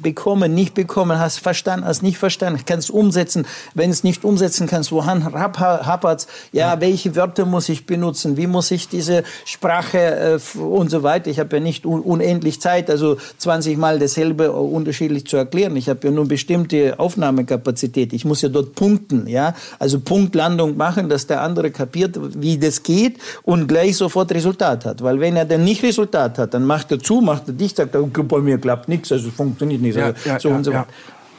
bekommen, 0.01 0.53
nicht 0.53 0.73
bekommen, 0.73 1.19
hast 1.19 1.39
verstanden, 1.39 1.85
hast 1.85 2.01
nicht 2.01 2.17
verstanden, 2.17 2.61
kannst 2.65 2.89
umsetzen. 2.89 3.45
Wenn 3.73 3.89
es 3.89 4.03
nicht 4.03 4.25
umsetzen 4.25 4.67
kannst, 4.67 4.91
woran 4.91 5.25
hapert 5.33 6.27
ja, 6.51 6.79
welche 6.81 7.15
Wörter 7.15 7.45
muss 7.45 7.69
ich 7.69 7.85
benutzen, 7.85 8.37
wie 8.37 8.47
muss 8.47 8.71
ich 8.71 8.87
diese 8.89 9.23
Sprache 9.45 10.39
äh, 10.57 10.59
und 10.59 10.89
so 10.89 11.03
weiter. 11.03 11.29
Ich 11.29 11.39
habe 11.39 11.57
ja 11.57 11.61
nicht 11.61 11.85
un 11.85 12.01
unendlich 12.01 12.59
Zeit, 12.61 12.89
also 12.89 13.17
20 13.37 13.77
Mal 13.77 13.99
dasselbe 13.99 14.45
äh, 14.45 14.49
unterschiedlich 14.49 15.25
zu 15.27 15.37
erklären. 15.37 15.75
Ich 15.75 15.89
habe 15.89 16.07
ja 16.07 16.11
nur 16.11 16.27
bestimmte 16.27 16.99
Aufnahmekapazität. 16.99 18.13
Ich 18.13 18.25
muss 18.25 18.41
ja 18.41 18.49
dort 18.49 18.75
punkten, 18.75 19.27
ja, 19.27 19.55
also 19.77 19.99
Punktlandung 19.99 20.77
machen, 20.77 21.09
dass 21.09 21.27
der 21.27 21.41
andere 21.41 21.71
kapiert, 21.71 22.17
wie 22.41 22.57
das 22.57 22.83
geht 22.83 23.17
und 23.43 23.67
gleich 23.67 23.97
sofort 23.97 24.31
Resultat 24.31 24.85
hat. 24.85 25.03
Weil 25.03 25.18
wenn 25.19 25.35
er 25.35 25.45
dann 25.45 25.63
nicht 25.63 25.83
Resultat 25.83 26.37
hat, 26.37 26.53
dann 26.53 26.65
macht 26.65 26.91
er 26.91 26.99
zu, 26.99 27.21
macht 27.21 27.47
er 27.47 27.53
dicht, 27.53 27.77
sagt 27.77 27.95
er, 27.95 28.01
bei 28.03 28.39
mir 28.39 28.57
klappt 28.57 28.89
nichts, 28.89 29.11
also 29.11 29.29
funktioniert 29.29 29.81
nicht. 29.81 29.95
Ja, 29.95 30.07
also, 30.07 30.29
ja, 30.29 30.39
so 30.39 30.49
ja, 30.49 30.55
und 30.55 30.63
so. 30.63 30.71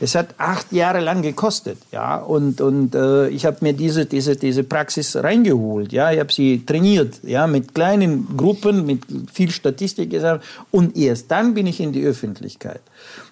Das 0.00 0.14
hat 0.14 0.34
acht 0.38 0.72
Jahre 0.72 1.00
lang 1.00 1.20
gekostet, 1.20 1.76
ja, 1.92 2.16
und, 2.16 2.62
und 2.62 2.94
äh, 2.94 3.28
ich 3.28 3.44
habe 3.44 3.58
mir 3.60 3.74
diese, 3.74 4.06
diese, 4.06 4.34
diese 4.34 4.64
Praxis 4.64 5.14
reingeholt, 5.14 5.92
ja, 5.92 6.10
ich 6.10 6.18
habe 6.18 6.32
sie 6.32 6.64
trainiert, 6.64 7.20
ja, 7.22 7.46
mit 7.46 7.74
kleinen 7.74 8.34
Gruppen, 8.34 8.86
mit 8.86 9.02
viel 9.30 9.50
Statistik 9.50 10.08
gesagt, 10.08 10.42
und 10.70 10.96
erst 10.96 11.30
dann 11.30 11.52
bin 11.52 11.66
ich 11.66 11.80
in 11.80 11.92
die 11.92 12.02
Öffentlichkeit. 12.02 12.80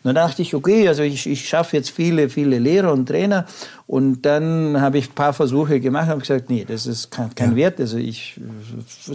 Und 0.03 0.14
dann 0.14 0.14
dachte 0.16 0.43
ich, 0.43 0.55
okay, 0.55 0.87
also 0.87 1.03
ich, 1.03 1.27
ich 1.27 1.49
schaffe 1.49 1.77
jetzt 1.79 1.89
viele, 1.89 2.29
viele 2.29 2.59
Lehrer 2.59 2.93
und 2.93 3.07
Trainer, 3.07 3.47
und 3.87 4.27
dann 4.27 4.79
habe 4.79 4.99
ich 4.99 5.09
ein 5.09 5.14
paar 5.14 5.33
Versuche 5.33 5.81
gemacht, 5.81 6.09
habe 6.09 6.21
gesagt, 6.21 6.51
nee, 6.51 6.66
das 6.69 6.87
ist 6.87 7.11
kein, 7.11 7.35
kein 7.35 7.57
Wert, 7.57 7.81
also 7.81 7.97
ich, 7.97 8.39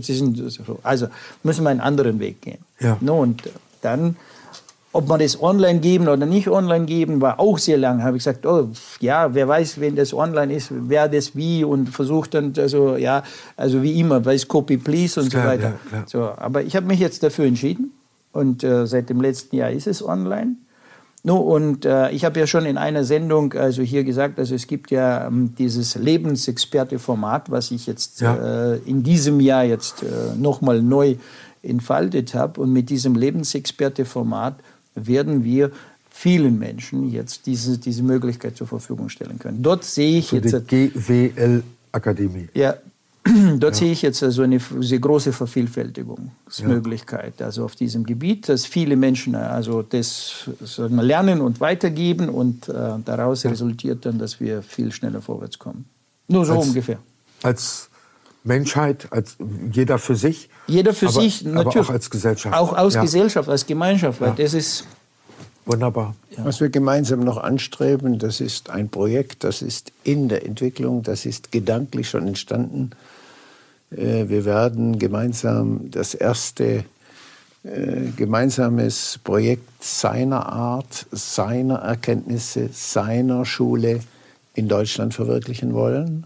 sie 0.01 0.16
sind, 0.16 0.41
also 0.82 1.08
müssen 1.43 1.64
wir 1.64 1.70
einen 1.70 1.82
anderen 1.82 2.20
Weg 2.20 2.41
gehen. 2.41 2.58
Ja. 2.80 2.97
No, 2.99 3.20
und 3.22 3.43
dann 3.84 4.16
ob 4.94 5.08
man 5.08 5.20
das 5.20 5.41
online 5.41 5.80
geben 5.80 6.08
oder 6.08 6.26
nicht 6.26 6.48
online 6.48 6.86
geben, 6.86 7.20
war 7.20 7.39
auch 7.39 7.58
sehr 7.58 7.78
lang. 7.78 8.04
Habe 8.04 8.16
ich 8.18 8.24
gesagt, 8.24 8.46
oh, 8.46 8.70
ja, 9.00 9.34
wer 9.34 9.48
weiß, 9.48 9.80
wenn 9.82 9.96
das 9.96 10.14
online 10.14 10.54
ist, 10.54 10.70
wer 10.72 11.10
das 11.10 11.36
wie 11.36 11.64
und 11.64 11.89
versucht 11.89 12.34
dann, 12.36 12.54
also, 12.58 12.96
ja, 12.96 13.24
also 13.58 13.82
wie 13.82 14.00
immer, 14.00 14.24
weiß 14.24 14.48
Copy 14.48 14.78
Please 14.78 15.20
und 15.20 15.30
Klar, 15.32 15.44
so 15.44 15.50
weiter. 15.50 15.74
ja. 15.91 16.04
So, 16.06 16.20
aber 16.38 16.62
ich 16.62 16.76
habe 16.76 16.86
mich 16.86 17.00
jetzt 17.00 17.24
dafür 17.24 17.46
entschieden 17.46 17.91
und 18.32 18.64
äh, 18.64 18.86
seit 18.88 19.10
dem 19.10 19.20
letzten 19.20 19.56
Jahr 19.56 19.72
ist 19.72 19.88
es 19.88 20.04
online. 20.06 20.58
No, 21.26 21.38
und 21.38 21.86
äh, 21.86 22.12
ich 22.12 22.26
habe 22.26 22.38
ja 22.39 22.46
schon 22.46 22.66
in 22.66 22.78
einer 22.78 23.06
Sendung 23.06 23.54
also 23.54 23.82
hier 23.82 24.04
gesagt, 24.04 24.38
also 24.39 24.54
es 24.56 24.68
gibt 24.68 24.91
ja 24.91 25.26
ähm, 25.28 25.56
dieses 25.58 25.96
Lebensexperte-Format, 25.96 27.50
was 27.50 27.72
ich 27.72 27.88
jetzt 27.88 28.22
Ja. 28.22 28.74
äh, 28.74 28.78
in 28.86 29.04
diesem 29.04 29.39
Jahr 29.39 29.64
jetzt 29.64 30.04
äh, 30.04 30.08
nochmal 30.38 30.82
neu 30.82 31.16
entfaltet 31.62 32.36
habe. 32.36 32.60
Und 32.60 32.74
mit 32.74 32.89
diesem 32.89 33.16
Lebensexperte-Format 33.16 34.56
werden 34.96 35.44
wir 35.44 35.72
vielen 36.10 36.60
Menschen 36.60 37.12
jetzt 37.12 37.46
diese, 37.48 37.78
diese 37.78 38.04
Möglichkeit 38.04 38.56
zur 38.56 38.68
Verfügung 38.68 39.10
stellen 39.10 39.39
können. 39.39 39.64
Dort 39.64 39.84
sehe 39.84 40.20
ich 40.20 40.30
Für 40.30 40.38
jetzt 40.38 40.72
die 40.72 40.89
GWL-Akademie. 40.89 42.50
ja, 42.54 42.76
dort 43.58 43.76
sehe 43.76 43.91
ich 43.91 44.02
jetzt 44.02 44.22
also 44.22 44.44
eine 44.44 44.60
sehr 44.82 45.00
große 45.00 45.32
Vervielfältigungsmöglichkeit, 45.34 47.41
also 47.41 47.66
auf 47.66 47.76
diesem 47.76 48.06
Gebiet, 48.06 48.50
dass 48.50 48.66
viele 48.66 48.96
Menschen 48.96 49.36
also 49.36 49.82
das 49.82 50.50
sagen 50.64 50.96
wir, 50.96 51.04
lernen 51.04 51.41
und 51.41 51.60
weitergeben 51.62 52.30
und 52.30 52.70
äh, 52.70 52.74
daraus 53.06 53.46
resultiert 53.46 54.06
dann, 54.06 54.20
dass 54.20 54.39
wir 54.39 54.62
viel 54.62 54.91
schneller 54.91 55.22
vorwärts 55.22 55.58
kommen. 55.58 55.86
Nur 56.28 56.46
so 56.46 56.54
Als- 56.54 56.68
ungefähr. 56.68 57.00
Als 57.41 57.89
Menschheit, 58.44 59.08
als 59.12 59.38
jeder 59.72 59.98
für 59.98 60.16
sich. 60.16 60.50
Jeder 60.68 60.94
für 60.94 61.08
aber, 61.08 61.22
sich 61.22 61.44
natürlich. 61.44 61.78
Aber 61.78 61.86
auch 61.86 61.89
als 61.89 62.10
Gesellschaft. 62.10 62.56
Auch 62.56 62.78
aus 62.78 62.96
ja. 62.96 63.02
Gesellschaft, 63.02 63.50
als 63.50 63.66
Gemeinschaft, 63.66 64.22
weil 64.22 64.34
das 64.36 64.54
ist 64.54 64.86
Wunderbar. 65.66 66.14
Was 66.38 66.60
wir 66.60 66.70
gemeinsam 66.70 67.22
noch 67.22 67.38
anstreben, 67.38 68.20
das 68.20 68.41
ist 68.41 68.70
ein 68.70 68.89
Projekt, 68.89 69.46
das 69.46 69.62
ist 69.62 69.94
in 70.04 70.28
der 70.28 70.46
Entwicklung, 70.46 71.04
das 71.04 71.26
ist 71.26 71.54
gedanklich 71.54 72.10
schon 72.10 72.28
entstanden. 72.28 72.91
Äh, 73.91 74.28
Wir 74.28 74.44
werden 74.44 75.00
gemeinsam 75.00 75.89
das 75.89 76.16
erste 76.16 76.84
äh, 77.64 78.10
gemeinsames 78.18 79.20
Projekt 79.24 79.84
seiner 79.84 80.52
Art, 80.52 81.06
seiner 81.12 81.76
Erkenntnisse, 81.76 82.70
seiner 82.74 83.46
Schule 83.46 84.02
in 84.56 84.68
Deutschland 84.68 85.14
verwirklichen 85.14 85.74
wollen. 85.74 86.26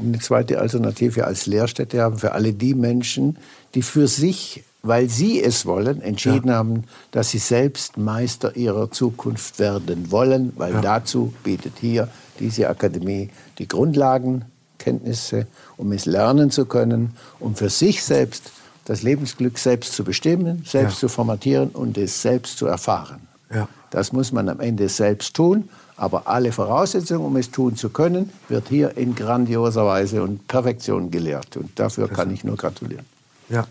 Eine 0.00 0.18
zweite 0.20 0.60
Alternative 0.60 1.26
als 1.26 1.46
Lehrstätte 1.46 2.00
haben 2.02 2.18
für 2.18 2.32
alle 2.32 2.52
die 2.52 2.74
Menschen, 2.74 3.36
die 3.74 3.82
für 3.82 4.06
sich, 4.06 4.64
weil 4.82 5.08
sie 5.08 5.42
es 5.42 5.66
wollen, 5.66 6.00
entschieden 6.00 6.50
haben, 6.52 6.84
dass 7.10 7.30
sie 7.30 7.38
selbst 7.38 7.96
Meister 7.98 8.56
ihrer 8.56 8.90
Zukunft 8.90 9.58
werden 9.58 10.10
wollen, 10.10 10.52
weil 10.56 10.80
dazu 10.80 11.32
bietet 11.42 11.74
hier 11.80 12.08
diese 12.38 12.68
Akademie 12.68 13.30
die 13.58 13.66
Grundlagenkenntnisse, 13.66 15.46
um 15.76 15.92
es 15.92 16.06
lernen 16.06 16.50
zu 16.50 16.66
können, 16.66 17.14
um 17.40 17.54
für 17.56 17.70
sich 17.70 18.02
selbst 18.02 18.52
das 18.84 19.02
Lebensglück 19.02 19.58
selbst 19.58 19.92
zu 19.92 20.04
bestimmen, 20.04 20.62
selbst 20.66 20.94
Ja. 20.94 21.00
zu 21.00 21.08
formatieren 21.08 21.68
und 21.70 21.98
es 21.98 22.22
selbst 22.22 22.56
zu 22.56 22.66
erfahren. 22.66 23.20
Ja. 23.52 23.68
Das 23.90 24.12
muss 24.12 24.32
man 24.32 24.48
am 24.48 24.60
Ende 24.60 24.88
selbst 24.88 25.34
tun. 25.34 25.68
Aber 25.98 26.28
alle 26.28 26.52
Voraussetzungen, 26.52 27.26
um 27.26 27.36
es 27.36 27.50
tun 27.50 27.74
zu 27.74 27.90
können, 27.90 28.32
wird 28.48 28.68
hier 28.68 28.96
in 28.96 29.16
grandioser 29.16 29.84
Weise 29.84 30.22
und 30.22 30.46
Perfektion 30.46 31.10
gelehrt. 31.10 31.56
Und 31.56 31.76
dafür 31.78 32.08
kann 32.08 32.30
ich 32.32 32.44
nur 32.44 32.56
gratulieren. 32.56 33.04
Ja. 33.48 33.66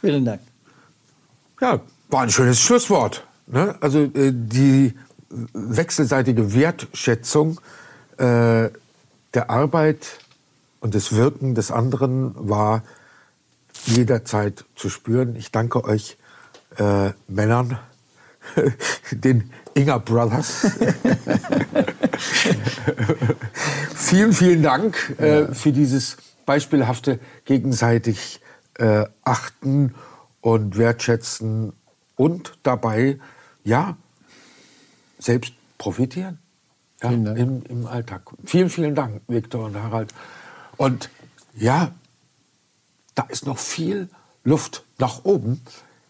Vielen 0.00 0.24
Dank. 0.24 0.40
Ja, 1.60 1.80
war 2.08 2.22
ein 2.22 2.30
schönes 2.30 2.58
Schlusswort. 2.58 3.26
Ne? 3.46 3.74
Also 3.82 3.98
äh, 4.00 4.32
die 4.32 4.94
wechselseitige 5.52 6.54
Wertschätzung 6.54 7.60
äh, 8.16 8.70
der 9.34 9.50
Arbeit 9.50 10.06
und 10.80 10.94
des 10.94 11.14
Wirken 11.14 11.54
des 11.54 11.70
anderen 11.70 12.32
war 12.36 12.82
jederzeit 13.84 14.64
zu 14.74 14.88
spüren. 14.88 15.36
Ich 15.36 15.52
danke 15.52 15.84
euch 15.84 16.16
äh, 16.78 17.10
Männern, 17.28 17.78
den 19.10 19.50
Inga 19.74 19.98
Brothers. 19.98 20.66
vielen, 23.94 24.32
vielen 24.32 24.62
Dank 24.62 25.18
äh, 25.18 25.52
für 25.54 25.72
dieses 25.72 26.16
beispielhafte 26.44 27.18
gegenseitig 27.44 28.40
äh, 28.78 29.06
achten 29.24 29.94
und 30.40 30.76
wertschätzen 30.76 31.72
und 32.16 32.58
dabei, 32.62 33.18
ja, 33.64 33.96
selbst 35.18 35.54
profitieren. 35.78 36.38
Ja. 37.02 37.10
Im, 37.10 37.64
Im 37.64 37.86
Alltag. 37.86 38.30
Vielen, 38.44 38.70
vielen 38.70 38.94
Dank, 38.94 39.22
Viktor 39.26 39.64
und 39.64 39.76
Harald. 39.76 40.12
Und 40.76 41.10
ja, 41.54 41.92
da 43.14 43.24
ist 43.24 43.44
noch 43.46 43.58
viel 43.58 44.08
Luft 44.44 44.84
nach 44.98 45.24
oben 45.24 45.60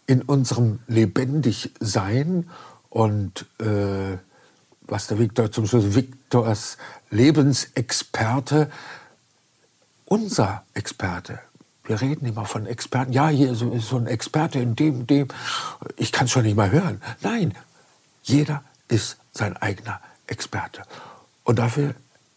in 0.05 0.21
unserem 0.21 0.79
Lebendigsein 0.87 2.49
und 2.93 3.47
äh, 3.59 4.19
was 4.81 5.07
der 5.07 5.17
Viktor 5.17 5.51
zum 5.51 5.65
Schluss, 5.65 5.95
Viktors 5.95 6.77
Lebensexperte, 7.09 8.69
unser 10.05 10.63
Experte. 10.75 11.39
Wir 11.85 11.99
reden 11.99 12.27
immer 12.27 12.45
von 12.45 12.67
Experten. 12.67 13.11
Ja, 13.11 13.29
hier 13.29 13.51
ist 13.53 13.59
so, 13.59 13.97
ein 13.97 14.05
Experte 14.05 14.59
in 14.59 14.75
dem, 14.75 15.07
dem. 15.07 15.29
Ich 15.97 16.11
kann 16.11 16.25
es 16.25 16.31
schon 16.31 16.43
nicht 16.43 16.55
mal 16.55 16.69
hören. 16.69 17.01
Nein, 17.21 17.55
jeder 18.21 18.63
ist 18.89 19.17
sein 19.31 19.57
eigener 19.57 19.99
Experte. 20.27 20.83
Und 21.43 21.57
dafür 21.57 21.95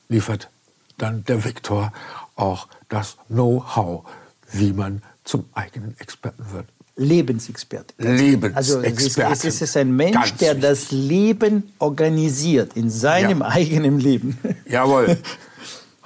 liefert 0.09 0.49
dann 0.97 1.23
der 1.25 1.45
Viktor 1.45 1.93
auch 2.35 2.67
das 2.89 3.19
Know-how, 3.29 4.09
wie 4.53 4.73
man 4.73 5.03
zum 5.23 5.51
eigenen 5.53 6.01
Experten 6.01 6.51
wird. 6.51 6.67
Lebensexperte. 6.97 7.95
Lebensexperte. 7.99 8.57
Also 8.57 8.81
es 8.81 9.07
ist, 9.07 9.45
es 9.45 9.61
ist 9.63 9.77
ein 9.77 9.95
Mensch, 9.95 10.15
Ganz 10.15 10.37
der 10.39 10.55
das 10.55 10.91
Leben 10.91 11.73
organisiert 11.79 12.75
in 12.75 12.89
seinem 12.91 13.41
Ja. 13.41 13.49
eigenen 13.49 14.01
Leben. 14.01 14.39
Jawohl. 14.69 15.19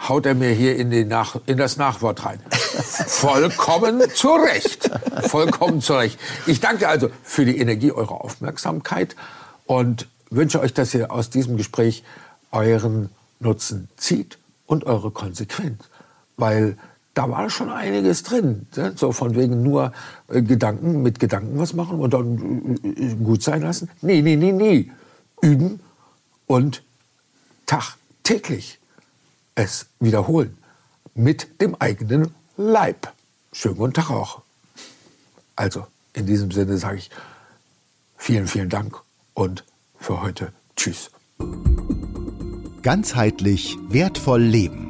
haut 0.08 0.26
er 0.26 0.34
mir 0.34 0.50
hier 0.50 0.76
in, 0.76 1.08
Nach 1.08 1.36
in 1.46 1.58
das 1.58 1.76
Nachwort 1.76 2.24
rein. 2.24 2.40
Vollkommen 3.06 4.02
zu 4.14 4.28
Recht. 4.34 4.90
Vollkommen 5.28 5.80
zu 5.80 5.94
Recht. 5.94 6.18
Ich 6.46 6.60
danke 6.60 6.88
also 6.88 7.10
für 7.22 7.44
die 7.44 7.58
Energie 7.58 7.92
eurer 7.92 8.24
Aufmerksamkeit 8.24 9.14
und 9.66 10.08
wünsche 10.30 10.60
euch, 10.60 10.72
dass 10.74 10.94
ihr 10.94 11.12
aus 11.12 11.30
diesem 11.30 11.56
Gespräch 11.56 12.02
euren 12.50 13.10
Nutzen 13.40 13.88
zieht 13.96 14.38
und 14.66 14.84
eure 14.84 15.10
Konsequenz. 15.10 15.84
Weil 16.36 16.76
da 17.14 17.28
war 17.28 17.50
schon 17.50 17.70
einiges 17.70 18.22
drin. 18.22 18.66
Ne? 18.76 18.92
So 18.96 19.12
von 19.12 19.34
wegen 19.34 19.62
nur 19.62 19.92
äh, 20.28 20.42
Gedanken, 20.42 21.02
mit 21.02 21.18
Gedanken 21.18 21.58
was 21.58 21.74
machen 21.74 21.98
und 21.98 22.14
dann 22.14 22.78
äh, 22.82 23.14
gut 23.16 23.42
sein 23.42 23.62
lassen. 23.62 23.90
Nee, 24.00 24.22
nee, 24.22 24.36
nee, 24.36 24.52
nee. 24.52 24.90
Üben 25.42 25.80
und 26.46 26.82
tagtäglich 27.66 28.78
es 29.54 29.86
wiederholen. 29.98 30.56
Mit 31.14 31.60
dem 31.60 31.74
eigenen 31.78 32.34
Leib. 32.56 33.12
Schönen 33.52 33.76
guten 33.76 33.94
Tag 33.94 34.10
auch. 34.10 34.42
Also, 35.56 35.86
in 36.12 36.26
diesem 36.26 36.50
Sinne 36.50 36.78
sage 36.78 36.98
ich 36.98 37.10
vielen, 38.16 38.46
vielen 38.46 38.68
Dank 38.68 38.96
und 39.34 39.64
für 39.98 40.22
heute 40.22 40.52
Tschüss. 40.76 41.10
Ganzheitlich 42.82 43.76
wertvoll 43.88 44.42
leben. 44.42 44.89